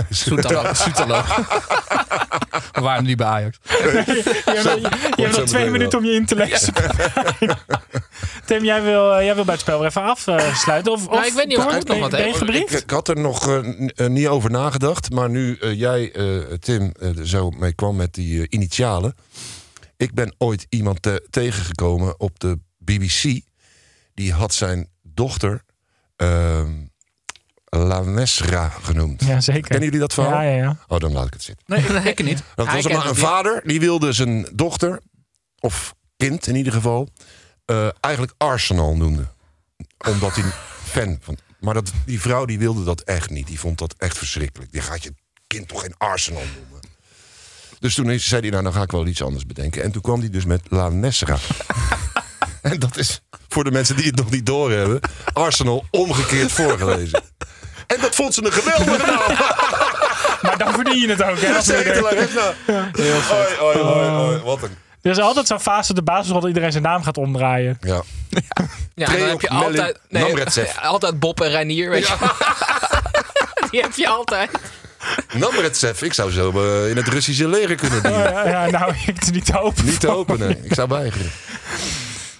Soetalo. 0.10 0.74
Soetalo. 0.74 1.22
We 2.72 2.80
waren 2.80 3.04
niet 3.04 3.16
bij 3.16 3.26
Ajax. 3.26 3.58
Je 3.62 3.72
hebt, 3.92 4.06
je, 4.06 5.12
je 5.16 5.22
hebt 5.22 5.36
nog 5.36 5.46
twee 5.46 5.70
minuten 5.70 5.98
om 5.98 6.04
je 6.04 6.12
in 6.12 6.26
te 6.26 6.34
lezen. 6.36 6.72
Tim, 8.44 8.64
jij 8.64 8.82
wil, 8.82 9.12
eh, 9.14 9.24
jij 9.24 9.34
wil 9.34 9.44
bij 9.44 9.52
het 9.54 9.62
spel 9.62 9.78
weer 9.78 9.88
even 9.88 10.02
afsluiten? 10.02 10.92
Of, 10.92 11.06
Nou, 11.08 11.18
of 11.18 11.26
ik 11.26 11.32
weet 11.32 11.46
niet 11.46 11.56
of 11.58 11.62
Koert, 11.64 11.74
Koert 11.84 11.88
nog 11.88 12.10
wat? 12.10 12.48
Ik, 12.48 12.70
ik 12.70 12.90
had 12.90 13.08
er 13.08 13.16
nog 13.20 13.48
eh, 13.48 13.88
eh, 13.96 14.06
niet 14.06 14.26
over 14.26 14.50
nagedacht. 14.50 15.10
Maar 15.10 15.30
nu 15.30 15.56
eh, 15.56 15.78
jij, 15.78 16.12
eh, 16.12 16.38
Tim, 16.58 16.92
eh, 17.00 17.18
er 17.18 17.28
zo 17.28 17.50
mee 17.50 17.72
kwam 17.72 17.96
met 17.96 18.14
die 18.14 18.40
eh, 18.40 18.46
initialen. 18.48 19.14
Ik 19.96 20.14
ben 20.14 20.34
ooit 20.38 20.66
iemand 20.68 21.02
te- 21.02 21.26
tegengekomen 21.30 22.20
op 22.20 22.38
de 22.40 22.58
BBC. 22.78 23.40
Die 24.14 24.32
had 24.32 24.54
zijn 24.54 24.88
dochter 25.02 25.62
ehm 26.16 26.70
La 27.76 28.00
Mesra 28.00 28.68
genoemd. 28.68 29.24
Ja, 29.24 29.40
zeker. 29.40 29.62
Kennen 29.62 29.84
jullie 29.84 30.00
dat 30.00 30.14
verhaal? 30.14 30.32
Ja, 30.32 30.42
ja, 30.42 30.56
ja. 30.56 30.76
Oh, 30.88 30.98
dan 30.98 31.12
laat 31.12 31.26
ik 31.26 31.32
het 31.32 31.42
zitten. 31.42 31.64
Nee, 31.66 32.10
ik 32.10 32.22
niet. 32.22 32.42
Dat 32.54 32.72
was 32.72 32.88
maar 32.88 33.06
een 33.06 33.16
vader, 33.16 33.60
die 33.64 33.80
wilde 33.80 34.12
zijn 34.12 34.48
dochter, 34.52 35.00
of 35.58 35.94
kind 36.16 36.46
in 36.46 36.54
ieder 36.54 36.72
geval, 36.72 37.08
eh, 37.64 37.88
eigenlijk 38.00 38.34
Arsenal 38.38 38.96
noemde. 38.96 39.26
Omdat 40.08 40.34
hij 40.34 40.44
fan 40.92 41.18
van. 41.20 41.38
Maar 41.60 41.74
dat, 41.74 41.92
die 42.06 42.20
vrouw 42.20 42.44
die 42.44 42.58
wilde 42.58 42.84
dat 42.84 43.00
echt 43.00 43.30
niet. 43.30 43.46
Die 43.46 43.58
vond 43.58 43.78
dat 43.78 43.94
echt 43.98 44.18
verschrikkelijk. 44.18 44.72
Die 44.72 44.80
gaat 44.80 45.02
je 45.02 45.14
kind 45.46 45.68
toch 45.68 45.80
geen 45.80 45.94
Arsenal 45.98 46.42
noemen. 46.42 46.80
Dus 47.78 47.94
toen 47.94 48.20
zei 48.20 48.40
hij, 48.40 48.50
nou 48.50 48.62
dan 48.62 48.72
ga 48.72 48.82
ik 48.82 48.90
wel 48.90 49.06
iets 49.06 49.22
anders 49.22 49.46
bedenken. 49.46 49.82
En 49.82 49.92
toen 49.92 50.02
kwam 50.02 50.20
hij 50.20 50.30
dus 50.30 50.44
met 50.44 50.62
La 50.68 50.88
Nesra. 50.88 51.38
en 52.62 52.78
dat 52.78 52.96
is, 52.96 53.22
voor 53.48 53.64
de 53.64 53.70
mensen 53.70 53.96
die 53.96 54.06
het 54.06 54.16
nog 54.16 54.30
niet 54.30 54.46
doorhebben... 54.46 55.00
Arsenal 55.32 55.84
omgekeerd 55.90 56.52
voorgelezen. 56.52 57.22
En 57.94 58.00
dat 58.00 58.14
vond 58.14 58.34
ze 58.34 58.44
een 58.44 58.52
geweldige 58.52 59.06
naam. 59.06 59.36
Maar 60.42 60.58
dan 60.58 60.72
verdien 60.72 60.98
je 61.00 61.08
het 61.08 61.22
ook, 61.22 61.40
hè? 61.40 61.56
als 61.56 61.64
Zeker. 61.64 62.04
Oi, 62.04 62.16
oi, 63.60 63.78
oi, 63.78 64.08
oi. 64.08 64.40
Wat 64.44 64.62
een... 64.62 64.76
Er 65.02 65.10
is 65.10 65.18
altijd 65.18 65.46
zo'n 65.46 65.60
fase 65.60 65.90
op 65.90 65.96
de 65.96 66.02
basisschool 66.02 66.40
dat 66.40 66.48
iedereen 66.48 66.70
zijn 66.72 66.82
naam 66.82 67.02
gaat 67.02 67.16
omdraaien. 67.18 67.78
Ja. 67.80 68.02
Ja, 68.94 69.06
dan 69.06 69.28
heb 69.28 69.40
je 69.40 69.48
altijd, 69.48 69.98
Namretsev. 70.08 70.76
altijd 70.82 71.18
Bob 71.18 71.40
en 71.40 71.50
Reinier, 71.50 71.90
weet 71.90 72.06
je. 72.06 72.14
Die 73.70 73.80
heb 73.80 73.92
je 73.94 74.08
altijd. 74.08 74.50
Namretsev, 75.32 76.02
ik 76.02 76.12
zou 76.12 76.30
zo 76.30 76.50
eh, 76.50 76.90
in 76.90 76.96
het 76.96 77.08
Russische 77.08 77.48
leger 77.48 77.76
kunnen 77.76 77.98
Oh, 77.98 78.04
dienen. 78.04 78.32
ja, 78.32 78.46
ja, 78.66 78.70
nou, 78.70 78.94
ik 79.06 79.16
het 79.18 79.32
niet 79.32 79.44
te 79.46 79.60
open. 79.60 79.84
Niet 79.84 80.00
te 80.00 80.08
open, 80.08 80.38
nee. 80.38 80.58
Ik 80.62 80.74
zou 80.74 80.88
weigeren. 80.88 81.30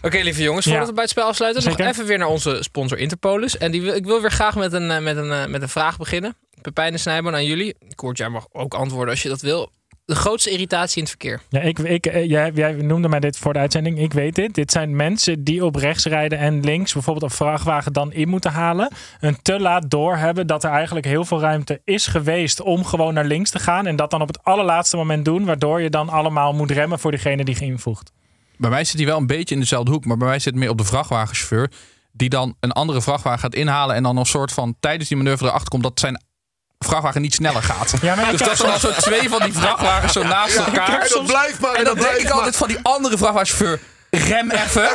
Oké, 0.03 0.19
lieve 0.19 0.43
jongens, 0.43 0.67
voordat 0.67 0.87
we 0.87 0.93
bij 0.93 1.03
het 1.03 1.11
spel 1.13 1.25
afsluiten, 1.27 1.65
nog 1.65 1.79
even 1.79 2.07
weer 2.07 2.19
naar 2.19 2.29
onze 2.29 2.57
sponsor 2.61 2.99
Interpolis. 2.99 3.59
En 3.59 3.71
die, 3.71 3.83
wil- 3.83 3.95
ik 3.95 4.05
wil 4.05 4.21
weer 4.21 4.31
graag 4.31 4.57
met 4.57 4.73
een, 4.73 4.91
eh, 4.91 4.99
met 5.03 5.17
een, 5.17 5.31
eh, 5.31 5.47
met 5.47 5.63
een 5.63 5.69
vraag 5.69 5.97
beginnen. 5.97 6.37
Pepijn 6.63 6.93
en 6.93 6.99
Snijboon 6.99 7.35
aan 7.35 7.45
jullie. 7.45 7.77
Koert, 7.95 8.19
jij 8.19 8.29
mag 8.29 8.47
ook 8.53 8.75
antwoorden 8.75 9.11
als 9.11 9.23
je 9.23 9.29
dat 9.29 9.41
wil. 9.41 9.71
De 10.05 10.15
grootste 10.15 10.51
irritatie 10.51 10.97
in 10.97 11.03
het 11.03 11.09
verkeer. 11.11 11.41
Ja, 11.49 11.61
ik, 11.61 11.79
ik, 11.79 12.07
eh, 12.07 12.29
jij, 12.29 12.51
jij 12.55 12.73
noemde 12.73 13.09
mij 13.09 13.21
dit 13.21 13.39
voor 13.39 13.53
de 13.53 13.59
uitzending. 13.59 13.99
Ik 13.99 14.13
weet 14.13 14.35
dit. 14.35 14.55
Dit 14.55 14.73
zijn 14.73 14.97
mensen 14.97 15.45
die 15.45 15.65
op 15.65 15.75
rechts 15.77 16.05
rijden 16.05 16.39
en 16.39 16.61
links 16.61 16.93
bijvoorbeeld 16.93 17.31
een 17.31 17.37
vrachtwagen 17.37 17.93
dan 17.93 18.13
in 18.13 18.29
moeten 18.29 18.51
halen. 18.51 18.91
En 19.21 19.43
te 19.43 19.61
laat 19.61 19.91
doorhebben 19.91 20.47
dat 20.47 20.65
er 20.65 20.71
eigenlijk 20.71 21.07
heel 21.07 21.25
veel 21.25 21.41
ruimte 21.41 21.81
is 21.85 22.07
geweest 22.07 22.61
om 22.61 22.85
gewoon 22.85 23.15
naar 23.15 23.25
links 23.25 23.51
te 23.51 23.59
gaan. 23.59 23.87
En 23.87 23.97
dat 23.97 24.11
dan 24.11 24.21
op 24.23 24.29
het 24.29 24.43
allerlaatste 24.45 24.97
moment 24.97 25.25
doen. 25.25 25.45
Waardoor 25.45 25.81
je 25.81 25.91
dan 25.91 26.09
allemaal 26.09 26.53
moet 26.53 26.71
remmen 26.71 26.99
voor 26.99 27.11
diegene 27.11 27.45
die 27.45 27.55
geïnvoegt. 27.55 28.13
Bij 28.63 28.71
mij 28.71 28.85
zit 28.85 28.97
hij 28.97 29.07
wel 29.07 29.17
een 29.17 29.27
beetje 29.27 29.55
in 29.55 29.61
dezelfde 29.61 29.91
hoek. 29.91 30.05
Maar 30.05 30.17
bij 30.17 30.29
mij 30.29 30.39
zit 30.39 30.53
het 30.53 30.55
meer 30.55 30.71
op 30.71 30.79
de 30.79 30.85
vrachtwagenchauffeur. 30.85 31.71
Die 32.13 32.29
dan 32.29 32.57
een 32.61 32.73
andere 32.73 33.03
vrachtwagen 33.03 33.41
gaat 33.41 33.55
inhalen. 33.55 33.97
En 33.97 34.03
dan 34.03 34.17
een 34.17 34.27
soort 34.27 34.53
van 34.53 34.77
tijdens 34.81 35.09
die 35.09 35.17
manoeuvre 35.17 35.47
erachter 35.47 35.69
komt 35.69 35.83
dat 35.83 36.01
zijn 36.01 36.23
vrachtwagen 36.79 37.21
niet 37.21 37.35
sneller 37.35 37.63
gaat. 37.63 37.95
Ja, 38.03 38.15
maar 38.15 38.31
dus 38.31 38.41
dat 38.41 38.59
er 38.59 38.67
dan 38.67 38.81
zo 38.81 38.91
twee 38.91 39.29
van 39.29 39.43
die 39.43 39.53
vrachtwagens 39.53 40.13
zo 40.13 40.23
naast 40.23 40.57
elkaar. 40.57 41.01
En 41.01 41.09
dat 41.09 41.27
blijft 41.27 41.61
maar. 41.61 41.75
En 41.75 41.85
dan 41.85 41.95
dat 41.97 42.05
denk 42.05 42.17
ik 42.17 42.31
altijd 42.31 42.57
van 42.57 42.69
die 42.69 42.79
andere 42.83 43.19
vrachtwagenchauffeur. 43.19 43.81
Rem 44.11 44.51
even. 44.51 44.89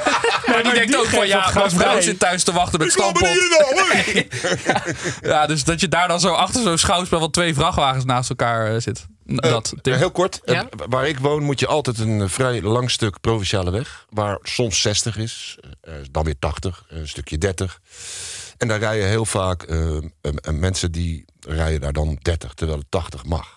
maar 0.47 0.63
die 0.63 0.73
denkt 0.73 0.87
die 0.87 0.97
ook 0.97 1.05
van 1.05 1.27
ja, 1.27 1.51
mijn 1.53 1.69
vrouw 1.69 2.01
zit 2.01 2.19
thuis 2.19 2.43
te 2.43 2.51
wachten 2.51 2.79
met 2.79 2.91
stampot. 2.91 3.27
Ja, 5.21 5.45
dus 5.45 5.63
dat 5.63 5.79
je 5.79 5.87
daar 5.87 6.07
dan 6.07 6.19
zo 6.19 6.33
achter 6.33 6.61
zo'n 6.61 6.77
schouwspel 6.77 7.19
van 7.19 7.31
twee 7.31 7.53
vrachtwagens 7.53 8.05
naast 8.05 8.29
elkaar 8.29 8.73
eh, 8.73 8.81
zit. 8.81 9.05
Dat, 9.35 9.73
Tim. 9.81 9.93
Heel 9.93 10.11
kort. 10.11 10.41
Ja? 10.45 10.69
Eh, 10.69 10.85
Waar 10.89 11.07
ik 11.07 11.19
woon 11.19 11.43
moet 11.43 11.59
je 11.59 11.67
altijd 11.67 11.99
een 11.99 12.21
eh, 12.21 12.27
vrij 12.29 12.61
lang 12.61 12.91
stuk 12.91 13.21
provinciale 13.21 13.71
weg. 13.71 14.05
Waar 14.09 14.39
soms 14.43 14.81
60 14.81 15.17
is. 15.17 15.57
eh, 15.81 15.93
dan 16.11 16.23
weer 16.23 16.39
80. 16.39 16.85
Een 16.89 17.07
stukje 17.07 17.37
30. 17.37 17.79
En 18.57 18.67
daar 18.67 18.79
rijden 18.79 19.07
heel 19.07 19.25
vaak 19.25 19.63
eh, 19.63 19.97
eh, 19.97 20.03
eh, 20.21 20.53
mensen 20.53 20.91
die 20.91 21.25
rijden 21.39 21.81
daar 21.81 21.93
dan 21.93 22.17
30. 22.21 22.53
Terwijl 22.53 22.79
het 22.79 22.91
80 22.91 23.25
mag. 23.25 23.55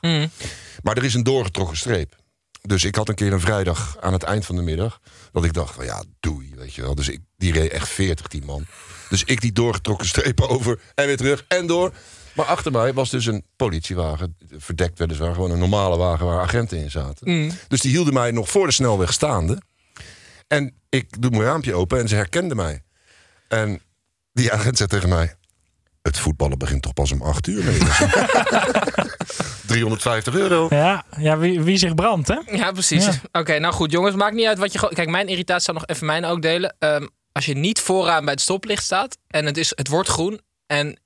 Maar 0.82 0.96
er 0.96 1.04
is 1.04 1.14
een 1.14 1.22
doorgetrokken 1.22 1.76
streep. 1.76 2.18
Dus 2.62 2.84
ik 2.84 2.94
had 2.94 3.08
een 3.08 3.14
keer 3.14 3.32
een 3.32 3.40
vrijdag 3.40 3.96
aan 4.00 4.12
het 4.12 4.22
eind 4.22 4.46
van 4.46 4.56
de 4.56 4.62
middag. 4.62 5.00
Dat 5.32 5.44
ik 5.44 5.52
dacht 5.52 5.74
van 5.74 5.84
ja, 5.84 6.02
doei, 6.20 6.52
weet 6.56 6.74
je 6.74 6.82
wel. 6.82 6.94
Dus 6.94 7.08
ik, 7.08 7.20
die 7.36 7.52
reed 7.52 7.70
echt 7.70 7.88
40, 7.88 8.26
die 8.28 8.44
man. 8.44 8.66
Dus 9.08 9.24
ik 9.24 9.40
die 9.40 9.52
doorgetrokken 9.52 10.06
streep 10.06 10.40
over 10.40 10.80
en 10.94 11.06
weer 11.06 11.16
terug 11.16 11.44
en 11.48 11.66
door. 11.66 11.92
Maar 12.32 12.46
achter 12.46 12.72
mij 12.72 12.92
was 12.92 13.10
dus 13.10 13.26
een 13.26 13.44
politiewagen. 13.56 14.36
Verdekt 14.56 14.98
weliswaar, 14.98 15.34
gewoon 15.34 15.50
een 15.50 15.58
normale 15.58 15.96
wagen 15.96 16.26
waar 16.26 16.40
agenten 16.40 16.78
in 16.78 16.90
zaten. 16.90 17.52
Dus 17.68 17.80
die 17.80 17.90
hielden 17.90 18.14
mij 18.14 18.30
nog 18.30 18.48
voor 18.50 18.66
de 18.66 18.72
snelweg 18.72 19.12
staande. 19.12 19.58
En 20.48 20.74
ik 20.88 21.20
doe 21.22 21.30
mijn 21.30 21.42
raampje 21.42 21.74
open 21.74 21.98
en 21.98 22.08
ze 22.08 22.14
herkende 22.14 22.54
mij. 22.54 22.82
En 23.48 23.80
die 24.32 24.52
agent 24.52 24.76
zei 24.76 24.88
tegen 24.88 25.08
mij... 25.08 25.34
Het 26.02 26.18
voetballen 26.18 26.58
begint 26.58 26.82
toch 26.82 26.92
pas 26.92 27.12
om 27.12 27.22
8 27.22 27.46
uur. 27.46 27.64
Nee, 27.64 27.78
350 29.66 30.34
euro. 30.42 30.66
Ja, 30.70 31.04
ja 31.18 31.38
wie, 31.38 31.60
wie 31.60 31.76
zich 31.76 31.94
brandt, 31.94 32.28
hè? 32.28 32.38
Ja, 32.56 32.72
precies. 32.72 33.04
Ja. 33.04 33.12
Oké, 33.32 33.58
nou 33.58 33.74
goed, 33.74 33.90
jongens. 33.92 34.14
Maakt 34.16 34.34
niet 34.34 34.46
uit 34.46 34.58
wat 34.58 34.72
je. 34.72 34.78
gewoon- 34.78 34.94
Kijk, 34.94 35.08
mijn 35.08 35.28
irritatie 35.28 35.64
zal 35.64 35.74
nog 35.74 35.86
even 35.86 36.06
mijn 36.06 36.24
ook 36.24 36.42
delen. 36.42 36.76
Ehm, 36.78 37.06
als 37.32 37.46
je 37.46 37.54
niet 37.56 37.80
vooraan 37.80 38.24
bij 38.24 38.32
het 38.32 38.42
stoplicht 38.42 38.84
staat 38.84 39.18
en 39.26 39.46
het, 39.46 39.56
is, 39.56 39.72
het 39.74 39.88
wordt 39.88 40.08
groen 40.08 40.40
en 40.66 40.98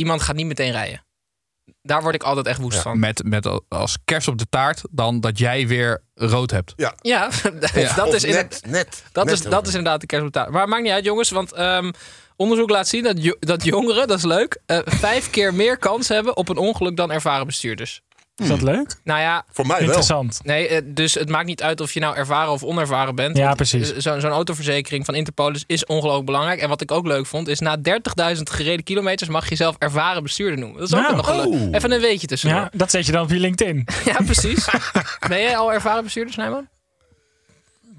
iemand 0.00 0.22
gaat 0.22 0.36
niet 0.36 0.46
meteen 0.46 0.72
rijden. 0.72 1.04
Daar 1.82 2.02
word 2.02 2.14
ik 2.14 2.22
altijd 2.22 2.46
echt 2.46 2.58
woest 2.60 2.78
van. 2.78 2.98
Met, 2.98 3.22
met 3.24 3.48
als 3.68 3.98
kerst 4.04 4.28
op 4.28 4.38
de 4.38 4.46
taart 4.50 4.82
dan 4.90 5.20
dat 5.20 5.38
jij 5.38 5.66
weer 5.66 6.02
rood 6.14 6.50
hebt. 6.50 6.72
Ja, 6.76 6.94
Ja, 7.00 7.30
dat, 7.96 8.08
Of 8.08 8.14
is, 8.14 8.24
in, 8.24 8.32
net, 8.34 8.62
net. 8.66 9.02
dat, 9.12 9.24
net 9.24 9.34
is, 9.34 9.42
dat 9.42 9.66
is 9.66 9.74
inderdaad 9.74 10.00
de 10.00 10.06
kerstbetaal. 10.06 10.50
Maar 10.50 10.68
maakt 10.68 10.82
niet 10.82 10.92
uit, 10.92 11.04
jongens. 11.04 11.30
Want 11.30 11.52
ehm, 11.52 11.90
onderzoek 12.36 12.70
laat 12.70 12.88
zien 12.88 13.02
dat, 13.02 13.22
jo- 13.22 13.36
dat 13.40 13.64
jongeren, 13.64 14.08
dat 14.08 14.18
is 14.18 14.24
leuk, 14.24 14.60
eh, 14.66 14.78
vijf 14.84 15.30
keer 15.30 15.54
meer 15.54 15.76
kans 15.78 16.08
hebben 16.08 16.36
op 16.36 16.48
een 16.48 16.56
ongeluk 16.56 16.96
dan 16.96 17.10
ervaren 17.10 17.46
bestuurders. 17.46 18.00
Is 18.40 18.48
dat 18.48 18.62
leuk? 18.62 18.96
Nou 19.04 19.20
ja, 19.20 19.44
Voor 19.52 19.66
mij 19.66 19.76
wel. 19.76 19.84
Interessant. 19.86 20.40
Nee, 20.44 20.68
eh, 20.68 20.80
dus 20.84 21.14
het 21.14 21.28
maakt 21.28 21.46
niet 21.46 21.62
uit 21.62 21.80
of 21.80 21.92
je 21.92 22.00
nou 22.00 22.16
ervaren 22.16 22.52
of 22.52 22.62
onervaren 22.62 23.14
bent. 23.14 23.36
Ja, 23.36 23.44
Want, 23.44 23.56
precies. 23.56 23.92
eh, 23.92 23.98
Zo'n 24.18 24.30
autoverzekering 24.30 25.04
van 25.04 25.14
Interpolis 25.14 25.64
is 25.66 25.86
ongelooflijk 25.86 26.26
belangrijk. 26.26 26.60
En 26.60 26.68
wat 26.68 26.80
ik 26.80 26.90
ook 26.90 27.06
leuk 27.06 27.26
vond, 27.26 27.48
is 27.48 27.58
na 27.60 27.76
30.000 27.76 28.50
gereden 28.50 28.84
kilometers 28.84 29.28
mag 29.30 29.48
je 29.48 29.56
zelf 29.56 29.76
ervaren 29.78 30.22
bestuurder 30.22 30.58
noemen. 30.58 30.78
Dat 30.78 30.88
is 30.88 30.94
ook 30.94 31.00
Nou, 31.02 31.16
nog 31.16 31.34
leuk. 31.36 31.46
oh. 31.46 31.68
Even 31.74 31.92
een 31.92 32.00
weetje 32.00 32.26
tussendoor. 32.26 32.58
Ja, 32.60 32.70
dat 32.72 32.90
zet 32.90 33.06
je 33.06 33.12
dan 33.12 33.22
op 33.22 33.30
je 33.30 33.38
LinkedIn. 33.38 33.86
Ja, 34.04 34.16
precies. 34.24 34.68
ben 35.28 35.40
jij 35.40 35.56
al 35.56 35.72
ervaren 35.72 36.02
bestuurder, 36.04 36.32
Snijman? 36.32 36.68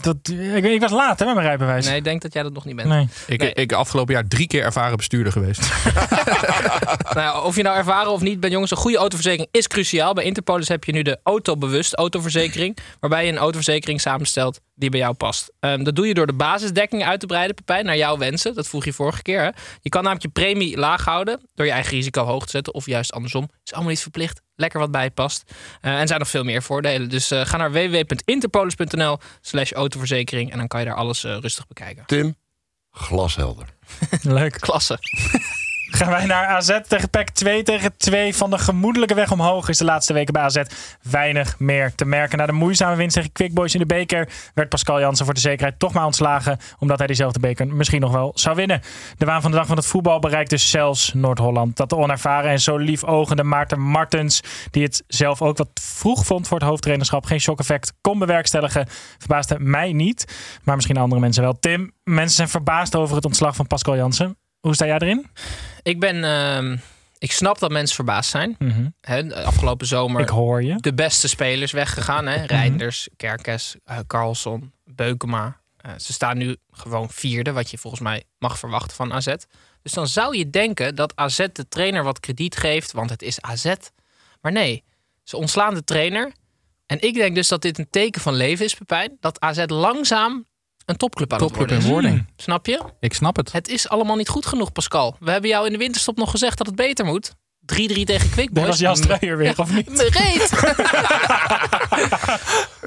Dat, 0.02 0.16
ik, 0.30 0.64
ik 0.64 0.82
was 0.82 0.92
laat 0.92 1.20
hè, 1.20 1.26
met 1.26 1.34
mijn 1.34 1.48
rijbewijs. 1.48 1.86
Nee, 1.86 1.96
ik 1.96 2.04
denk 2.04 2.22
dat 2.22 2.34
jij 2.34 2.44
dat 2.44 2.54
nog 2.54 2.66
niet 2.66 2.76
bent. 2.76 2.88
Nee. 2.88 3.08
Ik, 3.28 3.40
Nee. 3.40 3.54
ik 3.54 3.72
afgelopen 3.72 4.14
jaar 4.14 4.28
drie 4.28 4.48
keer 4.48 4.64
ervaren 4.64 4.98
bestuurder 4.98 5.32
geweest. 5.32 5.62
Nou 7.14 7.20
ja, 7.26 7.42
of 7.42 7.56
je 7.56 7.64
nou 7.64 7.78
ervaren 7.78 8.12
of 8.12 8.22
niet 8.22 8.40
bent, 8.40 8.54
jongens, 8.54 8.72
een 8.72 8.78
goede 8.78 8.98
autoverzekering 8.98 9.50
is 9.52 9.68
cruciaal. 9.68 10.14
Bij 10.14 10.24
Interpolis 10.24 10.68
heb 10.68 10.84
je 10.84 10.92
nu 10.92 11.02
de 11.02 11.20
autobewust 11.24 11.94
autoverzekering, 11.96 12.78
waarbij 13.00 13.26
je 13.26 13.32
een 13.32 13.38
autoverzekering 13.38 14.02
samenstelt 14.02 14.60
die 14.76 14.90
bij 14.90 15.00
jou 15.00 15.14
past. 15.14 15.52
Ehm, 15.60 15.84
dat 15.84 15.96
doe 15.96 16.08
je 16.08 16.14
door 16.14 16.28
de 16.28 16.34
basisdekking 16.34 17.06
uit 17.06 17.20
te 17.20 17.26
breiden, 17.26 17.56
Pepijn, 17.56 17.86
naar 17.86 17.98
jouw 17.98 18.18
wensen. 18.18 18.56
Dat 18.56 18.68
vroeg 18.68 18.86
je 18.86 18.94
vorige 18.94 19.22
keer. 19.22 19.42
Hè? 19.42 19.50
Je 19.82 19.90
kan 19.90 20.04
namelijk 20.04 20.22
je 20.22 20.42
premie 20.42 20.78
laag 20.78 21.06
houden 21.06 21.40
door 21.56 21.66
je 21.66 21.72
eigen 21.72 21.92
risico 21.92 22.24
hoog 22.24 22.44
te 22.44 22.50
zetten, 22.50 22.74
of 22.74 22.86
juist 22.86 23.12
andersom. 23.14 23.50
Is 23.64 23.72
allemaal 23.74 23.92
niet 23.92 24.02
verplicht. 24.02 24.42
Lekker 24.62 24.80
wat 24.80 24.91
bij 24.91 25.12
past. 25.12 25.43
Eh, 25.82 25.91
en 25.91 25.97
er 25.97 26.08
zijn 26.08 26.19
nog 26.19 26.30
veel 26.30 26.43
meer 26.43 26.63
voordelen. 26.63 27.10
Dus 27.10 27.32
eh, 27.32 27.45
ga 27.45 27.58
naar 27.58 27.71
www.interpolis.nl 27.71 29.17
slash 29.41 29.71
autoverzekering 29.71 30.52
en 30.52 30.58
dan 30.58 30.67
kan 30.67 30.80
je 30.80 30.86
daar 30.86 30.95
alles 30.95 31.24
eh, 31.24 31.38
rustig 31.38 31.67
bekijken. 31.67 32.06
Tim, 32.06 32.36
glashelder. 32.91 33.65
Leuk. 34.21 34.60
Klasse. 34.60 35.00
Gaan 35.94 36.10
wij 36.10 36.26
naar 36.26 36.46
AZ 36.46 36.80
tegen 36.88 37.10
PEC 37.10 37.30
2 37.30 37.64
tegen 37.64 37.98
2. 37.98 38.36
Van 38.36 38.50
de 38.50 38.58
gemoedelijke 38.58 39.14
weg 39.14 39.32
omhoog 39.32 39.70
is 39.70 39.78
de 39.78 39.84
laatste 39.84 40.14
weken 40.14 40.34
bij 40.34 40.42
AZ 40.42 40.62
weinig 41.02 41.60
meer 41.60 41.96
te 41.96 42.06
merken. 42.06 42.38
Na 42.38 42.46
de 42.46 42.52
moeizame 42.52 42.96
winst 42.96 43.16
tegen 43.16 43.32
Quick 43.32 43.54
Boys 43.54 43.74
in 43.74 43.80
de 43.80 43.86
beker 43.86 44.30
werd 44.54 44.70
Pascal 44.70 45.00
Jansen 45.00 45.26
voor 45.26 45.34
de 45.34 45.40
zekerheid 45.40 45.80
toch 45.80 45.94
maar 45.94 46.06
ontslagen. 46.06 46.58
Omdat 46.80 46.98
hij 46.98 47.08
diezelfde 47.08 47.40
beker 47.40 47.68
misschien 47.68 48.02
nog 48.02 48.12
wel 48.12 48.32
zou 48.36 48.56
winnen. 48.56 48.82
De 49.18 49.26
waan 49.26 49.42
van 49.42 49.52
de 49.52 49.58
dag 49.58 49.68
van 49.68 49.78
het 49.78 49.86
voetbal 49.86 50.20
bereikt 50.20 50.50
dus 50.50 50.70
zelfs 50.70 51.14
Noord-Holland. 51.14 51.78
Dat 51.78 51.90
de 51.90 51.98
onervaren 51.98 52.52
en 52.52 52.60
zo 52.60 52.78
liefogende 52.78 53.44
Maarten 53.44 53.82
Martens, 53.82 54.42
die 54.72 54.84
het 54.84 55.04
zelf 55.08 55.42
ook 55.42 55.58
wat 55.58 55.70
vroeg 55.82 56.26
vond 56.26 56.48
voor 56.48 56.60
het 56.60 56.68
hoofdtrainerschap, 56.68 57.26
geen 57.26 57.42
shock-effect 57.42 57.94
kon 58.02 58.20
bewerkstelligen, 58.20 58.88
verbaasde 59.18 59.60
mij 59.60 59.94
niet. 59.94 60.36
Maar 60.64 60.76
misschien 60.76 60.98
andere 60.98 61.22
mensen 61.22 61.44
wel. 61.44 61.60
Tim, 61.60 61.92
mensen 62.04 62.36
zijn 62.36 62.50
verbaasd 62.50 62.96
over 62.96 63.16
het 63.16 63.26
ontslag 63.26 63.56
van 63.56 63.68
Pascal 63.68 63.96
Jansen. 63.96 64.41
Hoe 64.62 64.76
sta 64.76 64.86
jij 64.86 64.95
erin? 65.00 65.26
Ik 65.82 66.00
ben... 66.00 66.24
ehm, 66.24 66.78
ik 67.17 67.32
snap 67.32 67.60
dat 67.60 67.71
mensen 67.71 67.95
verbaasd 67.95 68.30
zijn. 68.30 68.56
Mhm. 68.60 68.89
Hè, 69.02 69.28
de 69.28 69.43
afgelopen 69.43 69.88
zomer 69.88 70.21
Ik 70.21 70.30
hoor 70.30 70.63
je. 70.63 70.76
de 70.78 70.93
beste 70.93 71.28
spelers 71.28 71.71
weggegaan. 71.71 72.28
Hè? 72.28 72.45
Reinders, 72.45 73.10
Kerkes, 73.15 73.76
eh, 73.84 73.97
Carlson, 74.08 74.74
Beukema. 74.86 75.60
Eh, 75.78 75.91
ze 75.97 76.13
staan 76.13 76.38
nu 76.38 76.58
gewoon 76.71 77.10
vierde, 77.10 77.52
wat 77.52 77.71
je 77.71 77.78
volgens 77.78 78.02
mij 78.02 78.24
mag 78.38 78.60
verwachten 78.60 78.95
van 78.95 79.13
AZ. 79.13 79.34
Dus 79.82 79.91
dan 79.93 80.08
zou 80.08 80.38
je 80.38 80.50
denken 80.50 80.95
dat 80.95 81.15
AZ 81.15 81.45
de 81.54 81.67
trainer 81.67 82.04
wat 82.04 82.19
krediet 82.19 82.56
geeft, 82.58 82.91
want 82.91 83.09
het 83.09 83.22
is 83.22 83.41
AZ. 83.41 83.74
Maar 84.41 84.51
nee, 84.51 84.84
ze 85.24 85.38
ontslaan 85.38 85.74
de 85.74 85.84
trainer. 85.84 86.32
En 86.86 87.01
ik 87.01 87.14
denk 87.14 87.36
dus 87.36 87.47
dat 87.47 87.62
dit 87.62 87.78
een 87.78 87.89
teken 87.89 88.22
van 88.22 88.34
leven 88.34 88.66
is, 88.66 88.74
Pepijn. 88.74 89.18
Dat 89.20 89.39
AZ 89.39 89.64
langzaam 89.66 90.45
een 90.86 90.98
topclub 90.98 91.34
aan 91.34 91.40
Topclub 91.40 91.70
het 91.70 91.84
in 91.84 91.90
worden 91.90 92.12
is. 92.12 92.18
wording. 92.18 92.34
Snap 92.42 92.66
je? 92.66 92.82
Ik 93.00 93.14
snap 93.14 93.36
het. 93.36 93.52
Het 93.52 93.68
is 93.68 93.90
allemaal 93.90 94.16
niet 94.16 94.30
goed 94.30 94.46
genoeg, 94.46 94.72
Pascal. 94.72 95.16
We 95.20 95.32
hebben 95.32 95.50
jou 95.50 95.66
in 95.66 95.72
de 95.72 95.78
winterstop 95.78 96.18
nog 96.18 96.32
gezegd 96.32 96.58
dat 96.58 96.68
het 96.68 96.76
beter 96.76 97.06
moet. 97.06 97.32
3-3 97.62 97.66
tegen 98.04 98.30
Quick 98.30 98.46
Dat 98.46 98.54
Boys. 98.54 98.68
was 98.68 98.80
Jan 98.80 98.96
Streuer 98.96 99.38
weer, 99.38 99.54
of 99.60 99.74
niet? 99.74 99.90
Reet. 100.00 100.52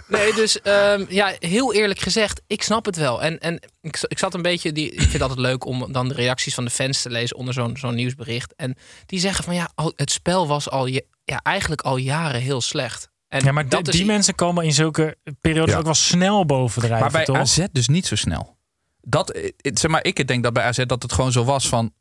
nee, 0.09 0.35
dus 0.35 0.61
ehm, 0.63 1.05
ja, 1.09 1.35
heel 1.39 1.75
eerlijk 1.75 2.01
gezegd, 2.01 2.43
ik 2.47 2.63
snap 2.63 2.85
het 2.85 2.97
wel. 2.97 3.23
En, 3.23 3.39
en 3.39 3.61
ik, 3.81 4.05
ik 4.09 4.19
zat 4.19 4.35
een 4.35 4.43
beetje, 4.43 4.73
die, 4.73 4.91
ik 4.91 5.01
vind 5.01 5.13
het 5.13 5.23
altijd 5.23 5.41
leuk 5.41 5.65
om 5.65 5.93
dan 5.93 6.09
de 6.09 6.15
reacties 6.15 6.55
van 6.55 6.65
de 6.65 6.71
fans 6.71 7.03
te 7.03 7.11
lezen 7.11 7.37
onder 7.37 7.55
zo'n 7.55 7.77
zo'n 7.77 7.95
nieuwsbericht. 7.95 8.55
En 8.57 8.77
die 9.07 9.21
zeggen 9.21 9.45
van 9.45 9.55
ja, 9.55 9.71
al, 9.75 9.93
het 9.97 10.11
spel 10.11 10.47
was 10.47 10.71
al, 10.71 10.87
je- 10.87 11.07
ja, 11.25 11.41
eigenlijk 11.43 11.81
al 11.81 11.97
jaren 11.97 12.41
heel 12.41 12.61
slecht. 12.61 13.09
En 13.35 13.45
Ja, 13.45 13.53
maar 13.53 13.68
dat 13.68 13.85
die, 13.85 14.01
is 14.01 14.07
mensen 14.07 14.35
komen 14.35 14.64
in 14.64 14.72
zulke 14.72 15.16
periodes 15.41 15.72
Ja. 15.72 15.78
ook 15.78 15.85
wel 15.85 15.95
snel 15.95 16.47
bovendrijven, 16.47 17.01
Maar 17.01 17.11
bij 17.11 17.24
toch? 17.24 17.37
AZ 17.37 17.64
dus 17.72 17.89
niet 17.89 18.07
zo 18.07 18.16
snel. 18.16 18.57
Dat, 19.01 19.30
eh, 19.30 19.51
zeg 19.61 19.91
maar, 19.91 20.05
ik 20.05 20.26
denk 20.26 20.43
dat 20.43 20.53
bij 20.53 20.62
AZ 20.62 20.85
dat 20.87 21.03
het 21.03 21.12
gewoon 21.12 21.32
zo 21.32 21.45
was 21.45 21.68
van... 21.68 21.93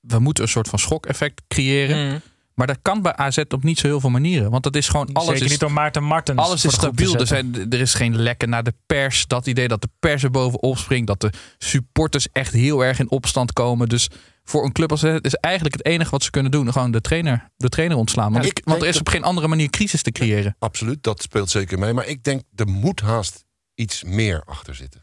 we 0.00 0.18
moeten 0.18 0.42
een 0.44 0.48
soort 0.50 0.68
van 0.68 0.78
schok-effect 0.78 1.42
creëren. 1.48 2.10
Mm. 2.10 2.20
Maar 2.54 2.66
dat 2.66 2.78
kan 2.82 3.02
bij 3.02 3.16
AZ 3.16 3.38
op 3.48 3.62
niet 3.62 3.78
zo 3.78 3.86
heel 3.86 4.00
veel 4.00 4.10
manieren. 4.10 4.50
Want 4.50 4.62
dat 4.62 4.76
is 4.76 4.88
gewoon 4.88 5.12
alles 5.12 5.28
Zeker 5.28 5.44
is, 5.44 5.50
niet 5.50 5.60
door 5.60 5.72
Maarten 5.72 6.02
Martens. 6.04 6.38
alles 6.38 6.60
voor 6.60 6.70
is 6.70 6.76
stabiel. 6.76 7.16
Er, 7.18 7.26
zijn, 7.26 7.70
er 7.70 7.80
is 7.80 7.94
geen 7.94 8.16
lekken 8.16 8.48
naar 8.48 8.62
de 8.62 8.74
pers. 8.86 9.26
Dat 9.26 9.46
idee 9.46 9.68
dat 9.68 9.82
de 9.82 9.88
pers 9.98 10.22
er 10.22 10.30
bovenop 10.30 10.78
springt. 10.78 11.06
Dat 11.06 11.20
de 11.20 11.30
supporters 11.58 12.28
echt 12.32 12.52
heel 12.52 12.84
erg 12.84 12.98
in 12.98 13.10
opstand 13.10 13.52
komen. 13.52 13.88
Dus 13.88 14.08
voor 14.44 14.64
een 14.64 14.72
club 14.72 14.90
als 14.90 15.04
AZ 15.04 15.18
is 15.20 15.34
eigenlijk 15.34 15.74
het 15.76 15.86
enige 15.86 16.10
wat 16.10 16.22
ze 16.22 16.30
kunnen 16.30 16.50
doen. 16.50 16.72
Gewoon 16.72 16.90
de 16.90 17.00
trainer, 17.00 17.48
de 17.56 17.68
trainer 17.68 17.96
ontslaan. 17.96 18.32
Want, 18.32 18.44
Ja, 18.44 18.50
ik 18.50 18.60
want 18.64 18.82
er 18.82 18.88
is 18.88 18.98
op 18.98 19.08
geen 19.08 19.22
andere 19.22 19.48
manier 19.48 19.70
crisis 19.70 20.02
te 20.02 20.12
creëren. 20.12 20.56
Absoluut, 20.58 21.02
dat 21.02 21.22
speelt 21.22 21.50
zeker 21.50 21.78
mee. 21.78 21.92
Maar 21.92 22.06
ik 22.06 22.24
denk, 22.24 22.42
er 22.54 22.66
moet 22.68 23.00
haast 23.00 23.44
iets 23.74 24.02
meer 24.04 24.42
achter 24.46 24.74
zitten. 24.74 25.02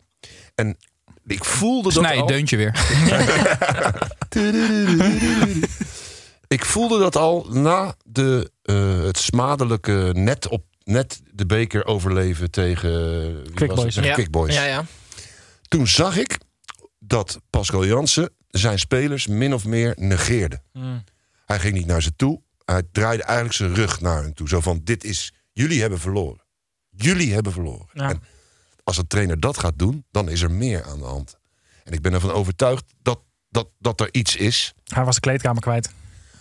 En 0.56 0.78
ik 1.26 1.44
voelde 1.44 1.94
dat 1.94 2.04
Snij, 2.04 2.18
al. 2.20 2.28
deuntje 2.28 2.58
weer. 2.58 2.80
Ik 6.48 6.66
voelde 6.66 7.00
dat 7.00 7.16
al 7.16 7.48
na 7.50 7.96
de, 8.06 8.52
eh, 8.62 9.04
het 9.04 9.18
smadelijke 9.18 10.12
net, 10.14 10.48
op, 10.48 10.64
net 10.84 11.22
de 11.34 11.46
beker 11.46 11.86
overleven 11.86 12.52
tegen, 12.52 13.34
wie 13.44 13.52
Quick 13.54 13.72
was 13.72 13.84
het? 13.84 13.86
Boys. 13.86 13.94
Tegen 13.96 14.10
Ja. 14.10 14.14
Quick 14.14 14.32
Boys. 14.32 14.54
Ja, 14.56 14.64
ja. 14.66 14.86
Toen 15.68 15.88
zag 15.88 16.18
ik 16.18 16.38
dat 17.12 17.39
Pascal 17.49 17.86
Jansen 17.86 18.30
zijn 18.47 18.80
spelers 18.80 19.28
min 19.28 19.53
of 19.53 19.66
meer 19.66 19.93
negeerde. 19.97 20.62
Mm. 20.74 21.03
Hij 21.45 21.59
ging 21.59 21.74
niet 21.74 21.86
naar 21.86 22.01
ze 22.01 22.16
toe. 22.16 22.41
Hij 22.66 22.84
draaide 22.91 23.24
eigenlijk 23.24 23.55
zijn 23.55 23.76
rug 23.76 24.01
naar 24.01 24.22
hen 24.24 24.34
toe. 24.34 24.47
Zo 24.47 24.59
van, 24.59 24.82
dit 24.84 25.03
is, 25.03 25.34
jullie 25.51 25.82
hebben 25.82 25.99
verloren. 25.99 26.45
Jullie 26.89 27.34
hebben 27.34 27.51
verloren. 27.51 27.88
Ja. 27.93 28.09
En 28.09 28.22
als 28.84 28.97
een 28.97 29.07
trainer 29.07 29.39
dat 29.39 29.57
gaat 29.57 29.80
doen, 29.80 30.05
dan 30.12 30.30
is 30.30 30.41
er 30.41 30.51
meer 30.51 30.84
aan 30.84 30.97
de 30.97 31.05
hand. 31.05 31.38
En 31.84 31.93
ik 31.93 32.01
ben 32.01 32.14
ervan 32.14 32.32
overtuigd 32.32 32.93
dat, 33.01 33.20
dat, 33.49 33.70
dat 33.80 33.99
er 33.99 34.09
iets 34.12 34.36
is. 34.36 34.74
Hij 34.84 35.03
was 35.03 35.16
de 35.16 35.22
kleedkamer 35.22 35.62
kwijt. 35.62 35.89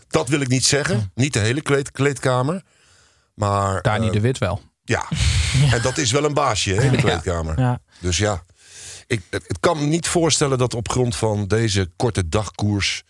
Dat 0.09 0.29
wil 0.29 0.41
ik 0.41 0.49
niet 0.49 0.64
zeggen. 0.64 1.11
Niet 1.14 1.33
de 1.33 1.39
hele 1.39 1.61
kleed, 1.61 1.91
kleedkamer. 1.91 2.62
Maar, 3.35 3.83
Dani 3.83 4.07
eh, 4.07 4.12
de 4.12 4.21
Wit 4.21 4.39
wel. 4.39 4.62
ja. 4.83 5.09
En 5.73 5.83
dat 5.83 5.99
is 5.99 6.11
wel 6.11 6.25
een 6.25 6.35
baasje 6.35 6.75
hè, 6.75 6.83
in 6.83 6.91
de 6.91 6.97
kleedkamer. 6.97 7.61
Ja. 7.61 7.81
Dus 8.01 8.18
ja, 8.18 8.43
ik, 9.11 9.21
het 9.31 9.61
kan 9.61 9.79
me 9.79 9.85
niet 9.85 10.09
voorstellen 10.09 10.59
dat 10.59 10.75
op 10.75 10.89
grond 10.91 11.17
van 11.17 11.47
deze 11.47 11.89
korte 11.97 12.29
dagkoers 12.29 13.03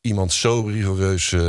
iemand 0.00 0.32
zo 0.32 0.60
rigoureus. 0.60 1.32
eh, 1.32 1.40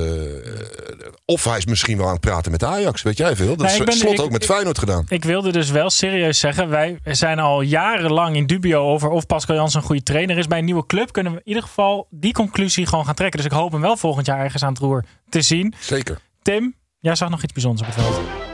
of 1.25 1.43
hij 1.43 1.57
is 1.57 1.65
misschien 1.65 1.97
wel 1.97 2.05
aan 2.05 2.11
het 2.11 2.21
praten 2.21 2.51
met 2.51 2.63
Ajax, 2.63 3.01
weet 3.01 3.17
jij 3.17 3.35
veel? 3.35 3.55
Dat 3.55 3.71
is 3.71 3.77
ben- 3.77 3.93
slot 3.93 4.13
ik- 4.13 4.21
ook 4.21 4.31
met 4.31 4.43
ik- 4.43 4.49
Feyenoord 4.49 4.77
gedaan. 4.77 5.05
Ik 5.09 5.23
wilde 5.23 5.51
dus 5.51 5.69
wel 5.69 5.89
serieus 5.89 6.39
zeggen, 6.39 6.69
wij 6.69 6.99
zijn 7.03 7.39
al 7.39 7.61
jarenlang 7.61 8.35
in 8.35 8.45
dubio 8.45 8.81
over 8.91 9.09
of 9.09 9.25
Pascal 9.25 9.55
Jansen 9.55 9.79
een 9.79 9.85
goede 9.85 10.03
trainer 10.03 10.37
is. 10.37 10.47
Bij 10.47 10.59
een 10.59 10.65
nieuwe 10.65 10.85
club 10.85 11.11
kunnen 11.11 11.31
we 11.33 11.37
in 11.37 11.47
ieder 11.47 11.63
geval 11.63 12.07
die 12.09 12.33
conclusie 12.33 12.85
gewoon 12.85 13.05
gaan 13.05 13.15
trekken. 13.15 13.37
Dus 13.41 13.49
ik 13.51 13.57
hoop 13.57 13.71
hem 13.71 13.81
wel 13.81 13.97
volgend 13.97 14.25
jaar 14.25 14.39
ergens 14.39 14.63
aan 14.63 14.73
het 14.73 14.81
roer 14.81 15.03
te 15.29 15.41
zien. 15.41 15.73
Zeker. 15.79 16.19
Tim, 16.41 16.75
jij 16.99 17.15
zag 17.15 17.29
nog 17.29 17.43
iets 17.43 17.53
bijzonders 17.53 17.87
op 17.89 17.95
het 17.95 18.03
veld. 18.03 18.44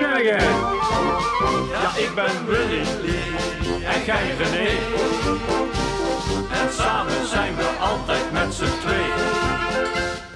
Ben 0.00 0.22
jij? 0.24 0.38
Ja, 1.72 1.96
ik 1.96 2.10
ben 2.14 2.46
Willy. 2.46 2.80
En 3.84 4.04
jij 4.06 4.34
René. 4.38 4.68
En 6.52 6.72
samen 6.78 7.26
zijn 7.28 7.56
we 7.56 7.64
altijd 7.80 8.32
met 8.32 8.54
z'n 8.54 8.64
twee. 8.86 9.04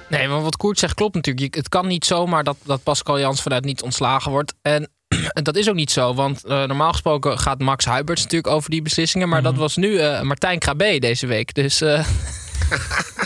Nee, 0.09 0.27
maar 0.27 0.41
wat 0.41 0.57
Koert 0.57 0.79
zegt 0.79 0.93
klopt 0.93 1.15
natuurlijk. 1.15 1.53
Je- 1.53 1.59
Het 1.59 1.69
kan 1.69 1.87
niet 1.87 2.05
zomaar 2.05 2.43
dat, 2.43 2.57
dat 2.63 2.83
Pascal 2.83 3.19
Jans 3.19 3.41
vanuit 3.41 3.63
niet 3.65 3.81
ontslagen 3.81 4.31
wordt. 4.31 4.53
En 4.61 4.89
dat 5.43 5.55
is 5.55 5.69
ook 5.69 5.75
niet 5.75 5.91
zo, 5.91 6.13
want 6.13 6.45
eh, 6.45 6.63
normaal 6.63 6.91
gesproken 6.91 7.39
gaat 7.39 7.59
Max 7.59 7.85
Huiberts 7.85 8.21
natuurlijk 8.23 8.53
over 8.53 8.69
die 8.69 8.81
beslissingen. 8.81 9.29
Maar 9.29 9.41
dat 9.43 9.55
was 9.55 9.75
nu 9.75 9.97
eh, 9.97 10.21
Martijn 10.21 10.59
Krabbe 10.59 10.99
deze 10.99 11.27
week. 11.27 11.53
Dus 11.53 11.81
eh, 11.81 12.05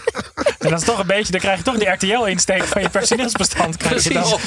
En 0.66 0.72
dat 0.72 0.80
is 0.80 0.86
toch 0.86 1.00
een 1.00 1.08
beetje, 1.08 1.32
dan 1.32 1.42
krijg 1.42 1.58
je 1.58 1.64
toch 1.64 1.78
die 1.78 1.90
RTL-insteek 1.90 2.64
van 2.64 2.82
je 2.82 2.90
personeelsbestand. 2.90 3.78
Krijg 3.78 4.04
je 4.04 4.14
dan. 4.14 4.40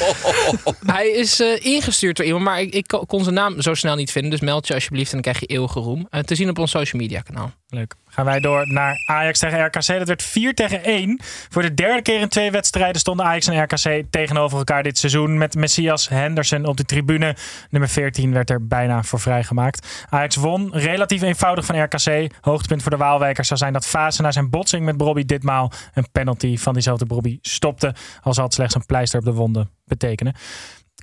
Hij 0.94 1.08
is 1.08 1.40
eh, 1.40 1.64
ingestuurd 1.64 2.16
door 2.16 2.26
iemand, 2.26 2.44
maar 2.44 2.60
ik, 2.60 2.74
ik 2.74 2.86
kon 3.06 3.22
zijn 3.22 3.34
naam 3.34 3.60
zo 3.60 3.74
snel 3.74 3.94
niet 3.94 4.10
vinden. 4.10 4.30
Dus 4.30 4.40
meld 4.40 4.66
je 4.66 4.74
alsjeblieft 4.74 5.12
en 5.12 5.22
dan 5.22 5.32
krijg 5.32 5.40
je 5.40 5.46
eeuwige 5.46 5.80
roem. 5.80 6.06
Eh, 6.10 6.20
te 6.20 6.34
zien 6.34 6.48
op 6.48 6.58
ons 6.58 6.70
social 6.70 7.02
media 7.02 7.20
kanaal. 7.20 7.52
Leuk. 7.68 7.94
Gaan 8.18 8.26
wij 8.26 8.40
door 8.40 8.72
naar 8.72 9.02
Ajax 9.06 9.38
tegen 9.38 9.64
RKC. 9.64 9.86
Dat 9.86 10.06
werd 10.06 10.22
4 10.22 10.54
tegen 10.54 10.84
1. 10.84 11.20
Voor 11.48 11.62
de 11.62 11.74
derde 11.74 12.02
keer 12.02 12.20
in 12.20 12.28
twee 12.28 12.50
wedstrijden 12.50 13.00
stonden 13.00 13.26
Ajax 13.26 13.46
en 13.46 13.62
RKC 13.62 14.04
tegenover 14.10 14.58
elkaar 14.58 14.82
dit 14.82 14.98
seizoen. 14.98 15.38
Met 15.38 15.54
Messias 15.54 16.08
Henderson 16.08 16.64
op 16.64 16.76
de 16.76 16.84
tribune. 16.84 17.36
Nummer 17.70 17.90
14 17.90 18.32
werd 18.32 18.50
er 18.50 18.66
bijna 18.66 19.02
voor 19.02 19.20
vrijgemaakt. 19.20 20.06
Ajax 20.08 20.36
won 20.36 20.70
relatief 20.72 21.22
eenvoudig 21.22 21.64
van 21.64 21.82
RKC. 21.82 22.30
Hoogtepunt 22.40 22.82
voor 22.82 22.90
de 22.90 22.96
Waalwijkers 22.96 23.46
zou 23.48 23.60
zijn 23.60 23.72
dat 23.72 23.86
Fase 23.86 24.22
na 24.22 24.32
zijn 24.32 24.50
botsing 24.50 24.84
met 24.84 24.96
Bobby 24.96 25.24
ditmaal 25.24 25.72
een 25.94 26.06
penalty 26.12 26.56
van 26.56 26.72
diezelfde 26.72 27.06
Bobby 27.06 27.38
stopte. 27.42 27.94
Al 28.22 28.34
zal 28.34 28.44
het 28.44 28.54
slechts 28.54 28.74
een 28.74 28.86
pleister 28.86 29.18
op 29.18 29.24
de 29.24 29.32
wonden 29.32 29.70
betekenen. 29.84 30.34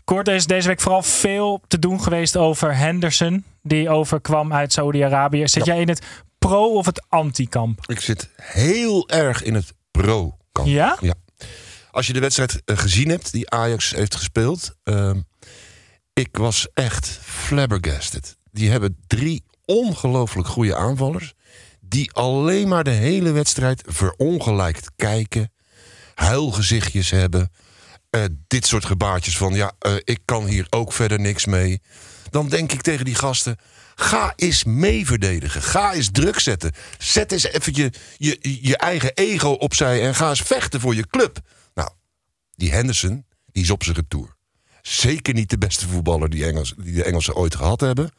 Kort 0.03 0.27
is 0.27 0.45
deze 0.45 0.67
week 0.67 0.81
vooral 0.81 1.03
veel 1.03 1.61
te 1.67 1.79
doen 1.79 2.01
geweest 2.01 2.37
over 2.37 2.77
Henderson. 2.77 3.43
Die 3.61 3.89
overkwam 3.89 4.53
uit 4.53 4.73
Saoedi-Arabië. 4.73 5.47
Zit 5.47 5.65
Ja. 5.65 5.73
jij 5.73 5.81
in 5.81 5.87
het 5.89 6.23
pro- 6.47 6.73
of 6.77 6.85
het 6.85 7.05
anti-kamp? 7.09 7.79
Ik 7.87 7.99
zit 7.99 8.29
heel 8.35 9.09
erg 9.09 9.43
in 9.43 9.53
het 9.53 9.73
pro-kamp. 9.91 10.67
Ja? 10.67 10.97
Ja. 11.01 11.13
Als 11.91 12.07
je 12.07 12.13
de 12.13 12.19
wedstrijd 12.19 12.61
eh, 12.65 12.77
gezien 12.77 13.09
hebt 13.09 13.31
die 13.31 13.49
Ajax 13.49 13.91
heeft 13.91 14.15
gespeeld. 14.15 14.75
ehm, 14.83 15.19
ik 16.13 16.37
was 16.37 16.67
echt 16.73 17.19
flabbergasted. 17.23 18.37
Die 18.51 18.69
hebben 18.69 18.97
drie 19.07 19.43
ongelooflijk 19.65 20.47
goede 20.47 20.75
aanvallers. 20.75 21.33
Die 21.79 22.11
alleen 22.13 22.67
maar 22.67 22.83
de 22.83 22.89
hele 22.89 23.31
wedstrijd 23.31 23.83
verongelijkt 23.85 24.91
kijken. 24.95 25.51
Huilgezichtjes 26.15 27.09
hebben. 27.09 27.51
eh, 28.09 28.23
dit 28.47 28.65
soort 28.67 28.85
gebaartjes 28.85 29.37
van 29.37 29.53
ja, 29.53 29.71
eh, 29.79 29.93
ik 30.03 30.19
kan 30.25 30.45
hier 30.45 30.67
ook 30.69 30.93
verder 30.93 31.19
niks 31.19 31.45
mee. 31.45 31.81
Dan 32.29 32.49
denk 32.49 32.71
ik 32.71 32.81
tegen 32.81 33.05
die 33.05 33.15
gasten. 33.15 33.57
Ga 33.95 34.33
eens 34.35 34.63
mee 34.63 35.05
verdedigen. 35.05 35.61
Ga 35.61 35.93
eens 35.93 36.11
druk 36.11 36.39
zetten. 36.39 36.71
Zet 36.97 37.31
eens 37.31 37.43
even 37.43 37.75
je, 37.75 37.91
je, 38.17 38.57
je 38.61 38.77
eigen 38.77 39.13
ego 39.13 39.49
opzij 39.49 40.01
en 40.01 40.15
ga 40.15 40.29
eens 40.29 40.41
vechten 40.41 40.79
voor 40.79 40.95
je 40.95 41.07
club. 41.07 41.39
Nou, 41.73 41.89
die 42.55 42.71
Henderson, 42.71 43.25
die 43.45 43.63
is 43.63 43.69
op 43.69 43.83
zijn 43.83 43.95
retour. 43.95 44.35
Zeker 44.81 45.33
niet 45.33 45.49
de 45.49 45.57
beste 45.57 45.87
voetballer 45.87 46.29
die, 46.29 46.45
Engels, 46.45 46.73
die 46.77 46.93
de 46.93 47.03
Engelsen 47.03 47.35
ooit 47.35 47.55
gehad 47.55 47.79
hebben. 47.79 48.11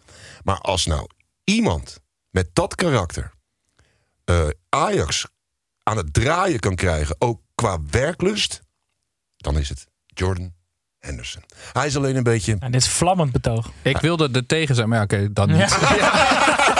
Maar 0.43 0.59
als 0.59 0.87
nou 0.87 1.09
iemand 1.45 2.01
met 2.31 2.49
dat 2.53 2.75
karakter 2.75 3.33
eh, 4.25 4.49
Ajax 4.69 5.27
aan 5.83 5.97
het 5.97 6.13
draaien 6.13 6.61
kan 6.61 6.75
krijgen, 6.75 7.17
ook 7.19 7.41
qua 7.55 7.79
werklust, 7.91 8.63
dan 9.37 9.59
is 9.59 9.69
het 9.69 9.87
Jordan 10.07 10.55
Henderson. 11.07 11.43
Hij 11.73 11.87
is 11.87 11.97
alleen 11.97 12.17
een 12.17 12.23
beetje. 12.23 12.57
En 12.59 12.71
dit 12.71 12.81
is 12.81 12.89
vlammend 12.89 13.33
betoog. 13.33 13.71
Ik 13.83 13.99
wilde 13.99 14.29
er 14.33 14.47
tegen 14.47 14.75
zijn, 14.75 14.89
maar 14.89 14.99
ja, 14.99 15.05
oké, 15.05 15.33
dan 15.33 15.51
niet. 15.51 15.79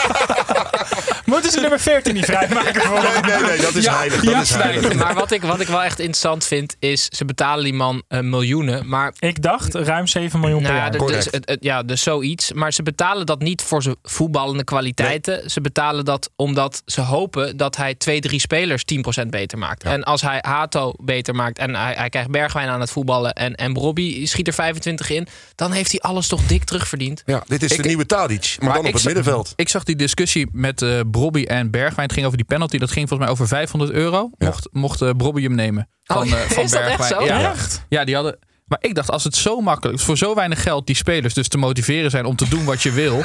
Moeten 1.27 1.51
ze 1.51 1.61
nummer 1.61 1.81
14 1.81 2.15
niet 2.15 2.25
vrijmaken 2.25 2.81
voor 2.83 3.03
Nee, 3.03 3.33
nee, 3.41 3.43
nee, 3.51 3.61
dat 3.61 3.75
is 3.75 3.87
heilig. 3.87 4.21
Dat 4.25 4.43
is 4.43 4.51
heilig. 4.55 4.95
Maar 5.07 5.15
wat 5.15 5.31
ik, 5.31 5.43
wat 5.43 5.61
ik 5.61 5.67
wel 5.69 5.83
echt 5.83 5.99
interessant 5.99 6.45
vind, 6.47 6.77
is 6.79 7.05
ze 7.09 7.25
betalen 7.25 7.65
die 7.65 7.73
man 7.75 8.03
eh, 8.09 8.21
miljoenen. 8.21 8.89
Maar 8.89 9.13
Ik 9.19 9.43
dacht 9.43 9.75
ruim 9.75 10.07
7 10.07 10.41
miljoen 10.41 10.63
per 10.63 10.69
Nou, 10.73 10.83
jaar. 10.83 10.97
Correct. 10.97 11.25
dus, 11.25 11.33
het- 11.33 11.49
het- 11.49 11.65
ja, 11.65 11.83
dus 11.83 12.03
zoiets. 12.03 12.53
Maar 12.53 12.73
ze 12.73 12.83
betalen 12.83 13.27
dat 13.27 13.41
niet 13.41 13.63
voor 13.63 13.83
zijn 13.83 13.97
voetballende 14.03 14.65
kwaliteiten. 14.65 15.51
Ze 15.51 15.61
betalen 15.61 16.05
dat 16.05 16.31
omdat 16.37 16.83
ze 16.87 17.01
hopen 17.01 17.57
dat 17.57 17.77
hij 17.77 17.95
twee, 17.95 18.21
drie 18.21 18.41
spelers 18.41 18.83
10% 18.85 19.27
beter 19.31 19.59
maakt. 19.59 19.83
En 19.85 20.03
als 20.05 20.23
hij 20.23 20.39
Hato 20.41 20.93
beter 21.03 21.35
maakt 21.35 21.59
en 21.59 21.75
hij, 21.75 21.95
hij 21.97 22.09
krijgt 22.09 22.31
Bergwijn 22.31 22.69
aan 22.69 22.81
het 22.81 22.91
voetballen 22.91 23.33
en, 23.33 23.55
en 23.55 23.75
Robbie 23.75 24.27
schiet 24.27 24.47
er 24.47 24.53
25 24.55 25.11
in, 25.11 25.27
dan 25.55 25.73
heeft 25.73 25.91
hij 25.91 26.01
alles 26.01 26.29
toch 26.29 26.43
dik 26.47 26.65
terugverdiend. 26.65 27.23
Ja, 27.27 27.43
dit 27.47 27.63
is 27.63 27.71
Ik- 27.73 27.83
de 27.83 27.89
nieuwe 27.89 28.07
Tadic, 28.07 28.57
maar, 28.61 28.69
dan 28.75 28.79
op 28.79 28.85
het 28.93 28.95
zag- 28.97 29.05
middenveld. 29.05 29.53
Ik 29.57 29.69
zag 29.69 29.85
die 29.85 29.97
discussie 29.97 30.49
met 30.53 30.83
eh 30.83 31.01
Brobby 31.19 31.43
en 31.45 31.71
Bergwijn. 31.71 32.03
Het 32.07 32.13
ging 32.13 32.25
over 32.27 32.39
die 32.39 32.47
penalty. 32.47 32.79
Dat 32.79 32.91
ging 32.91 33.09
volgens 33.09 33.29
mij 33.29 33.39
over 33.39 33.49
500 33.49 33.91
euro. 33.93 34.31
Ja. 34.39 34.47
Mocht, 34.47 34.69
mocht 34.73 35.17
Brobby 35.17 35.43
hem 35.43 35.55
nemen. 35.55 35.89
Van, 36.05 36.17
Oh, 36.17 36.33
eh, 36.33 36.39
van 36.39 36.63
is 36.65 36.71
dat 36.71 36.81
echt 36.83 37.05
zo? 37.05 37.25
Ja. 37.25 37.51
Echt? 37.53 37.85
ja, 37.89 38.05
die 38.05 38.15
hadden... 38.15 38.39
Maar 38.67 38.79
ik 38.81 38.95
dacht, 38.95 39.11
als 39.11 39.25
het 39.25 39.37
zo 39.37 39.61
makkelijk 39.61 39.99
is, 39.99 40.05
voor 40.05 40.17
zo 40.19 40.35
weinig 40.35 40.63
geld 40.63 40.87
die 40.87 40.97
spelers 40.97 41.35
dus 41.35 41.49
te 41.49 41.59
motiveren 41.59 42.11
zijn 42.11 42.25
om 42.25 42.37
te 42.37 42.49
doen 42.49 42.65
wat 42.65 42.83
je 42.83 42.91
wil. 42.93 43.23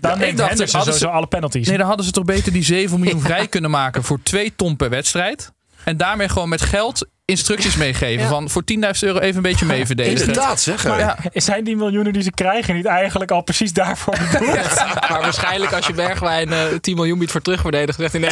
Dan 0.00 0.22
ik 0.22 0.36
dacht, 0.36 0.72
hadden 0.72 0.94
ze- 0.94 1.08
alle 1.08 1.26
penalties. 1.26 1.68
Nee, 1.68 1.78
dan 1.78 1.86
hadden 1.86 2.06
ze 2.06 2.12
toch 2.12 2.24
beter 2.24 2.52
die 2.52 2.62
7 2.64 3.00
miljoen 3.00 3.20
vrij 3.30 3.48
kunnen 3.48 3.70
maken 3.70 4.02
voor 4.04 4.18
2 4.22 4.52
ton 4.56 4.76
per 4.76 4.90
wedstrijd. 4.90 5.52
En 5.88 5.96
daarmee 5.96 6.28
gewoon 6.28 6.48
met 6.48 6.60
geld 6.62 7.06
instructies 7.24 7.76
meegeven. 7.76 8.22
Ja. 8.22 8.28
Van 8.28 8.50
voor 8.50 8.62
10.000 8.74 8.78
euro 9.00 9.18
even 9.18 9.36
een 9.36 9.42
beetje 9.42 9.66
mee 9.66 9.86
verdedigen. 9.86 10.26
Inderdaad, 10.26 10.60
zeg. 10.60 10.82
hè. 10.82 10.96
Ja. 10.96 11.18
Zijn 11.32 11.64
die 11.64 11.76
miljoenen 11.76 12.12
die 12.12 12.22
ze 12.22 12.30
krijgen 12.30 12.74
niet 12.74 12.84
eigenlijk 12.84 13.30
al 13.30 13.40
precies 13.42 13.72
daarvoor 13.72 14.18
bedoeld? 14.32 14.54
Maar 15.10 15.20
waarschijnlijk 15.20 15.72
als 15.72 15.86
je 15.86 15.92
Bergwijn 15.92 16.52
eh 16.52 16.64
10 16.80 16.94
miljoen 16.96 17.18
biedt 17.18 17.30
voor 17.32 17.40
terugverdedigd, 17.40 17.98
zegt 17.98 18.12
hij 18.12 18.20
nee. 18.20 18.30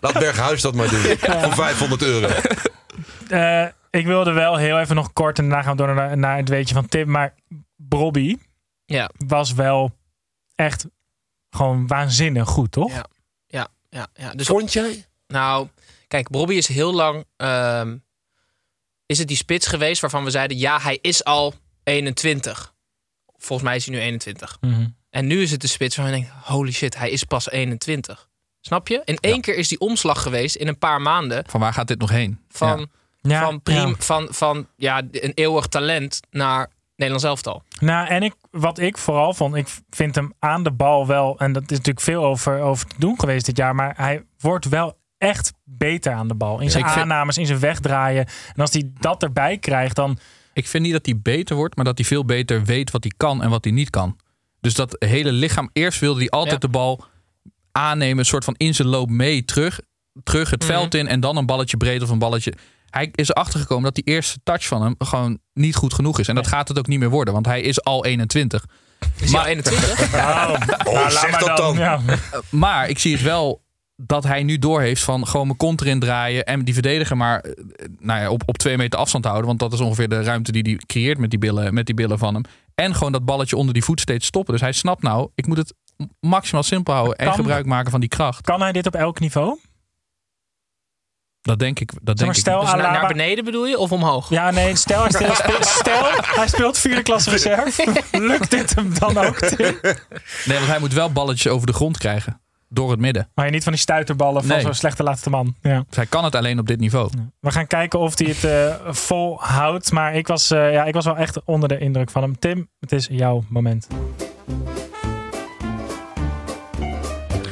Laat 0.00 0.12
Berghuis 0.18 0.60
dat 0.62 0.74
maar 0.74 0.88
doen. 0.88 1.00
Voor 1.18 1.54
500 1.54 2.02
euro. 2.02 2.28
Eh, 3.28 3.66
Ik 3.90 4.06
wilde 4.06 4.32
wel 4.32 4.56
heel 4.56 4.78
even 4.80 4.94
nog 4.94 5.12
kort 5.12 5.38
en 5.38 5.48
daarna 5.48 5.62
gaan 5.64 5.76
we 5.76 5.84
door 5.86 5.94
naar, 5.94 6.18
naar 6.18 6.36
het 6.36 6.48
weetje 6.48 6.74
van 6.74 6.88
Tim. 6.88 7.10
Maar 7.10 7.34
Bobby 7.76 8.36
Ja. 8.84 9.10
was 9.26 9.52
wel 9.52 9.90
echt 10.54 10.86
gewoon 11.50 11.86
waanzinnig 11.86 12.48
goed, 12.48 12.72
toch? 12.72 12.92
Ja. 12.92 13.04
Ja, 13.46 13.68
ja, 13.90 14.06
ja. 14.14 14.30
Dus 14.34 14.46
Vond 14.46 14.72
jij? 14.72 15.04
Nou, 15.26 15.68
kijk, 16.12 16.30
Bobby 16.30 16.54
is 16.54 16.68
heel 16.68 16.94
lang. 16.94 17.24
ehm, 17.36 17.96
is 19.06 19.18
het 19.18 19.28
die 19.28 19.36
spits 19.36 19.66
geweest 19.66 20.00
waarvan 20.00 20.24
we 20.24 20.30
zeiden: 20.30 20.58
ja, 20.58 20.80
hij 20.80 20.98
is 21.00 21.24
al 21.24 21.54
21. 21.84 22.74
Volgens 23.36 23.68
mij 23.68 23.76
is 23.76 23.86
hij 23.86 23.94
nu 23.94 24.00
21. 24.00 24.58
Mhm. 24.60 24.86
En 25.10 25.26
nu 25.26 25.42
is 25.42 25.50
het 25.50 25.60
de 25.60 25.66
spits 25.66 25.96
waarvan 25.96 26.14
je 26.14 26.20
denkt: 26.20 26.36
holy 26.44 26.72
shit, 26.72 26.98
hij 26.98 27.10
is 27.10 27.24
pas 27.24 27.50
21. 27.50 28.28
Snap 28.60 28.88
je? 28.88 29.02
In 29.04 29.16
één 29.16 29.40
keer 29.40 29.56
is 29.56 29.68
die 29.68 29.80
omslag 29.80 30.22
geweest 30.22 30.56
in 30.56 30.68
een 30.68 30.78
paar 30.78 31.00
maanden. 31.00 31.44
Van 31.46 31.60
waar 31.60 31.72
gaat 31.72 31.88
dit 31.88 31.98
nog 31.98 32.10
heen? 32.10 32.40
Van, 32.48 32.78
Ja. 32.78 32.86
Ja, 33.20 33.44
van, 33.44 33.62
prim, 33.62 33.88
ja. 33.88 33.94
van, 33.98 34.28
van 34.30 34.68
ja, 34.76 35.02
een 35.10 35.32
eeuwig 35.34 35.66
talent 35.66 36.20
naar 36.30 36.70
Nederlands 36.96 37.24
elftal. 37.24 37.62
Nou, 37.80 38.08
en 38.08 38.22
ik, 38.22 38.34
wat 38.50 38.78
ik 38.78 38.98
vooral 38.98 39.34
vond, 39.34 39.54
ik 39.54 39.68
vind 39.90 40.14
hem 40.14 40.32
aan 40.38 40.62
de 40.62 40.72
bal 40.72 41.06
wel, 41.06 41.38
en 41.38 41.52
dat 41.52 41.62
is 41.62 41.76
natuurlijk 41.76 42.00
veel 42.00 42.24
over, 42.24 42.60
over 42.60 42.86
te 42.86 42.94
doen 42.98 43.20
geweest 43.20 43.46
dit 43.46 43.56
jaar, 43.56 43.74
maar 43.74 43.94
hij 43.96 44.24
wordt 44.38 44.68
wel 44.68 45.00
echt 45.22 45.52
beter 45.64 46.12
aan 46.12 46.28
de 46.28 46.34
bal. 46.34 46.60
In 46.60 46.70
zijn 46.70 46.84
vind- 46.84 46.96
aannames, 46.96 47.38
in 47.38 47.46
zijn 47.46 47.58
wegdraaien. 47.58 48.26
En 48.54 48.60
als 48.60 48.72
hij 48.72 48.90
dat 49.00 49.22
erbij 49.22 49.58
krijgt, 49.58 49.96
dan 49.96 50.18
Ik 50.52 50.66
vind 50.68 50.82
niet 50.84 50.92
dat 50.92 51.06
hij 51.06 51.18
beter 51.22 51.56
wordt, 51.56 51.76
maar 51.76 51.84
dat 51.84 51.98
hij 51.98 52.06
veel 52.06 52.24
beter 52.24 52.64
weet 52.64 52.90
wat 52.90 53.02
hij 53.02 53.12
kan 53.16 53.42
en 53.42 53.50
wat 53.50 53.64
hij 53.64 53.72
niet 53.72 53.90
kan. 53.90 54.16
Dus 54.60 54.74
dat 54.74 54.96
hele 54.98 55.32
lichaam, 55.32 55.70
eerst 55.72 56.00
wilde 56.00 56.18
hij 56.20 56.28
altijd 56.30 56.52
Ja. 56.62 56.66
de 56.66 56.68
bal 56.68 57.04
aannemen, 57.72 58.18
een 58.18 58.24
soort 58.24 58.44
van 58.44 58.54
in 58.56 58.74
zijn 58.74 58.88
loop 58.88 59.10
mee 59.10 59.44
terug, 59.44 59.80
terug 60.22 60.50
het 60.50 60.60
Mhm. 60.62 60.70
veld 60.72 60.94
in 60.94 61.08
en 61.08 61.20
dan 61.20 61.36
een 61.36 61.46
balletje 61.46 61.76
breed 61.76 62.02
of 62.02 62.08
een 62.10 62.18
balletje. 62.18 62.52
Hij 62.90 63.08
is 63.14 63.28
erachter 63.28 63.60
gekomen 63.60 63.84
dat 63.84 63.94
die 63.94 64.04
eerste 64.04 64.38
touch 64.42 64.66
van 64.66 64.82
hem 64.82 64.94
gewoon 64.98 65.38
niet 65.54 65.74
goed 65.74 65.94
genoeg 65.94 66.18
is. 66.18 66.28
En 66.28 66.34
dat 66.34 66.46
gaat 66.46 66.68
het 66.68 66.78
ook 66.78 66.86
niet 66.86 66.98
meer 66.98 67.10
worden, 67.10 67.34
want 67.34 67.46
hij 67.46 67.60
is 67.60 67.82
al 67.84 68.04
21. 68.04 68.64
Is 69.20 69.30
hij 69.32 69.40
al 69.40 69.46
21? 69.46 70.10
Nou, 70.12 70.58
nou, 70.84 71.10
zeg 71.10 71.30
maar 71.30 71.40
dat 71.40 71.56
dan. 71.56 71.76
Ja. 71.76 72.00
Maar 72.50 72.88
ik 72.88 72.98
zie 72.98 73.12
het 73.12 73.22
wel 73.22 73.61
dat 74.06 74.24
hij 74.24 74.42
nu 74.42 74.58
doorheeft 74.58 75.02
van 75.02 75.26
gewoon 75.26 75.46
mijn 75.46 75.58
kont 75.58 75.80
erin 75.80 76.00
draaien 76.00 76.44
en 76.44 76.64
die 76.64 76.74
verdediger 76.74 77.16
maar 77.16 77.40
eh, 77.40 77.52
nou 77.98 78.20
ja, 78.20 78.30
op, 78.30 78.42
op 78.46 78.58
twee 78.58 78.76
meter 78.76 78.98
afstand 78.98 79.24
houden. 79.24 79.46
Want 79.46 79.58
dat 79.58 79.72
is 79.72 79.80
ongeveer 79.80 80.08
de 80.08 80.22
ruimte 80.22 80.52
die 80.52 80.62
hij 80.62 80.80
creëert 80.86 81.18
met 81.18 81.30
die, 81.30 81.38
billen, 81.38 81.74
met 81.74 81.86
die 81.86 81.94
billen 81.94 82.18
van 82.18 82.34
hem. 82.34 82.42
En 82.74 82.94
gewoon 82.94 83.12
dat 83.12 83.24
balletje 83.24 83.56
onder 83.56 83.74
die 83.74 83.84
voet 83.84 84.00
steeds 84.00 84.26
stoppen. 84.26 84.52
Dus 84.52 84.62
hij 84.62 84.72
snapt 84.72 85.02
nou, 85.02 85.30
ik 85.34 85.46
moet 85.46 85.56
het 85.56 85.74
maximaal 86.20 86.62
simpel 86.62 86.94
houden 86.94 87.16
en 87.16 87.32
gebruik 87.32 87.66
maken 87.66 87.90
van 87.90 88.00
die 88.00 88.08
kracht. 88.08 88.40
Kan 88.44 88.60
hij 88.60 88.72
dit 88.72 88.86
op 88.86 88.94
elk 88.94 89.20
niveau? 89.20 89.58
Dat 91.40 91.58
denk 91.58 91.80
ik. 91.80 91.90
Dat 91.92 91.98
Zeg 92.04 92.14
denk 92.16 92.18
maar, 92.26 92.28
ik. 92.36 92.40
stel 92.40 92.60
Dus 92.60 92.70
naar, 92.70 92.78
Alaba- 92.80 92.98
naar 92.98 93.08
beneden 93.08 93.44
bedoel 93.44 93.66
je 93.66 93.78
of 93.78 93.92
omhoog? 93.92 94.30
Ja, 94.30 94.50
nee, 94.50 94.76
stel 94.76 95.00
hij, 95.00 95.10
stel, 95.10 95.34
spe- 95.34 95.64
stel, 95.80 96.02
hij 96.20 96.48
speelt 96.48 96.78
vierde 96.78 97.02
klasse 97.02 97.30
reserve. 97.30 98.02
Lukt 98.18 98.50
dit 98.50 98.74
hem 98.74 98.98
dan 98.98 99.18
ook, 99.18 99.38
Tim? 99.38 99.78
Nee, 100.44 100.56
want 100.58 100.66
hij 100.66 100.78
moet 100.78 100.92
wel 100.92 101.12
balletjes 101.12 101.52
over 101.52 101.66
de 101.66 101.72
grond 101.72 101.98
krijgen. 101.98 102.40
Door 102.74 102.90
het 102.90 103.00
midden. 103.00 103.28
Maar 103.34 103.50
niet 103.50 103.62
van 103.62 103.72
die 103.72 103.80
stuiterballen 103.80 104.42
van 104.42 104.50
Nee. 104.50 104.60
zo'n 104.60 104.74
slechte 104.74 105.02
laatste 105.02 105.30
man. 105.30 105.54
Ja. 105.62 105.84
Dus 105.86 105.96
hij 105.96 106.06
kan 106.06 106.24
het 106.24 106.34
alleen 106.34 106.58
op 106.58 106.66
dit 106.66 106.78
niveau. 106.80 107.10
We 107.40 107.50
gaan 107.50 107.66
kijken 107.66 107.98
of 107.98 108.18
hij 108.18 108.28
het 108.28 108.44
eh 108.44 108.92
volhoudt. 108.94 109.92
Maar 109.92 110.14
ik 110.14 110.26
was, 110.26 110.50
eh, 110.50 110.72
ja, 110.72 110.84
ik 110.84 110.94
was 110.94 111.04
wel 111.04 111.16
echt 111.16 111.44
onder 111.44 111.68
de 111.68 111.78
indruk 111.78 112.10
van 112.10 112.22
hem. 112.22 112.38
Tim, 112.38 112.68
het 112.80 112.92
is 112.92 113.06
jouw 113.10 113.44
moment. 113.48 113.86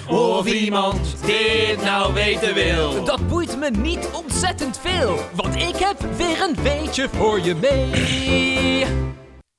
Of 0.09 0.47
iemand 0.47 1.17
dit 1.27 1.83
nou 1.83 2.15
weten 2.15 2.55
wil. 2.55 3.05
Dat 3.05 3.29
boeit 3.29 3.59
me 3.59 3.71
niet 3.71 4.09
ontzettend 4.13 4.79
veel, 4.79 5.19
want 5.35 5.55
ik 5.57 5.77
heb 5.77 6.01
weer 6.17 6.43
een 6.43 6.63
weetje 6.63 7.09
voor 7.13 7.41
je 7.41 7.55
mee. 7.55 8.85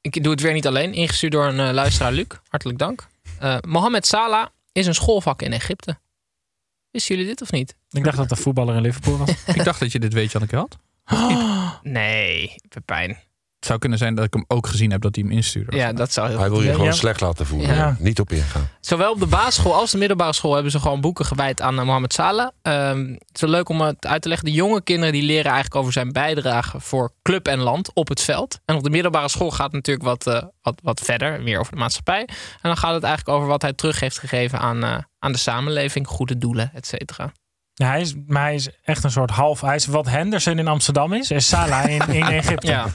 Ik 0.02 0.24
doe 0.24 0.32
het 0.32 0.42
weer 0.42 0.54
niet 0.54 0.68
alleen. 0.68 0.94
Ingestuurd 0.94 1.32
door 1.32 1.46
een 1.46 1.60
eh, 1.60 1.74
luisteraar, 1.74 2.12
Luc. 2.12 2.26
Hartelijk 2.50 2.80
dank. 2.80 3.08
Eh, 3.40 3.58
Mohamed 3.68 4.08
Salah 4.08 4.46
is 4.72 4.88
een 4.88 4.94
schoolvak 4.94 5.42
in 5.42 5.54
Egypte. 5.54 6.00
Wisten 6.92 7.16
jullie 7.16 7.30
dit 7.30 7.42
of 7.42 7.52
niet? 7.52 7.76
Ik 7.90 8.04
dacht 8.04 8.18
dat 8.18 8.32
een 8.32 8.38
voetballer 8.38 8.76
in 8.76 8.82
Liverpool 8.82 9.18
was. 9.18 9.30
ik 9.56 9.64
dacht 9.64 9.80
dat 9.80 9.92
je 9.92 10.00
dit 10.00 10.14
weet, 10.14 10.32
Janneke 10.32 10.56
had. 10.56 10.78
Nee, 11.84 12.56
Pepijn. 12.70 13.18
Het 13.62 13.70
zou 13.70 13.82
kunnen 13.82 13.98
zijn 13.98 14.16
dat 14.16 14.26
ik 14.26 14.34
hem 14.34 14.46
ook 14.48 14.68
gezien 14.68 14.92
heb 14.92 15.02
dat 15.02 15.16
hij 15.16 15.24
hem 15.28 15.34
instuurde. 15.34 15.76
Ja, 15.78 15.94
dat 15.94 16.12
zou 16.14 16.28
heel 16.30 16.40
Hij 16.40 16.50
wil 16.50 16.62
je 16.62 16.72
gewoon 16.72 16.86
Ja. 16.86 16.92
slecht 16.92 17.22
laten 17.22 17.46
voelen. 17.46 17.76
Ja. 17.76 17.96
Niet 18.00 18.20
op 18.20 18.32
ingaan. 18.32 18.70
Zowel 18.80 19.12
op 19.12 19.20
de 19.20 19.26
basisschool 19.26 19.74
als 19.76 19.92
de 19.92 19.98
middelbare 19.98 20.34
school 20.34 20.54
hebben 20.54 20.72
ze 20.72 20.80
gewoon 20.80 21.02
boeken 21.02 21.26
gewijd 21.26 21.62
aan 21.62 21.80
eh, 21.80 21.86
Mohamed 21.86 22.14
Salah. 22.14 22.50
Ehm, 22.62 23.06
het 23.12 23.30
is 23.34 23.42
wel 23.42 23.50
leuk 23.50 23.70
om 23.70 23.82
het 23.82 24.06
uit 24.08 24.22
te 24.22 24.28
leggen. 24.28 24.48
De 24.48 24.54
jonge 24.54 24.82
kinderen 24.84 25.14
die 25.14 25.24
leren 25.24 25.46
eigenlijk 25.46 25.76
over 25.76 25.94
zijn 25.94 26.12
bijdrage 26.12 26.80
voor 26.80 27.12
club 27.22 27.48
en 27.48 27.60
land 27.60 27.94
op 27.94 28.08
het 28.08 28.22
veld. 28.22 28.60
En 28.66 28.76
op 28.76 28.84
de 28.84 28.90
middelbare 28.90 29.30
school 29.30 29.52
gaat 29.52 29.66
het 29.66 29.74
natuurlijk 29.74 30.06
wat, 30.06 30.28
eh, 30.28 30.44
wat, 30.62 30.80
wat 30.84 31.00
verder, 31.00 31.42
meer 31.42 31.60
over 31.60 31.72
de 31.74 31.80
maatschappij. 31.80 32.22
En 32.22 32.28
dan 32.62 32.78
gaat 32.78 32.94
het 32.94 33.04
eigenlijk 33.04 33.36
over 33.38 33.48
wat 33.50 33.62
hij 33.62 33.74
terug 33.74 34.00
heeft 34.00 34.20
gegeven 34.20 34.60
aan, 34.60 34.84
eh, 34.84 34.98
aan 35.20 35.32
de 35.32 35.38
samenleving, 35.38 36.08
goede 36.08 36.38
doelen, 36.38 36.72
et 36.74 36.88
cetera. 36.88 37.32
Ja, 37.74 37.88
hij 37.88 38.02
is, 38.02 38.14
maar 38.28 38.42
hij 38.44 38.56
is 38.56 38.70
echt 38.84 39.04
een 39.04 39.12
soort 39.12 39.32
half. 39.32 39.62
Hij 39.62 39.76
is 39.76 39.86
wat 39.86 40.08
Henderson 40.10 40.60
in 40.60 40.68
Amsterdam 40.68 41.14
is. 41.14 41.32
En 41.32 41.42
Salah 41.42 41.90
in, 41.90 42.02
in 42.10 42.24
Egypte. 42.42 42.68
Ja. 42.68 42.88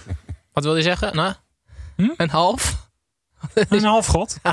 Wat 0.57 0.65
wil 0.65 0.77
je 0.77 0.83
zeggen? 0.83 1.17
Nou, 1.17 1.35
Hm? 1.97 2.09
Een 2.17 2.31
half? 2.31 2.89
Een 3.55 3.85
half 3.85 4.07
god. 4.07 4.37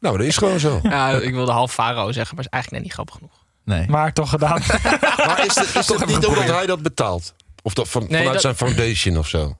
Nou, 0.00 0.16
dat 0.18 0.26
is 0.26 0.36
gewoon 0.36 0.58
zo. 0.60 0.80
Ja, 0.82 1.10
ik 1.10 1.34
wilde 1.34 1.52
half 1.52 1.72
Faro 1.72 2.12
zeggen, 2.12 2.34
maar 2.36 2.44
is 2.44 2.50
eigenlijk 2.50 2.70
net 2.70 2.82
niet 2.82 2.92
grappig 2.92 3.14
genoeg. 3.14 3.44
Nee. 3.64 3.88
Maar 3.88 4.12
toch 4.12 4.28
gedaan. 4.30 4.60
Maar 5.26 5.44
is 5.46 5.54
het, 5.54 5.66
is 5.66 5.74
het 5.74 5.90
even 5.90 6.06
niet 6.06 6.26
omdat 6.26 6.44
hij 6.44 6.66
dat 6.66 6.82
betaalt? 6.82 7.34
Of 7.62 7.74
dat 7.74 7.88
van, 7.88 8.00
Nee, 8.00 8.10
vanuit 8.10 8.32
dat- 8.32 8.40
zijn 8.42 8.54
foundation 8.56 9.18
of 9.18 9.28
zo? 9.28 9.58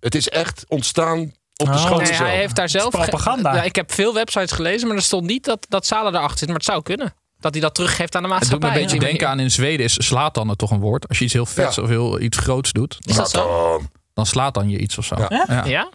Het 0.00 0.14
is 0.14 0.28
echt 0.28 0.64
ontstaan 0.68 1.20
op 1.56 1.66
de 1.66 1.72
Oh. 1.72 1.76
school 1.84 1.96
Nee, 1.96 2.06
zelf. 2.06 2.18
hij 2.18 2.36
heeft 2.36 2.56
daar 2.56 2.68
zelf. 2.68 2.90
Propaganda. 2.90 3.50
ge- 3.50 3.56
Ja, 3.56 3.62
ik 3.62 3.76
heb 3.76 3.92
veel 3.92 4.14
websites 4.14 4.52
gelezen, 4.52 4.88
maar 4.88 4.96
er 4.96 5.02
stond 5.02 5.26
niet 5.26 5.44
dat, 5.44 5.66
dat 5.68 5.86
Salah 5.86 6.14
erachter 6.14 6.38
zit. 6.38 6.46
Maar 6.48 6.56
het 6.56 6.64
zou 6.66 6.82
kunnen. 6.82 7.14
Dat 7.44 7.52
hij 7.52 7.62
dat 7.62 7.74
teruggeeft 7.74 8.14
aan 8.16 8.22
de 8.22 8.28
Het 8.28 8.40
doet 8.40 8.50
me 8.50 8.56
maatschappij. 8.58 8.82
een 8.82 8.86
beetje 8.86 8.98
denken 9.08 9.28
aan 9.28 9.40
in 9.40 9.50
Zweden 9.50 9.84
is 9.84 10.06
slaat 10.06 10.34
dan 10.34 10.56
toch 10.56 10.70
een 10.70 10.80
woord. 10.80 11.08
Als 11.08 11.18
je 11.18 11.24
iets 11.24 11.32
heel 11.32 11.46
vets 11.46 11.76
Ja. 11.76 11.82
of 11.82 11.88
heel 11.88 12.20
iets 12.20 12.38
groots 12.38 12.72
doet, 12.72 12.98
Is 13.00 13.16
dat 13.16 13.30
zo? 13.30 13.82
dan 14.14 14.26
slaat 14.26 14.54
dan 14.54 14.68
je 14.70 14.78
iets 14.78 14.98
of 14.98 15.04
zo. 15.04 15.16
Ja. 15.28 15.62
Ja? 15.66 15.88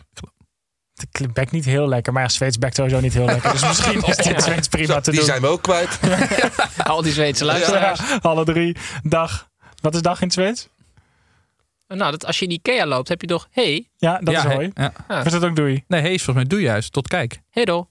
Het 1.17 1.33
bekt 1.33 1.51
niet 1.51 1.65
heel 1.65 1.87
lekker. 1.87 2.13
Maar 2.13 2.21
ja, 2.23 2.29
Zweeds 2.29 2.57
bekt 2.57 2.75
sowieso 2.75 2.99
niet 2.99 3.13
heel 3.13 3.25
lekker. 3.25 3.51
Dus 3.51 3.61
misschien 3.67 4.01
is 4.07 4.15
dit 4.17 4.43
Zweeds 4.43 4.67
prima 4.67 4.93
Zo, 4.93 4.99
te 4.99 5.09
die 5.11 5.19
doen. 5.19 5.29
zijn 5.29 5.41
we 5.41 5.47
ook 5.47 5.61
kwijt. 5.61 5.99
Al 6.77 7.01
die 7.01 7.13
Zweedse 7.13 7.45
luisteraars. 7.45 7.99
Ja, 7.99 8.17
alle 8.21 8.45
drie. 8.45 8.75
Dag. 9.03 9.49
Wat 9.81 9.95
is 9.95 10.01
dag 10.01 10.21
in 10.21 10.31
Zweeds? 10.31 10.67
Nou, 11.87 12.11
dat, 12.11 12.25
als 12.25 12.39
je 12.39 12.45
in 12.45 12.51
Ikea 12.51 12.85
loopt, 12.85 13.07
heb 13.09 13.21
je 13.21 13.27
toch... 13.27 13.47
Hey, 13.51 13.89
Ja, 13.97 14.17
dat 14.19 14.33
Ja, 14.33 14.45
is 14.47 14.53
mooi. 14.53 14.71
ja. 14.73 14.93
Ja. 15.07 15.19
Of 15.19 15.25
is 15.25 15.31
dat 15.31 15.43
ook 15.43 15.55
doei? 15.55 15.83
Nee, 15.87 16.01
hees 16.01 16.23
volgens 16.23 16.35
mij 16.35 16.57
doe 16.57 16.61
juist. 16.61 16.91
Tot 16.91 17.07
kijk. 17.07 17.41
hey 17.49 17.65
do. 17.65 17.87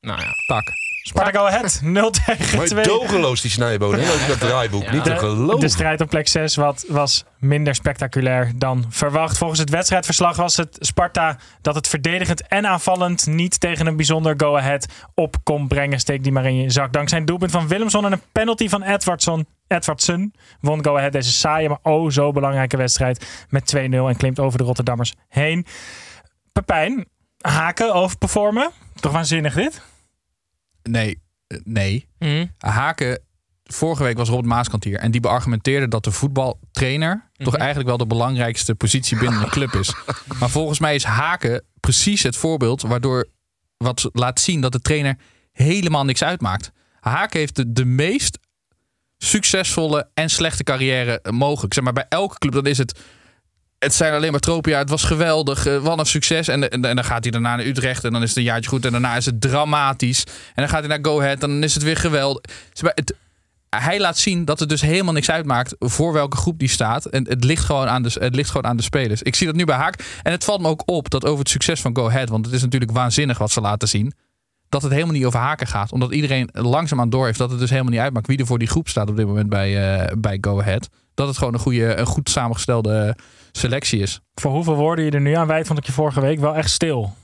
Nou 0.00 0.20
ja. 0.20 0.32
Tak. 0.46 0.64
Sparta 1.08 1.38
Go 1.38 1.46
Ahead. 1.46 1.80
0 1.82 2.10
tegen 2.10 2.56
Maar 2.56 2.66
2. 2.66 2.84
dogeloos 2.84 3.40
die? 3.40 3.52
Ook 3.52 4.26
dat 4.28 4.40
draaiboek. 4.40 4.82
Ja. 4.82 4.92
Niet 4.92 5.04
te 5.04 5.10
De, 5.10 5.16
geloven. 5.16 5.60
de 5.60 5.68
strijd 5.68 6.00
op 6.00 6.08
plek 6.08 6.28
6 6.28 6.56
wat, 6.56 6.84
was 6.88 7.24
minder 7.38 7.74
spectaculair 7.74 8.52
dan 8.56 8.84
verwacht. 8.88 9.38
Volgens 9.38 9.60
het 9.60 9.70
wedstrijdverslag 9.70 10.36
was 10.36 10.56
het 10.56 10.76
Sparta 10.80 11.38
dat 11.62 11.74
het 11.74 11.88
verdedigend 11.88 12.46
en 12.48 12.66
aanvallend 12.66 13.26
niet 13.26 13.60
tegen 13.60 13.86
een 13.86 13.96
bijzonder 13.96 14.34
go-ahead 14.36 14.86
op 15.14 15.36
kon 15.42 15.68
brengen. 15.68 16.00
Steek 16.00 16.22
die 16.22 16.32
maar 16.32 16.44
in 16.46 16.56
je 16.56 16.70
zak. 16.70 16.92
Dankzij 16.92 17.18
een 17.18 17.24
doelpunt 17.24 17.50
van 17.50 17.68
Willemson 17.68 18.04
en 18.04 18.12
een 18.12 18.22
penalty 18.32 18.68
van 18.68 18.82
Edwardson, 18.82 19.46
Edwardson 19.66 20.34
won 20.60 20.84
go-ahead 20.84 21.12
deze 21.12 21.32
saaie, 21.32 21.68
maar 21.68 21.78
oh 21.82 22.10
zo 22.10 22.32
belangrijke 22.32 22.76
wedstrijd 22.76 23.46
met 23.48 23.74
2-0 23.76 23.78
en 23.80 24.16
klimt 24.16 24.40
over 24.40 24.58
de 24.58 24.64
Rotterdammers 24.64 25.14
heen. 25.28 25.66
Pepijn, 26.52 27.06
haken 27.38 27.94
overperformen. 27.94 28.70
Toch 29.00 29.12
waanzinnig 29.12 29.54
dit? 29.54 29.80
Nee, 30.90 31.22
eh, 31.46 31.58
nee. 31.64 32.08
Hm. 32.18 32.46
Haken, 32.58 33.20
vorige 33.64 34.02
week 34.02 34.16
was 34.16 34.28
Robert 34.28 34.48
Maaskant 34.48 34.84
hier. 34.84 34.98
En 34.98 35.10
die 35.10 35.20
beargumenteerde 35.20 35.88
dat 35.88 36.04
de 36.04 36.10
voetbaltrainer 36.10 37.30
toch 37.36 37.56
eigenlijk 37.56 37.88
wel 37.88 37.98
de 37.98 38.06
belangrijkste 38.06 38.74
positie 38.74 39.18
binnen 39.18 39.42
een 39.42 39.50
club 39.50 39.74
is. 39.74 39.94
Maar 40.38 40.50
volgens 40.50 40.78
mij 40.78 40.94
is 40.94 41.04
Haken 41.04 41.64
precies 41.80 42.22
het 42.22 42.36
voorbeeld 42.36 42.82
waardoor 42.82 43.26
wat 43.76 44.10
laat 44.12 44.40
zien 44.40 44.60
dat 44.60 44.72
de 44.72 44.80
trainer 44.80 45.16
helemaal 45.52 46.04
niks 46.04 46.22
uitmaakt. 46.22 46.72
Haken 47.00 47.38
heeft 47.38 47.56
de, 47.56 47.72
de 47.72 47.84
meest 47.84 48.38
succesvolle 49.18 50.10
en 50.14 50.30
slechte 50.30 50.64
carrière 50.64 51.20
mogelijk. 51.30 51.74
Zeg 51.74 51.84
maar 51.84 51.92
bij 51.92 52.06
elke 52.08 52.38
club, 52.38 52.52
dan 52.52 52.66
is 52.66 52.78
het. 52.78 53.00
Het 53.78 53.94
zijn 53.94 54.12
alleen 54.14 54.30
maar 54.30 54.40
tropen. 54.40 54.72
Ja, 54.72 54.78
het 54.78 54.90
was 54.90 55.04
geweldig. 55.04 55.66
eh, 55.66 55.76
Wat 55.78 55.98
een 55.98 56.06
succes. 56.06 56.48
En, 56.48 56.70
en, 56.70 56.80
dan 56.80 57.04
gaat 57.04 57.22
hij 57.22 57.30
daarna 57.32 57.56
naar 57.56 57.66
Utrecht. 57.66 58.04
En 58.04 58.12
dan 58.12 58.22
is 58.22 58.28
het 58.28 58.38
een 58.38 58.44
jaartje 58.44 58.70
goed. 58.70 58.84
En 58.84 58.90
daarna 58.92 59.16
is 59.16 59.26
het 59.26 59.40
dramatisch. 59.40 60.24
En 60.26 60.32
dan 60.54 60.68
gaat 60.68 60.78
hij 60.78 60.88
naar 60.88 60.98
Go 61.02 61.20
Ahead. 61.20 61.42
En 61.42 61.48
dan 61.48 61.62
is 61.62 61.74
het 61.74 61.82
weer 61.82 61.96
geweldig. 61.96 62.42
Hij 63.68 64.00
laat 64.00 64.18
zien 64.18 64.44
dat 64.44 64.60
het 64.60 64.68
dus 64.68 64.80
helemaal 64.80 65.12
niks 65.12 65.30
uitmaakt 65.30 65.74
voor 65.78 66.12
welke 66.12 66.36
groep 66.36 66.58
die 66.58 66.68
staat. 66.68 67.04
En 67.04 67.28
het 67.28 67.44
ligt 67.44 67.64
gewoon 67.64 67.88
aan 67.88 68.02
de, 68.02 68.16
het 68.20 68.34
ligt 68.34 68.50
gewoon 68.50 68.66
aan 68.70 68.76
de 68.76 68.82
spelers. 68.82 69.22
Ik 69.22 69.34
zie 69.34 69.46
dat 69.46 69.56
nu 69.56 69.64
bij 69.64 69.76
Haak. 69.76 70.20
En 70.22 70.32
het 70.32 70.44
valt 70.44 70.60
me 70.60 70.68
ook 70.68 70.82
op 70.86 71.10
dat 71.10 71.24
over 71.24 71.38
het 71.38 71.48
succes 71.48 71.80
van 71.80 71.96
Go 71.96 72.06
Ahead. 72.08 72.28
Want 72.28 72.46
het 72.46 72.54
is 72.54 72.62
natuurlijk 72.62 72.90
waanzinnig 72.92 73.38
wat 73.38 73.50
ze 73.50 73.60
laten 73.60 73.88
zien. 73.88 74.12
Dat 74.68 74.82
het 74.82 74.92
helemaal 74.92 75.14
niet 75.14 75.24
over 75.24 75.40
haken 75.40 75.66
gaat. 75.66 75.92
Omdat 75.92 76.12
iedereen 76.12 76.48
langzaamaan 76.52 77.10
door 77.10 77.26
heeft 77.26 77.38
dat 77.38 77.50
het 77.50 77.58
dus 77.58 77.70
helemaal 77.70 77.92
niet 77.92 78.00
uitmaakt 78.00 78.26
wie 78.26 78.38
er 78.38 78.46
voor 78.46 78.58
die 78.58 78.68
groep 78.68 78.88
staat 78.88 79.08
op 79.10 79.16
dit 79.16 79.26
moment 79.26 79.48
bij, 79.48 79.98
eh, 79.98 80.12
bij 80.18 80.38
Go 80.40 80.60
Ahead. 80.60 80.88
dat 81.14 81.28
het 81.28 81.38
gewoon 81.38 81.54
een, 81.54 81.60
goede, 81.60 81.96
een 81.96 82.06
goed 82.06 82.30
samengestelde 82.30 83.16
selectie 83.58 84.00
is. 84.00 84.20
Voor 84.34 84.50
hoeveel 84.52 84.74
woorden 84.74 85.04
je 85.04 85.10
er 85.10 85.20
nu 85.20 85.34
aan 85.34 85.46
wijt, 85.46 85.66
vond 85.66 85.78
ik 85.78 85.84
je 85.86 85.92
vorige 85.92 86.20
week 86.20 86.38
wel 86.40 86.54
echt 86.54 86.70
stil. 86.70 87.14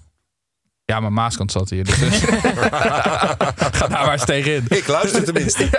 Ja, 0.85 1.01
maar 1.01 1.13
Maaskant 1.13 1.53
zat 1.53 1.71
hier. 1.71 1.85
Dus 1.85 1.97
ga 1.99 3.87
daar 3.89 3.91
maar 3.91 4.13
eens 4.13 4.25
tegenin. 4.25 4.65
Ik 4.69 4.87
luister 4.87 5.25
tenminste. 5.25 5.69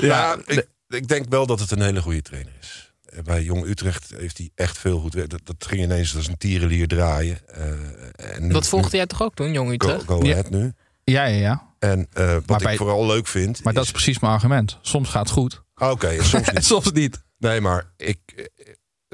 Ja, 0.00 0.06
ja, 0.06 0.36
ik, 0.46 0.66
ik 0.88 1.08
denk 1.08 1.26
wel 1.28 1.46
dat 1.46 1.60
het 1.60 1.70
een 1.70 1.82
hele 1.82 2.02
goede 2.02 2.22
trainer 2.22 2.52
is. 2.60 2.92
Eh, 3.04 3.22
Bij 3.22 3.42
Jong 3.42 3.64
Utrecht 3.66 4.12
heeft 4.16 4.38
hij 4.38 4.50
echt 4.54 4.78
veel 4.78 4.98
goed 5.00 5.14
werk. 5.14 5.28
Dat, 5.30 5.40
dat 5.44 5.66
ging 5.68 5.82
ineens 5.82 6.16
als 6.16 6.28
een 6.28 6.36
tierenlier 6.38 6.88
draaien. 6.88 7.38
Eh, 7.48 8.34
en 8.34 8.46
nu- 8.46 8.52
Dat 8.52 8.68
volgde 8.68 8.96
jij 8.96 9.06
toch 9.06 9.22
ook 9.22 9.34
toen, 9.34 9.52
jong 9.52 9.68
Go, 9.68 9.74
Utrecht? 9.74 10.04
go 10.06 10.22
Ja. 10.24 10.30
ahead 10.32 10.50
nu. 10.50 10.72
Ja, 11.04 11.24
ja, 11.24 11.36
ja. 11.38 11.62
En 11.78 12.06
eh, 12.12 12.26
wat 12.32 12.46
Maar 12.46 12.58
ik 12.60 12.64
bij- 12.66 12.76
vooral 12.76 13.06
leuk 13.06 13.26
vind. 13.26 13.64
Maar 13.64 13.72
dat 13.72 13.84
is 13.84 13.90
precies 13.90 14.18
mijn 14.18 14.32
argument. 14.32 14.78
Soms 14.80 15.08
gaat 15.08 15.22
het 15.22 15.30
goed. 15.32 15.62
Oké, 15.74 16.22
soms 16.22 16.50
niet. 16.52 16.64
soms 16.64 16.92
niet. 16.92 17.22
Nee, 17.38 17.60
maar 17.60 17.90
ik, 17.96 18.18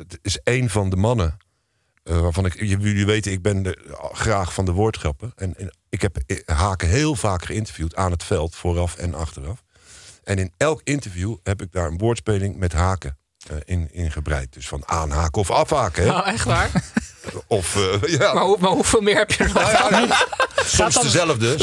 het 0.09 0.19
is 0.23 0.41
een 0.45 0.71
van 0.71 0.91
de 0.91 0.97
mannen 0.97 1.37
eh, 2.03 2.21
waarvan 2.21 2.47
ik. 2.47 2.61
Jullie 2.61 3.07
weten, 3.07 3.33
ik 3.33 3.43
ben 3.43 3.77
graag 4.13 4.55
van 4.55 4.65
de 4.65 4.73
woordgrappen. 4.73 5.33
En, 5.37 5.57
en 5.59 5.77
ik 5.89 6.03
heb 6.03 6.17
eh, 6.17 6.57
Haken 6.57 6.89
heel 6.89 7.15
vaak 7.15 7.45
geïnterviewd 7.45 7.95
aan 7.95 8.11
het 8.11 8.25
veld, 8.25 8.55
vooraf 8.55 8.97
en 8.97 9.15
achteraf. 9.15 9.63
En 10.25 10.39
in 10.39 10.53
elk 10.57 10.81
interview 10.85 11.37
heb 11.43 11.63
ik 11.63 11.73
daar 11.73 11.87
een 11.87 11.99
woordspeling 11.99 12.57
met 12.57 12.73
haken 12.73 13.17
in, 13.65 13.89
in 13.93 14.11
gebreid. 14.13 14.53
Dus 14.53 14.69
van 14.69 14.83
aanhaken 14.89 15.41
of 15.41 15.51
afhaken. 15.51 16.03
Hè? 16.05 16.11
Oh, 16.11 16.27
echt 16.29 16.45
waar? 16.45 16.71
Of 17.47 17.77
eh, 17.77 18.11
ja, 18.19 18.33
Maar, 18.33 18.43
hoe- 18.43 18.57
maar 18.61 18.71
hoeveel 18.71 19.01
meer 19.01 19.17
heb 19.17 19.31
je 19.33 19.39
er 19.45 19.51
nog? 19.53 19.63
nou 19.63 19.71
ja, 19.73 19.91
nee, 20.01 20.09
soms 20.65 20.95
dan- 20.95 21.03
dezelfde. 21.03 21.57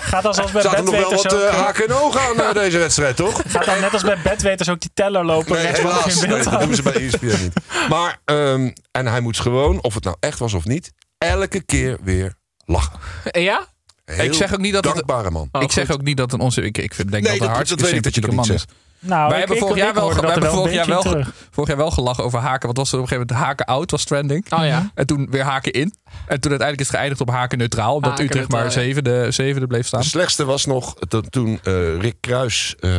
Gaat 0.00 0.24
als, 0.24 0.38
als 0.38 0.50
bij 0.50 0.62
Zaten 0.62 0.84
nog 0.84 0.94
wel 0.94 1.10
wat 1.14 1.32
eh, 1.32 1.48
haken 1.54 1.86
en 1.88 1.94
ogen 1.94 2.20
aan 2.20 2.40
eh, 2.40 2.52
deze 2.54 2.78
wedstrijd, 2.78 3.16
toch? 3.16 3.42
Gaat 3.46 3.64
dan 3.64 3.80
net 3.80 3.92
als 3.92 4.02
bij 4.02 4.18
bedweters 4.22 4.68
ook 4.68 4.80
die 4.80 4.90
teller 4.94 5.24
lopen 5.24 5.52
Nee, 5.52 5.66
helaas. 5.66 6.06
in 6.06 6.18
Nee, 6.18 6.26
beeld 6.28 6.50
dat 6.50 6.60
doen 6.60 6.74
ze 6.74 6.82
bij 6.82 6.92
ESPN 6.94 7.26
niet. 7.26 7.52
Maar, 7.88 8.18
ehm, 8.24 8.70
en 8.90 9.06
hij 9.06 9.20
moet 9.20 9.40
gewoon, 9.40 9.82
of 9.82 9.94
het 9.94 10.04
nou 10.04 10.16
echt 10.20 10.38
was 10.38 10.54
of 10.54 10.64
niet, 10.64 10.92
elke 11.18 11.62
keer 11.62 11.98
weer 12.02 12.34
lachen. 12.64 12.98
Ja? 13.30 13.66
Heel 14.04 14.24
ik 14.24 14.34
zeg 14.34 14.52
ook 14.52 14.58
niet 14.60 14.72
dat 14.72 14.82
dankbare 14.82 15.30
man. 15.30 15.48
Oh, 15.52 15.62
ik 15.62 15.72
zeg 15.72 15.90
ook 15.90 16.02
niet 16.02 16.16
dat 16.16 16.32
een 16.32 16.40
onze. 16.40 16.62
Ik, 16.62 16.78
ik 16.78 16.94
vind, 16.94 17.10
denk 17.10 17.22
Nee, 17.24 17.38
dat 17.38 17.48
dat- 17.48 17.56
hij 17.56 17.66
dat 17.66 17.80
weet 17.80 17.92
ik 17.92 18.02
dat 18.02 18.14
je 18.14 18.20
dat 18.20 18.30
man 18.32 18.44
niet 18.48 18.54
is. 18.54 18.64
Nou, 19.04 19.28
wij 19.28 19.40
ik- 19.40 19.48
hebben 19.48 19.66
vorig 19.66 19.82
jaar 19.84 19.94
wel, 19.94 20.08
er 20.10 20.14
hebben 20.24 20.42
wel 20.42 20.52
vorig 20.52 20.72
jaar 20.74 20.86
wel, 20.86 21.02
in 21.04 21.10
terug. 21.10 21.32
vorig 21.50 21.68
jaar 21.68 21.78
wel 21.78 21.90
gelachen 21.90 22.24
over 22.24 22.38
haken. 22.38 22.66
Wat 22.68 22.76
was 22.76 22.92
er 22.92 22.96
op 22.98 23.02
een 23.02 23.08
gegeven 23.08 23.26
moment? 23.28 23.46
Haken 23.48 23.66
out 23.66 23.90
was 23.90 24.04
trending. 24.04 24.52
Oh 24.52 24.64
ja. 24.66 24.90
En 24.94 25.06
toen 25.06 25.26
weer 25.30 25.42
haken 25.44 25.72
in. 25.72 25.94
En 26.26 26.40
toen 26.40 26.50
uiteindelijk 26.50 26.80
is 26.80 26.86
het 26.86 26.96
geëindigd 26.96 27.20
op 27.20 27.30
haken 27.30 27.58
neutraal. 27.58 27.94
Omdat 27.94 28.10
Haken 28.10 28.24
Utrecht 28.26 28.48
maar 28.48 28.60
neutraal, 28.62 28.82
ja. 28.82 28.88
zevende, 28.88 29.30
zevende 29.30 29.66
bleef 29.66 29.86
staan. 29.86 30.00
De 30.00 30.06
slechtste 30.06 30.44
was 30.44 30.66
nog 30.66 30.94
to- 31.08 31.20
toen 31.20 31.60
eh, 31.62 31.98
Rick 32.00 32.16
Kruis 32.20 32.74
eh, 32.80 32.90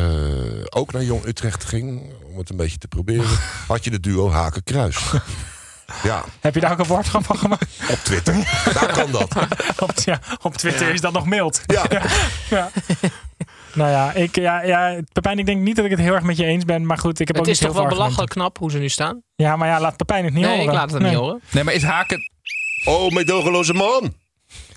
ook 0.68 0.92
naar 0.92 1.02
Jong 1.02 1.24
Utrecht 1.26 1.64
ging, 1.64 2.12
om 2.32 2.38
het 2.38 2.50
een 2.50 2.56
beetje 2.56 2.78
te 2.78 2.88
proberen, 2.88 3.26
had 3.68 3.84
je 3.84 3.90
de 3.90 4.00
duo 4.00 4.30
Haken-Kruis. 4.30 4.96
Ja, 6.02 6.24
Heb 6.40 6.54
je 6.54 6.60
daar 6.60 6.72
ook 6.72 6.78
een 6.78 6.86
woordgrap 6.86 7.24
van 7.24 7.38
gemaakt? 7.38 7.66
op 7.90 7.98
Twitter. 8.02 8.34
Daar 8.74 8.92
kan 8.92 9.10
dat. 9.10 9.28
Op, 9.82 9.90
ja, 10.04 10.18
op 10.42 10.56
Twitter 10.56 10.94
is 10.94 11.00
dat 11.00 11.12
nog 11.12 11.26
mild. 11.26 11.60
Ja. 11.66 11.84
Ja. 12.50 12.70
Nou 13.74 13.90
ja, 13.90 14.12
ik, 14.12 14.36
ja, 14.36 14.62
ja, 14.62 15.00
Pepijn, 15.12 15.38
ik 15.38 15.46
denk 15.46 15.60
niet 15.60 15.76
dat 15.76 15.84
ik 15.84 15.90
het 15.90 16.00
heel 16.00 16.14
erg 16.14 16.22
met 16.22 16.36
je 16.36 16.44
eens 16.44 16.64
ben. 16.64 16.86
Maar 16.86 16.98
goed, 16.98 17.20
ik 17.20 17.26
heb 17.26 17.36
Het 17.36 17.44
ook 17.46 17.50
is 17.52 17.60
niet 17.60 17.68
toch 17.68 17.76
heel 17.78 17.86
wel 17.88 17.90
veel 17.90 17.98
belachelijk 18.02 18.32
knap 18.32 18.58
hoe 18.58 18.70
ze 18.70 18.78
nu 18.78 18.88
staan? 18.88 19.22
Ja, 19.34 19.56
maar 19.56 19.68
ja, 19.68 19.80
laat 19.80 19.96
Pepijn 19.96 20.24
het 20.24 20.34
niet 20.34 20.42
Nee, 20.42 20.50
horen. 20.52 20.66
ik 20.68 20.74
laat 20.78 20.92
het 20.92 21.02
niet 21.02 21.14
horen. 21.14 21.40
Nee, 21.50 21.64
maar 21.64 21.74
is 21.74 21.82
haken. 21.82 22.30
Oh, 22.84 23.10
meedogenloze 23.10 23.72
man. 23.72 24.14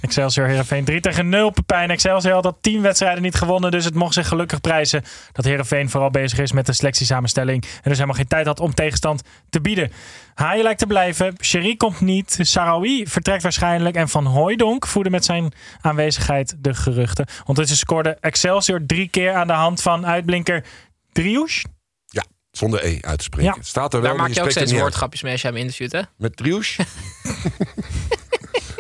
Excelsior 0.02 0.48
Heerenveen 0.48 0.86
3 0.86 1.00
tegen 1.00 1.30
0. 1.30 1.50
Pepijn 1.50 1.90
Excelsior 1.90 2.34
had 2.34 2.46
al 2.46 2.58
10 2.62 2.82
wedstrijden 2.82 3.22
niet 3.22 3.36
gewonnen. 3.36 3.72
Dus 3.72 3.86
het 3.86 3.94
mocht 3.94 4.14
zich 4.14 4.28
gelukkig 4.28 4.62
prijzen 4.62 5.04
dat 5.32 5.46
Heerenveen 5.46 5.90
vooral 5.90 6.10
bezig 6.10 6.40
is 6.40 6.52
met 6.52 6.66
de 6.66 6.74
selectiesamenstelling. 6.74 7.64
En 7.64 7.70
dus 7.84 7.94
helemaal 7.94 8.16
geen 8.16 8.28
tijd 8.28 8.46
had 8.46 8.60
om 8.60 8.74
tegenstand 8.74 9.22
te 9.50 9.62
bieden. 9.62 9.92
Haaien 10.34 10.64
lijkt 10.64 10.80
te 10.80 10.88
blijven. 10.88 11.36
Sherry 11.42 11.76
komt 11.76 12.02
niet. 12.02 12.38
Sarawi 12.42 13.08
vertrekt 13.08 13.44
waarschijnlijk. 13.44 13.96
En 13.96 14.10
Van 14.10 14.26
Hooijdonk 14.26 14.88
voerde 14.88 15.10
met 15.10 15.26
zijn 15.26 15.54
aanwezigheid 15.82 16.56
de 16.60 16.74
geruchten. 16.74 17.26
Ondertussen 17.40 17.78
scoorde 17.78 18.18
Excelsior 18.20 18.86
drie 18.86 19.08
keer 19.10 19.34
aan 19.34 19.48
de 19.48 19.54
hand 19.54 19.82
van 19.82 20.06
uitblinker 20.06 20.66
Driouche. 21.12 21.68
Ja, 22.06 22.24
zonder 22.52 22.86
E 22.86 22.98
uit 23.02 23.18
te 23.18 23.24
spreken. 23.24 23.54
Ja. 23.56 23.64
Staat 23.64 23.94
er 23.94 24.02
wel, 24.02 24.10
Daar 24.10 24.20
maak 24.20 24.28
je 24.28 24.34
je 24.34 24.42
ook 24.42 24.52
steeds 24.52 24.72
het 24.72 24.80
woordgrapjes 24.80 25.22
mee 25.22 25.32
als 25.32 25.42
jij 25.42 25.52
hem 25.52 25.60
interviewt, 25.60 25.92
hè? 25.92 26.02
Met 26.18 26.38
Driouche? 26.38 26.84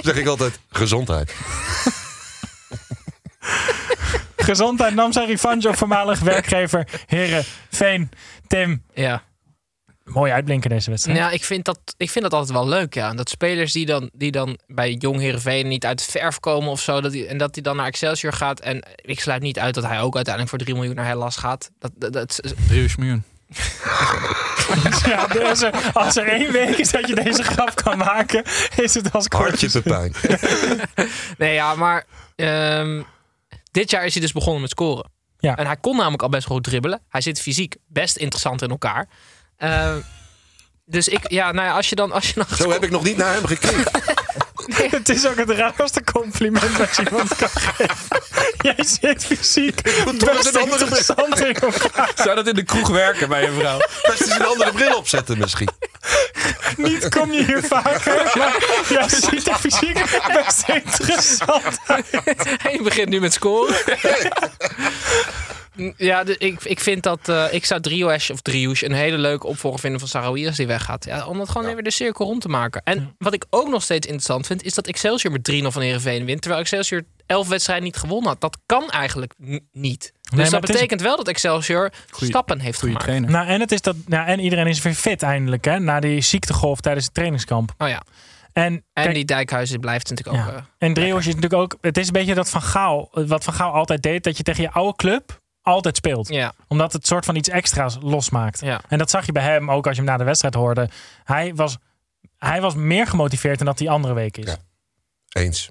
zeg 0.08 0.16
ik 0.16 0.28
altijd 0.28 0.60
gezondheid. 0.70 1.34
Gezondheid 4.38 4.94
nam 4.96 5.12
zijn 5.12 5.28
revanche 5.28 5.68
op 5.68 5.76
voormalig 5.78 6.20
werkgever 6.20 6.88
Heerenveen. 7.06 8.10
Tim, 8.48 8.84
Ja. 8.94 9.24
mooi 10.04 10.32
uitblinker 10.32 10.70
deze 10.70 10.90
wedstrijd. 10.90 11.18
Ja, 11.18 11.30
ik 11.32 11.44
vind, 11.44 11.66
dat, 11.66 11.80
ik 11.98 12.10
vind 12.10 12.24
dat 12.24 12.34
altijd 12.34 12.52
wel 12.52 12.68
leuk, 12.68 12.94
ja. 12.94 13.14
Dat 13.14 13.30
spelers 13.30 13.74
die 13.74 13.86
dan, 13.86 14.10
die 14.14 14.32
dan 14.32 14.60
bij 14.68 14.92
Jong 14.94 15.20
Heerenveen 15.20 15.68
niet 15.68 15.86
uit 15.86 15.98
de 16.06 16.12
verf 16.12 16.40
komen 16.40 16.70
of 16.70 16.82
zo... 16.82 17.02
Dat 17.02 17.12
die, 17.12 17.28
en 17.28 17.38
dat 17.38 17.56
hij 17.56 17.64
dan 17.64 17.76
naar 17.76 17.86
Excelsior 17.86 18.34
gaat. 18.34 18.60
En 18.60 18.84
ik 18.96 19.20
sluit 19.20 19.42
niet 19.42 19.60
uit 19.60 19.74
dat 19.76 19.84
hij 19.84 20.02
ook 20.02 20.16
uiteindelijk 20.16 20.56
voor 20.56 20.64
3 20.64 20.76
miljoen 20.76 20.96
naar 20.96 21.06
Hellas 21.06 21.36
gaat. 21.36 21.72
Dat, 21.80 21.92
dat, 22.14 22.40
miljoen. 22.98 23.24
Ja, 25.06 25.28
dus 25.28 25.64
als 25.94 26.16
er 26.16 26.28
één 26.28 26.52
week 26.52 26.78
is 26.78 26.92
dat 26.92 27.08
je 27.08 27.16
deze 27.16 27.44
grap 27.44 27.76
kan 27.76 27.98
maken, 27.98 28.44
is 28.76 28.94
het 28.94 29.12
als 29.12 29.26
Hartje 29.30 29.72
kort. 29.72 29.84
Pepijn. 29.84 30.14
nee, 31.38 31.54
ja, 31.54 31.76
maar... 31.76 32.06
ehm, 32.36 33.02
dit 33.72 33.90
jaar 33.90 34.06
is 34.06 34.14
hij 34.14 34.22
dus 34.22 34.32
begonnen 34.32 34.62
met 34.62 34.70
scoren. 34.70 35.12
Ja. 35.40 35.56
En 35.56 35.66
hij 35.66 35.78
kon 35.78 35.96
namelijk 35.96 36.22
al 36.22 36.30
best 36.30 36.48
goed 36.48 36.64
dribbelen. 36.64 37.02
Hij 37.10 37.22
zit 37.22 37.42
fysiek 37.42 37.76
best 37.88 38.18
interessant 38.18 38.62
in 38.62 38.70
elkaar. 38.70 39.08
Ehm, 39.58 40.00
dus 40.86 41.08
ik, 41.08 41.30
ja, 41.30 41.52
nou 41.52 41.68
ja, 41.68 41.74
als 41.76 41.90
je 41.90 41.96
dan... 41.96 42.12
Als 42.12 42.28
je 42.28 42.34
dan 42.34 42.58
Zo 42.58 42.72
heb 42.72 42.84
ik 42.84 42.92
nog 42.92 43.04
niet 43.04 43.18
naar 43.18 43.34
hem 43.34 43.46
gekeken. 43.46 43.92
Het 44.98 45.10
is 45.10 45.28
ook 45.28 45.36
het 45.36 45.50
raarste 45.50 46.04
compliment 46.04 46.78
dat 46.78 46.96
je 46.96 47.04
iemand 47.10 47.36
kan 47.36 47.50
geven. 47.50 48.22
Jij 48.62 48.84
zit 48.86 49.26
fysiek 49.26 49.82
best 49.84 50.08
een 50.08 50.30
andere 50.30 50.60
interessant 50.60 51.40
in 51.40 51.56
elkaar. 51.56 52.12
Zou 52.16 52.36
dat 52.36 52.48
in 52.48 52.56
de 52.56 52.64
kroeg 52.64 52.90
werken 52.90 53.30
bij 53.30 53.48
een 53.48 53.60
vrouw? 53.60 53.78
Best 53.78 54.22
eens 54.22 54.30
een 54.30 54.46
andere 54.46 54.72
bril 54.72 54.98
opzetten 54.98 55.38
misschien. 55.38 55.70
Niet 56.78 57.10
kom 57.10 57.32
je 57.32 57.46
hier 57.46 57.64
vaker, 57.64 58.32
maar 58.38 58.84
jij 58.90 59.10
ziet 59.10 59.48
er 59.48 59.56
fysiek 59.56 60.04
best 60.34 60.64
interessant 60.68 61.80
uit. 61.86 62.06
Hij 62.64 62.80
begint 62.84 63.10
nu 63.10 63.20
met 63.20 63.34
scoren. 63.34 63.76
Ja, 65.98 66.24
ik, 66.38 66.64
ik 66.64 66.80
vind 66.80 67.04
dat... 67.04 67.30
eh, 67.30 67.46
ik 67.52 67.66
zou 67.66 67.82
Drioes 67.82 68.30
of 68.30 68.42
Driouche 68.42 68.86
een 68.86 68.92
hele 68.94 69.18
leuke 69.18 69.48
opvolger 69.48 69.80
vinden 69.80 70.00
van 70.00 70.10
Sarawi 70.10 70.48
als 70.48 70.56
die 70.56 70.68
weggaat. 70.68 71.06
Ja, 71.06 71.26
om 71.26 71.38
dat 71.38 71.50
gewoon 71.50 71.68
even 71.68 71.84
de 71.84 71.92
cirkel 71.92 72.26
rond 72.26 72.42
te 72.42 72.48
maken. 72.50 72.82
En 72.84 73.16
wat 73.18 73.34
ik 73.34 73.46
ook 73.50 73.70
nog 73.70 73.84
steeds 73.84 74.06
interessant 74.08 74.46
vind... 74.48 74.64
is 74.64 74.74
dat 74.74 74.88
Excelsior 74.88 75.32
met 75.34 75.52
3-0 75.52 75.68
van 75.68 75.82
Heerenveen 75.82 76.26
wint... 76.26 76.42
terwijl 76.42 76.62
Excelsior 76.62 77.02
11 77.26 77.48
wedstrijden 77.48 77.86
niet 77.86 77.98
gewonnen 77.98 78.30
had. 78.30 78.42
Dat 78.42 78.58
kan 78.66 78.90
eigenlijk 78.90 79.34
niet. 79.72 80.14
Dus 80.36 80.50
dat 80.50 80.64
is- 80.64 80.72
betekent 80.72 81.02
wel 81.02 81.18
dat 81.18 81.28
Excelsior 81.28 81.92
stappen 82.12 82.60
heeft 82.60 82.80
gemaakt. 82.80 83.04
trainer. 83.04 83.30
Nou, 83.30 83.48
en, 83.48 83.60
het 83.60 83.72
is 83.72 83.82
dat, 83.82 83.96
ja, 84.08 84.26
en 84.26 84.40
iedereen 84.40 84.68
is 84.68 84.82
weer 84.82 84.94
fit 84.94 85.24
eindelijk, 85.24 85.66
hè, 85.66 85.80
na 85.80 86.00
die 86.00 86.22
ziektegolf 86.22 86.80
tijdens 86.82 87.06
het 87.06 87.14
trainingskamp. 87.14 87.74
Oh 87.78 87.88
ja. 87.88 88.02
En, 88.54 88.64
En 88.74 88.84
kijk, 88.94 89.14
die 89.14 89.26
Dijkhuizen 89.26 89.80
blijft 89.80 90.10
natuurlijk 90.10 90.38
ook... 90.48 90.54
Eh, 90.54 90.62
En 90.78 90.94
Driehoes 90.94 91.28
is 91.28 91.36
natuurlijk 91.36 91.62
ook. 91.62 91.78
Het 91.82 91.98
is 91.98 92.08
een 92.08 92.14
beetje 92.14 92.34
dat 92.34 92.50
van 92.50 92.62
Gaal. 92.62 93.10
Wat 93.12 93.44
van 93.44 93.54
Gaal 93.54 93.74
altijd 93.74 94.02
deed. 94.02 94.24
Dat 94.24 94.38
je 94.38 94.44
tegen 94.44 94.64
je 94.64 94.72
oude 94.72 94.96
club 94.96 95.40
altijd 95.68 95.96
speelt. 95.98 96.28
ja. 96.28 96.54
Omdat 96.68 96.94
het 96.94 97.08
soort 97.08 97.26
van 97.26 97.36
iets 97.36 97.50
extra's 97.50 97.98
losmaakt. 98.02 98.60
Ja. 98.62 98.82
En 98.88 98.98
dat 98.98 99.10
zag 99.10 99.26
je 99.26 99.32
bij 99.32 99.44
hem 99.44 99.72
ook 99.72 99.88
als 99.88 99.96
je 99.96 100.02
hem 100.02 100.12
na 100.12 100.18
de 100.18 100.24
wedstrijd 100.24 100.54
hoorde. 100.54 100.90
Hij 101.24 101.56
was, 101.56 101.78
hij 102.38 102.62
was 102.62 102.76
meer 102.76 103.08
gemotiveerd 103.08 103.58
dan 103.58 103.68
dat 103.68 103.78
die 103.78 103.90
andere 103.90 104.14
week 104.14 104.38
is. 104.38 104.46
Ja. 104.46 104.58
Eens. 105.42 105.70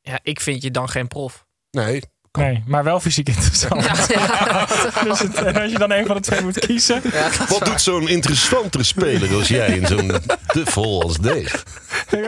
ja, 0.00 0.18
ik 0.22 0.40
vind 0.40 0.62
je 0.62 0.70
dan 0.70 0.88
geen 0.88 1.08
prof. 1.08 1.46
Nee, 1.70 2.02
Nee, 2.32 2.62
maar 2.66 2.84
wel 2.84 3.00
fysiek 3.00 3.28
interessant. 3.28 3.82
dus 5.04 5.18
het- 5.18 5.34
en 5.42 5.56
als 5.62 5.70
je 5.72 5.78
dan 5.78 5.90
een 5.90 6.06
van 6.06 6.16
de 6.16 6.22
twee 6.22 6.42
moet 6.42 6.58
kiezen. 6.58 7.02
Wat 7.48 7.64
doet 7.64 7.80
zo'n 7.80 8.08
interessantere 8.08 8.84
speler 8.84 9.34
als 9.34 9.48
jij 9.48 9.68
in 9.76 9.86
zo'n 9.86 10.08
te 10.46 10.66
vol 10.66 11.02
als 11.02 11.16
deze? 11.18 11.58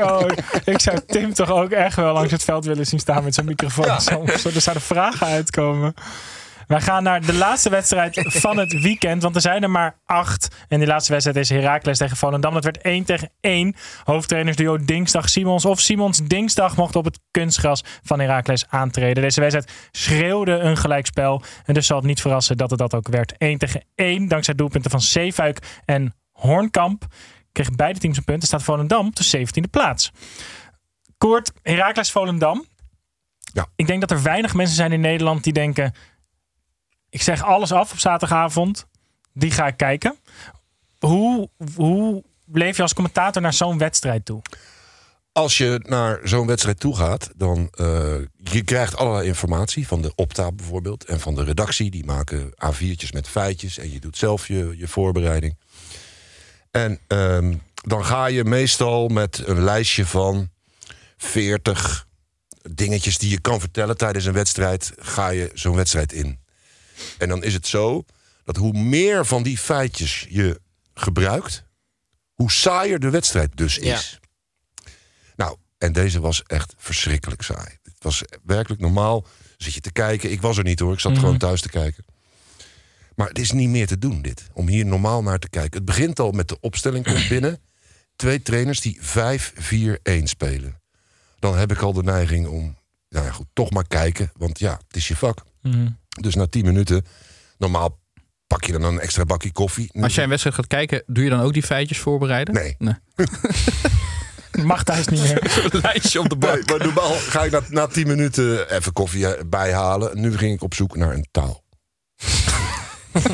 Oh, 0.03 0.27
ik 0.65 0.81
zou 0.81 1.01
Tim 1.07 1.35
toch 1.35 1.51
ook 1.51 1.71
echt 1.71 1.97
wel 1.97 2.13
langs 2.13 2.33
het 2.33 2.45
veld 2.45 2.65
willen 2.65 2.87
zien 2.87 3.01
staan 3.01 3.25
met 3.25 3.35
zijn 3.35 3.47
microfoon. 3.47 4.01
Zo, 4.01 4.25
zo, 4.39 4.49
er 4.49 4.61
zouden 4.61 4.85
vragen 4.85 5.27
uitkomen. 5.27 5.95
Wij 6.71 6.81
gaan 6.81 7.03
naar 7.03 7.21
de 7.27 7.35
laatste 7.35 7.71
wedstrijd 7.71 8.25
van 8.27 8.57
het 8.57 8.81
weekend. 8.81 9.23
Want 9.23 9.35
er 9.35 9.41
zijn 9.41 9.63
er 9.63 9.71
maar 9.71 9.99
acht. 10.07 10.49
En 10.69 10.79
die 10.79 10.89
laatste 10.89 11.13
wedstrijd 11.13 11.39
is 11.39 11.49
Heracles 11.49 11.99
tegen 11.99 12.17
Volendam. 12.17 12.55
Dat 12.55 12.65
werd 12.65 12.79
1 12.79 13.05
tegen 13.05 13.31
1. 13.41 13.75
Hoofdtrainersduo 14.05 14.77
Dingsdag 14.85 15.29
Simons 15.29 15.65
of 15.65 15.81
Simons 15.81 16.19
Dingsdag 16.19 16.77
mocht 16.77 16.97
op 16.97 17.05
het 17.05 17.21
kunstgras 17.31 17.85
van 18.03 18.21
Heracles 18.21 18.65
aantreden. 18.69 19.23
Deze 19.23 19.41
wedstrijd 19.41 19.73
schreeuwde 19.91 20.53
een 20.53 20.77
gelijkspel. 20.77 21.43
En 21.65 21.75
dus 21.75 21.87
zal 21.87 21.97
het 21.97 22.07
niet 22.07 22.21
verrassen 22.21 22.57
dat 22.57 22.71
het 22.71 22.79
dat 22.79 22.95
ook 22.95 23.09
werd. 23.09 23.37
1 23.39 23.59
tegen 23.59 23.83
1. 23.95 24.29
Dankzij 24.29 24.55
doelpunten 24.55 24.91
van 24.91 25.01
Zeefuik 25.01 25.81
en 25.85 26.15
Hoornkamp. 26.33 27.05
Kregen 27.53 27.77
beide 27.77 27.99
teams 27.99 28.17
een 28.17 28.25
punt. 28.25 28.43
Er 28.43 28.49
staat 28.49 28.63
Volendam 28.63 29.07
op 29.07 29.17
de 29.17 29.39
17e 29.39 29.71
plaats. 29.71 30.13
Koort, 31.19 31.53
Heracles 31.63 32.11
Volendam. 32.11 32.65
Ja. 33.53 33.67
Ik 33.77 33.87
denk 33.87 34.01
dat 34.01 34.11
er 34.11 34.23
weinig 34.23 34.55
mensen 34.55 34.77
zijn 34.77 34.93
in 34.93 35.01
Nederland 35.01 35.45
die 35.45 35.53
denken... 35.53 35.93
Ik 37.11 37.23
zeg 37.23 37.45
alles 37.45 37.73
af 37.73 37.93
op 37.93 37.99
zaterdagavond. 37.99 38.87
Die 39.33 39.51
ga 39.51 39.67
ik 39.67 39.77
kijken. 39.77 40.17
Hoe, 40.99 41.49
hoe 41.75 42.25
leef 42.53 42.77
je 42.77 42.83
als 42.83 42.95
commentator 42.95 43.43
naar 43.43 43.53
zo'n 43.53 43.79
wedstrijd 43.79 44.25
toe? 44.25 44.43
Als 45.33 45.59
je 45.59 45.81
naar 45.89 46.21
zo'n 46.23 46.47
wedstrijd 46.47 46.81
toe 46.81 46.97
gaat, 46.97 47.31
dan 47.37 47.59
uh, 47.81 47.87
je 48.37 48.63
krijgt 48.65 48.97
allerlei 48.97 49.27
informatie 49.27 49.87
van 49.87 50.03
de 50.03 50.13
opta 50.15 50.53
bijvoorbeeld 50.53 51.05
en 51.05 51.21
van 51.21 51.35
de 51.35 51.45
redactie. 51.45 51.91
Die 51.91 52.05
maken 52.05 52.53
A4'tjes 52.65 53.13
met 53.13 53.29
feitjes 53.29 53.79
en 53.79 53.93
je 53.93 54.01
doet 54.01 54.17
zelf 54.17 54.49
je, 54.49 54.75
je 54.77 54.89
voorbereiding. 54.89 55.59
En 56.71 57.01
uh, 57.09 57.55
dan 57.75 58.05
ga 58.05 58.27
je 58.27 58.45
meestal 58.45 59.09
met 59.09 59.43
een 59.47 59.63
lijstje 59.63 60.07
van 60.07 60.51
40 61.17 62.07
dingetjes 62.63 63.19
die 63.19 63.31
je 63.31 63.41
kan 63.41 63.61
vertellen 63.61 63.97
tijdens 63.97 64.25
een 64.25 64.33
wedstrijd, 64.33 64.93
ga 64.99 65.29
je 65.29 65.51
zo'n 65.55 65.77
wedstrijd 65.77 66.13
in. 66.13 66.40
En 67.19 67.29
dan 67.29 67.43
is 67.45 67.55
het 67.55 67.67
zo 67.67 68.05
dat 68.45 68.57
hoe 68.57 68.73
meer 68.73 69.27
van 69.27 69.43
die 69.43 69.59
feitjes 69.59 70.27
je 70.29 70.61
gebruikt, 70.95 71.65
hoe 72.35 72.51
saaier 72.51 72.99
de 72.99 73.11
wedstrijd 73.11 73.57
dus 73.57 73.79
is. 73.79 74.19
Nou, 75.37 75.57
en 75.79 75.93
deze 75.93 76.21
was 76.21 76.43
echt 76.43 76.75
verschrikkelijk 76.77 77.43
saai. 77.43 77.79
Het 77.83 78.03
was 78.03 78.23
werkelijk 78.43 78.81
normaal. 78.83 79.27
Zit 79.57 79.75
je 79.75 79.81
te 79.81 79.93
kijken. 79.93 80.31
Ik 80.31 80.41
was 80.41 80.57
er 80.57 80.65
niet 80.65 80.79
hoor. 80.81 80.93
Ik 80.93 81.01
zat 81.01 81.13
Mhm. 81.13 81.21
gewoon 81.21 81.39
thuis 81.39 81.61
te 81.61 81.69
kijken. 81.69 82.05
Maar 83.15 83.29
het 83.29 83.39
is 83.39 83.51
niet 83.51 83.69
meer 83.69 83.87
te 83.87 83.99
doen, 83.99 84.23
dit. 84.23 84.45
Om 84.53 84.69
hier 84.69 84.87
normaal 84.87 85.23
naar 85.23 85.39
te 85.39 85.49
kijken. 85.49 85.77
Het 85.77 85.85
begint 85.85 86.19
al 86.21 86.31
met 86.31 86.49
de 86.49 86.61
opstelling 86.61 87.05
komt 87.05 87.29
binnen. 87.35 87.61
Twee 88.17 88.43
trainers 88.43 88.81
die 88.81 88.99
5-4-1 89.03 90.29
spelen. 90.29 90.81
Dan 91.39 91.57
heb 91.59 91.73
ik 91.73 91.81
al 91.81 91.93
de 91.93 92.03
neiging 92.03 92.47
om, 92.47 92.77
nou 93.09 93.25
ja, 93.27 93.33
goed, 93.33 93.47
toch 93.53 93.71
maar 93.71 93.87
kijken. 93.87 94.31
Want 94.37 94.59
ja, 94.59 94.81
het 94.87 94.97
is 94.97 95.09
je 95.09 95.17
vak. 95.17 95.43
Mhm. 95.63 95.89
Dus 96.21 96.35
na 96.35 96.47
10 96.47 96.65
minuten, 96.65 97.05
normaal 97.59 97.99
pak 98.47 98.65
je 98.65 98.73
dan 98.73 98.83
een 98.83 99.01
extra 99.01 99.25
bakje 99.25 99.53
koffie. 99.53 100.03
Als 100.03 100.15
jij 100.15 100.23
een 100.23 100.31
wedstrijd 100.31 100.57
gaat 100.57 100.67
kijken, 100.67 101.03
doe 101.07 101.25
je 101.25 101.31
dan 101.31 101.41
ook 101.41 101.53
die 101.53 101.63
feitjes 101.63 101.99
voorbereiden? 101.99 102.55
Nee. 102.55 102.75
nee. 102.79 102.95
Mag 104.65 104.85
thuis 104.85 105.09
niet 105.09 105.23
meer. 105.23 105.65
Een 105.73 105.81
lijstje 105.83 106.21
op 106.21 106.29
de 106.29 106.37
bank. 106.37 106.55
Nee, 106.55 106.79
maar 106.79 106.87
normaal 106.87 107.13
ga 107.13 107.45
ik 107.45 107.51
na, 107.51 107.61
na 107.69 107.87
10 107.87 108.07
minuten 108.07 108.75
even 108.75 108.93
koffie 108.93 109.27
eh, 109.27 109.45
bijhalen. 109.47 110.21
Nu 110.21 110.37
ging 110.37 110.55
ik 110.55 110.63
op 110.63 110.75
zoek 110.75 110.97
naar 110.97 111.15
een 111.15 111.27
taal. 111.31 111.65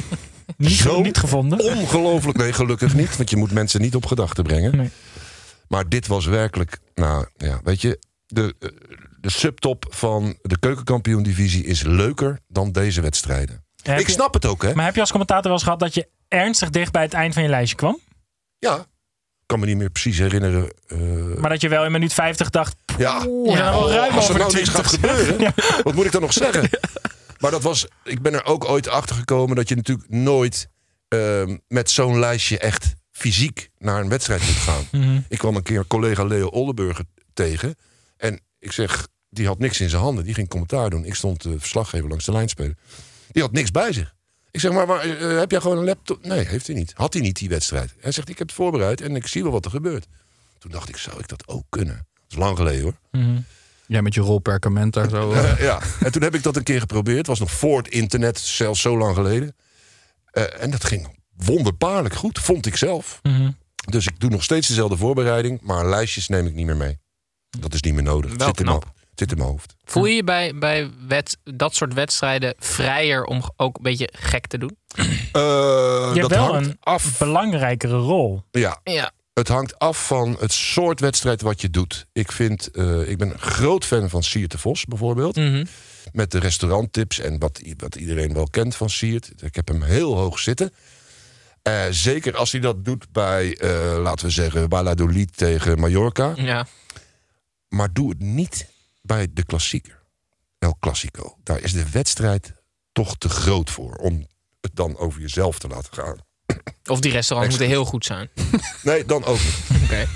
Niet, 0.57 0.73
Zo 0.73 1.01
niet 1.01 1.17
gevonden. 1.17 1.61
Ongelooflijk, 1.61 2.39
nee, 2.39 2.53
gelukkig 2.53 2.95
niet. 2.95 3.17
Want 3.17 3.31
je 3.31 3.37
moet 3.37 3.53
mensen 3.53 3.81
niet 3.81 3.95
op 3.95 4.07
gedachten 4.07 4.45
brengen. 4.45 4.77
Nee. 4.77 4.91
Maar 5.69 5.89
dit 5.89 6.07
was 6.07 6.27
werkelijk, 6.27 6.79
nou 6.95 7.27
ja, 7.37 7.61
weet 7.65 7.81
je, 7.81 7.99
de, 8.27 8.55
eh, 8.59 8.69
de 9.27 9.33
subtop 9.33 9.87
van 9.89 10.39
de 10.43 10.59
keukenkampioen-divisie 10.59 11.65
is 11.65 11.83
leuker 11.83 12.41
dan 12.49 12.73
deze 12.73 13.01
wedstrijden. 13.01 13.65
Heb 13.83 13.99
ik 13.99 14.07
je- 14.07 14.13
snap 14.13 14.35
het 14.35 14.45
ook, 14.47 14.63
hè? 14.63 14.75
Maar 14.75 14.85
heb 14.85 14.95
je 14.95 15.01
als 15.01 15.11
commentator 15.11 15.45
wel 15.45 15.53
eens 15.53 15.63
gehad 15.63 15.79
dat 15.81 15.95
je 15.95 16.09
ernstig 16.29 16.71
dicht 16.71 16.93
bij 16.93 17.03
het 17.03 17.13
eind 17.13 17.35
van 17.35 17.43
je 17.43 17.49
lijstje 17.49 17.77
kwam? 17.77 17.99
Ja, 18.59 18.77
ik 18.79 19.47
kan 19.47 19.61
me 19.61 19.67
niet 19.67 19.77
meer 19.77 19.91
precies 19.91 20.19
herinneren. 20.19 20.71
eh, 20.87 20.99
Maar 21.41 21.51
dat 21.51 21.61
je 21.61 21.69
wel 21.69 21.85
in 21.85 21.93
minuut 21.93 22.13
50 22.13 22.51
dacht. 22.51 22.77
ja, 22.99 23.21
wel 23.25 23.91
ruim 23.91 24.15
als 24.15 24.29
er 24.29 24.39
nou 24.39 24.53
niks 24.55 24.69
gaat 24.69 24.89
20. 24.89 25.17
gebeuren, 25.27 25.55
wat 25.85 25.95
moet 25.95 26.05
ik 26.05 26.13
dan 26.13 26.21
nog 26.21 26.33
zeggen? 26.33 26.69
Maar 27.41 27.51
dat 27.51 27.63
was, 27.63 27.87
ik 28.05 28.23
ben 28.23 28.33
er 28.35 28.45
ook 28.45 28.65
ooit 28.65 28.89
achter 28.89 29.17
gekomen 29.17 29.57
dat 29.57 29.69
je 29.69 29.75
natuurlijk 29.75 30.09
nooit 30.11 30.69
ehm, 31.09 31.57
met 31.69 31.91
zo'n 31.91 32.19
lijstje 32.19 32.59
echt 32.59 32.95
fysiek 33.13 33.71
naar 33.79 34.01
een 34.01 34.09
wedstrijd 34.09 34.41
moet 34.41 34.51
gaan. 34.57 34.89
Mhm. 34.93 35.21
Ik 35.29 35.39
kwam 35.39 35.57
een 35.57 35.63
keer 35.63 35.87
collega 35.87 36.25
Leo 36.25 36.47
Oldenburger 36.47 37.05
tegen. 37.35 37.75
En 38.17 38.41
ik 38.59 38.73
zeg, 38.73 39.09
die 39.37 39.47
had 39.47 39.59
niks 39.59 39.81
in 39.81 39.89
zijn 39.89 40.03
handen. 40.03 40.25
Die 40.25 40.35
ging 40.35 40.49
commentaar 40.49 40.91
doen. 40.91 41.05
Ik 41.05 41.15
stond 41.15 41.45
uh, 41.45 41.53
verslaggever 41.59 42.09
langs 42.09 42.25
de 42.25 42.33
lijn 42.33 42.49
spelen. 42.49 42.79
Die 43.33 43.43
had 43.43 43.53
niks 43.53 43.71
bij 43.71 43.93
zich. 43.93 44.15
Ik 44.51 44.61
zeg, 44.61 44.73
maar, 44.73 44.87
maar 44.87 45.01
eh, 45.01 45.39
heb 45.39 45.51
jij 45.51 45.61
gewoon 45.61 45.79
een 45.79 45.85
laptop? 45.85 46.25
Nee, 46.25 46.47
heeft 46.47 46.67
hij 46.67 46.77
niet. 46.77 46.93
Had 46.97 47.13
hij 47.13 47.23
niet 47.23 47.37
die 47.37 47.49
wedstrijd. 47.49 47.95
Hij 48.01 48.13
zegt, 48.13 48.29
ik 48.29 48.39
heb 48.39 48.47
het 48.47 48.57
voorbereid 48.57 49.01
en 49.01 49.17
ik 49.17 49.27
zie 49.27 49.43
wel 49.43 49.53
wat 49.53 49.65
er 49.65 49.71
gebeurt. 49.71 50.07
Toen 50.59 50.71
dacht 50.71 50.89
ik, 50.89 50.97
zou 50.97 51.19
ik 51.19 51.29
dat 51.29 51.49
ook 51.49 51.65
kunnen? 51.69 51.95
Dat 52.15 52.25
is 52.31 52.37
lang 52.37 52.57
geleden 52.57 52.83
hoor. 52.83 52.99
Mhm. 53.11 53.39
Jij 53.87 54.03
met 54.03 54.15
je 54.15 54.21
rolperkament 54.21 54.93
daar 54.93 55.09
zo. 55.09 55.33
eh. 55.33 55.51
Eh, 55.53 55.61
ja, 55.61 55.81
en 56.01 56.13
toen 56.13 56.23
heb 56.23 56.35
ik 56.35 56.43
dat 56.43 56.57
een 56.57 56.63
keer 56.63 56.81
geprobeerd. 56.81 57.17
Het 57.17 57.27
was 57.27 57.39
nog 57.39 57.51
voor 57.51 57.79
het 57.79 57.89
internet, 57.89 58.39
zelfs 58.39 58.81
zo 58.81 58.97
lang 58.99 59.15
geleden. 59.15 59.57
Eh, 60.31 60.63
en 60.63 60.71
dat 60.71 60.85
ging 60.85 61.19
wonderbaarlijk 61.37 62.15
goed, 62.15 62.39
vond 62.39 62.67
ik 62.67 62.77
zelf. 62.77 63.19
Mhm. 63.23 63.51
Dus 63.91 64.07
ik 64.07 64.21
doe 64.21 64.31
nog 64.31 64.43
steeds 64.43 64.69
dezelfde 64.69 64.97
voorbereiding, 64.97 65.61
maar 65.61 65.89
lijstjes 65.89 66.29
neem 66.29 66.47
ik 66.47 66.55
niet 66.55 66.67
meer 66.67 66.77
mee. 66.77 66.99
Dat 67.59 67.75
is 67.75 67.81
niet 67.83 67.95
meer 67.95 68.03
nodig. 68.03 68.35
Wel 68.37 68.53
knap. 68.53 68.93
Het 69.17 69.29
zit 69.29 69.31
in 69.31 69.37
mijn 69.39 69.51
hoofd. 69.51 69.75
Voel 69.85 70.05
je 70.07 70.15
je 70.15 70.25
bij, 70.25 70.55
bij 70.55 70.91
wet, 71.09 71.39
dat 71.45 71.75
soort 71.75 71.95
wedstrijden 71.95 72.55
vrijer 72.59 73.25
om 73.25 73.43
ook 73.57 73.77
een 73.77 73.83
beetje 73.83 74.09
gek 74.13 74.47
te 74.47 74.59
doen? 74.59 74.77
Eh, 74.97 75.03
Je 75.33 76.11
hebt 76.15 76.21
dat 76.21 76.31
wel 76.31 76.53
hangt 76.53 76.69
een 76.69 76.77
af. 76.81 77.19
belangrijkere 77.19 77.97
rol. 77.97 78.43
Ja, 78.51 78.81
Ja. 78.85 79.11
het 79.33 79.49
hangt 79.49 79.79
af 79.79 80.07
van 80.07 80.37
het 80.41 80.53
soort 80.53 81.01
wedstrijd 81.01 81.41
wat 81.43 81.61
je 81.61 81.71
doet. 81.71 82.07
Ik, 82.13 82.33
vind, 82.33 82.71
eh, 82.71 83.09
ik 83.09 83.19
ben 83.19 83.31
een 83.31 83.39
groot 83.39 83.85
fan 83.85 84.11
van 84.11 84.23
Siert 84.23 84.51
de 84.51 84.59
Vos 84.59 84.85
bijvoorbeeld. 84.85 85.37
Mhm. 85.37 85.65
Met 86.13 86.31
de 86.31 86.39
restauranttips 86.39 87.19
en 87.19 87.39
wat, 87.39 87.61
wat 87.77 87.95
iedereen 87.95 88.33
wel 88.35 88.49
kent 88.51 88.77
van 88.77 88.91
Siert. 88.91 89.33
Ik 89.43 89.55
heb 89.55 89.69
hem 89.69 89.83
heel 89.83 90.17
hoog 90.17 90.39
zitten. 90.39 90.73
Eh, 91.63 91.83
zeker 91.91 92.37
als 92.37 92.53
hij 92.53 92.61
dat 92.61 92.85
doet 92.85 93.07
bij, 93.13 93.57
eh, 93.57 93.99
laten 94.03 94.27
we 94.27 94.33
zeggen, 94.33 94.67
Valladolid 94.69 95.37
tegen 95.37 95.81
Mallorca. 95.81 96.33
Ja. 96.37 96.67
Maar 97.69 97.93
doe 97.93 98.09
het 98.09 98.19
niet 98.21 98.69
bij 99.07 99.29
de 99.33 99.45
klassieker. 99.45 100.03
El 100.59 100.77
Clasico. 100.81 101.37
Daar 101.43 101.61
is 101.61 101.73
de 101.73 101.91
wedstrijd 101.91 102.55
toch 102.93 103.17
te 103.17 103.29
groot 103.29 103.71
voor 103.71 103.95
om 103.95 104.27
het 104.61 104.77
dan 104.77 104.97
over 104.97 105.21
jezelf 105.21 105.59
te 105.59 105.69
laten 105.69 105.95
gaan. 105.95 106.17
Of 106.87 107.01
die 107.01 107.13
restaurants 107.13 107.51
moeten 107.51 107.75
heel 107.75 107.85
goed 107.85 108.05
zijn. 108.05 108.29
Nee, 108.83 109.05
dan 109.05 109.25
ook 109.25 109.39
niet. 109.39 109.61
Oké. 109.83 110.07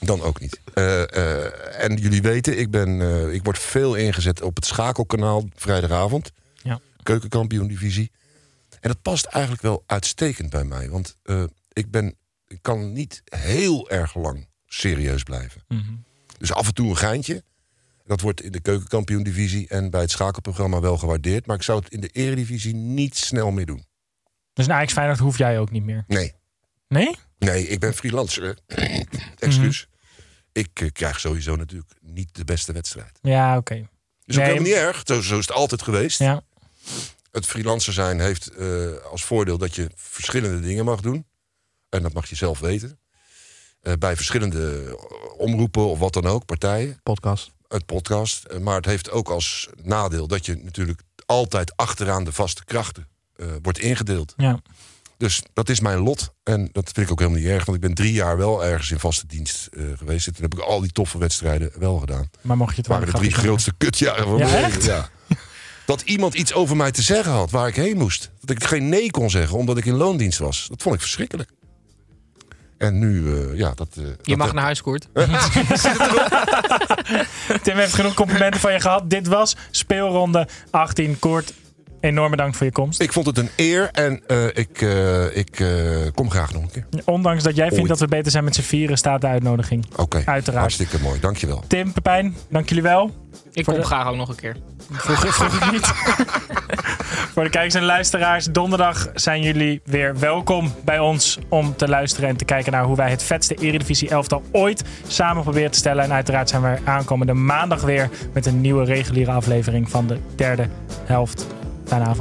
Dan 0.00 0.22
ook 0.22 0.40
niet. 0.40 0.60
Eh, 0.74 1.02
eh, 1.02 1.84
en 1.84 1.96
jullie 1.96 2.22
weten, 2.22 2.58
ik, 2.58 2.70
ben, 2.70 3.00
eh, 3.00 3.32
ik 3.32 3.44
word 3.44 3.58
veel 3.58 3.94
ingezet 3.94 4.42
op 4.42 4.56
het 4.56 4.66
schakelkanaal 4.66 5.44
vrijdagavond. 5.54 6.30
Ja. 6.62 6.80
Keukenkampioen 7.02 7.68
divisie. 7.68 8.10
En 8.80 8.88
dat 8.88 9.02
past 9.02 9.24
eigenlijk 9.24 9.62
wel 9.62 9.82
uitstekend 9.86 10.50
bij 10.50 10.64
mij. 10.64 10.88
Want 10.90 11.16
ik, 11.72 11.90
ben, 11.90 12.16
ik 12.46 12.58
kan 12.62 12.92
niet 12.92 13.22
heel 13.24 13.90
erg 13.90 14.14
lang 14.14 14.48
serieus 14.66 15.22
blijven. 15.22 15.64
Mhm. 15.68 15.94
Dus 16.38 16.52
af 16.52 16.66
en 16.66 16.74
toe 16.74 16.88
een 16.88 16.96
geintje. 16.96 17.44
Dat 18.06 18.20
wordt 18.20 18.42
in 18.42 18.52
de 18.52 18.60
keukenkampioen 18.60 19.22
divisie 19.22 19.68
en 19.68 19.90
bij 19.90 20.00
het 20.00 20.10
schakelprogramma 20.10 20.80
wel 20.80 20.98
gewaardeerd. 20.98 21.46
Maar 21.46 21.56
ik 21.56 21.62
zou 21.62 21.78
het 21.78 21.92
in 21.92 22.00
de 22.00 22.08
eredivisie 22.08 22.74
niet 22.74 23.16
snel 23.16 23.50
meer 23.50 23.66
doen. 23.66 23.84
Dus 24.52 24.66
een 24.66 24.72
Ajax 24.72 24.92
Feyenoord 24.92 25.18
hoef 25.18 25.38
jij 25.38 25.58
ook 25.58 25.70
niet 25.70 25.84
meer. 25.84 26.04
Nee. 26.06 26.34
Nee? 26.88 27.16
Nee, 27.38 27.68
ik 27.68 27.80
ben 27.80 27.94
freelancer. 27.94 28.58
Excuus. 29.38 29.88
Ik 30.52 30.80
eh, 30.80 30.88
krijg 30.92 31.20
sowieso 31.20 31.56
natuurlijk 31.56 31.92
niet 32.00 32.34
de 32.34 32.44
beste 32.44 32.72
wedstrijd. 32.72 33.18
Ja, 33.22 33.56
oké. 33.56 33.74
Dus 33.74 34.36
ook 34.36 34.42
Nee, 34.42 34.52
helemaal 34.52 34.62
niet 34.62 34.82
erg. 34.82 35.02
Zo, 35.04 35.20
zo 35.20 35.38
is 35.38 35.46
het 35.46 35.56
altijd 35.56 35.82
geweest. 35.82 36.18
Ja. 36.18 36.42
Het 37.30 37.46
freelancer 37.46 37.92
zijn 37.92 38.20
heeft 38.20 38.48
eh, 38.48 38.96
als 39.10 39.24
voordeel 39.24 39.58
dat 39.58 39.74
je 39.74 39.90
verschillende 39.94 40.60
dingen 40.60 40.84
mag 40.84 41.00
doen. 41.00 41.26
En 41.88 42.02
dat 42.02 42.12
mag 42.12 42.28
je 42.28 42.36
zelf 42.36 42.58
weten. 42.58 42.98
Eh, 43.80 43.92
bij 43.98 44.16
verschillende 44.16 44.96
omroepen 45.36 45.86
of 45.86 45.98
wat 45.98 46.12
dan 46.12 46.26
ook, 46.26 46.44
partijen. 46.44 47.00
Podcast. 47.02 47.55
Het 47.76 47.86
podcast. 47.86 48.44
Eh, 48.44 48.58
maar 48.58 48.76
het 48.76 48.84
heeft 48.84 49.10
ook 49.10 49.28
als 49.28 49.68
nadeel 49.82 50.26
dat 50.26 50.46
je 50.46 50.60
natuurlijk 50.62 51.02
altijd 51.26 51.76
achteraan 51.76 52.24
de 52.24 52.32
vaste 52.32 52.64
krachten 52.64 53.08
eh, 53.36 53.46
wordt 53.62 53.78
ingedeeld. 53.78 54.34
Ja. 54.36 54.60
Dus 55.18 55.42
dat 55.52 55.68
is 55.68 55.80
mijn 55.80 55.98
lot. 55.98 56.32
En 56.42 56.68
dat 56.72 56.90
vind 56.92 57.06
ik 57.06 57.12
ook 57.12 57.18
helemaal 57.18 57.40
niet 57.40 57.48
erg. 57.48 57.64
Want 57.64 57.76
ik 57.76 57.82
ben 57.82 57.94
drie 57.94 58.12
jaar 58.12 58.36
wel 58.36 58.64
ergens 58.64 58.90
in 58.90 58.98
vaste 58.98 59.26
dienst 59.26 59.66
eh, 59.66 59.84
geweest. 59.96 60.26
En 60.26 60.32
toen 60.34 60.42
heb 60.42 60.54
ik 60.54 60.60
al 60.60 60.80
die 60.80 60.92
toffe 60.92 61.18
wedstrijden 61.18 61.72
wel 61.78 61.98
gedaan. 61.98 62.30
Maar 62.40 62.56
mocht 62.56 62.70
je 62.70 62.76
het 62.76 62.86
waren 62.86 63.06
de 63.06 63.12
drie 63.12 63.32
grootste 63.32 63.72
kutjaren 63.76 64.24
van 64.24 64.38
mijn 64.38 64.62
leven. 64.62 64.82
Ja. 64.82 65.08
Dat 65.86 66.00
iemand 66.00 66.34
iets 66.34 66.52
over 66.52 66.76
mij 66.76 66.90
te 66.90 67.02
zeggen 67.02 67.32
had 67.32 67.50
waar 67.50 67.68
ik 67.68 67.76
heen 67.76 67.96
moest. 67.96 68.30
Dat 68.40 68.56
ik 68.56 68.64
geen 68.64 68.88
nee 68.88 69.10
kon 69.10 69.30
zeggen 69.30 69.58
omdat 69.58 69.76
ik 69.76 69.84
in 69.84 69.94
loondienst 69.94 70.38
was. 70.38 70.66
Dat 70.68 70.82
vond 70.82 70.94
ik 70.94 71.00
verschrikkelijk. 71.00 71.50
En 72.78 72.98
nu, 72.98 73.34
eh, 73.34 73.58
ja, 73.58 73.72
dat... 73.74 73.88
eh, 73.96 74.04
Je 74.04 74.12
dat- 74.24 74.36
mag 74.36 74.52
naar 74.52 74.64
huis, 74.64 74.82
Koert. 74.82 75.06
Tim 77.62 77.76
heeft 77.76 77.94
genoeg 77.94 78.14
complimenten 78.14 78.60
van 78.60 78.72
je 78.72 78.80
gehad. 78.80 79.10
Dit 79.10 79.26
was 79.26 79.56
speelronde 79.70 80.48
18. 80.70 81.18
Koort, 81.18 81.52
enorm 82.06 82.30
bedankt 82.30 82.56
voor 82.56 82.66
je 82.66 82.72
komst. 82.72 83.00
Ik 83.00 83.12
vond 83.12 83.26
het 83.26 83.38
een 83.38 83.50
eer 83.56 83.88
en 83.92 84.22
eh, 84.26 84.46
ik, 84.46 84.80
eh, 84.80 85.36
ik 85.36 85.60
eh, 85.60 85.68
kom 86.14 86.30
graag 86.30 86.52
nog 86.52 86.62
een 86.62 86.70
keer. 86.70 86.86
Ondanks 87.04 87.42
dat 87.42 87.56
jij 87.56 87.64
vindt 87.66 87.80
Ooit. 87.80 87.88
dat 87.88 88.00
we 88.00 88.06
beter 88.16 88.30
zijn 88.32 88.44
met 88.44 88.54
z'n 88.54 88.62
vieren, 88.62 88.98
staat 88.98 89.20
de 89.20 89.26
uitnodiging. 89.26 89.86
Oké, 89.96 90.22
Uiteraard. 90.26 90.60
hartstikke 90.60 90.98
mooi. 91.02 91.20
Dankjewel. 91.20 91.64
Tim, 91.66 91.92
Pepijn, 91.92 92.36
dank 92.48 92.68
jullie 92.68 92.82
wel. 92.82 93.10
Ik 93.52 93.64
kom 93.64 93.74
de- 93.74 93.82
graag 93.82 94.08
ook 94.08 94.16
nog 94.16 94.28
een 94.28 94.34
keer. 94.34 94.56
Vroeg, 94.92 95.34
vroeg 95.34 95.54
ik 95.64 95.72
niet. 95.72 95.86
Voor 97.32 97.44
de 97.44 97.50
kijkers 97.50 97.74
en 97.74 97.84
luisteraars, 97.84 98.44
donderdag 98.44 99.08
zijn 99.14 99.42
jullie 99.42 99.80
weer 99.84 100.18
welkom 100.18 100.72
bij 100.84 100.98
ons 100.98 101.38
om 101.48 101.76
te 101.76 101.88
luisteren 101.88 102.28
en 102.28 102.36
te 102.36 102.44
kijken 102.44 102.72
naar 102.72 102.84
hoe 102.84 102.96
wij 102.96 103.10
het 103.10 103.22
vetste 103.22 103.54
Eredivisie 103.54 104.08
elftal 104.08 104.42
ooit 104.52 104.82
samen 105.06 105.42
proberen 105.42 105.70
te 105.70 105.78
stellen. 105.78 106.04
En 106.04 106.12
uiteraard 106.12 106.48
zijn 106.48 106.62
we 106.62 106.78
aankomende 106.84 107.34
maandag 107.34 107.80
weer 107.80 108.10
met 108.32 108.46
een 108.46 108.60
nieuwe 108.60 108.84
reguliere 108.84 109.30
aflevering 109.30 109.90
van 109.90 110.06
de 110.06 110.18
derde 110.36 110.68
helft. 111.04 111.46
Fijne 111.86 112.14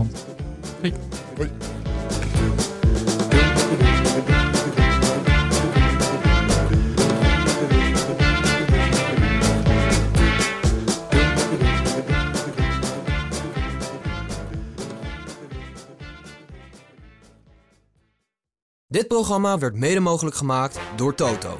Dit 18.88 19.08
programma 19.08 19.58
werd 19.58 19.76
mede 19.76 20.00
mogelijk 20.00 20.36
gemaakt 20.36 20.80
door 20.96 21.16
Toto. 21.16 21.60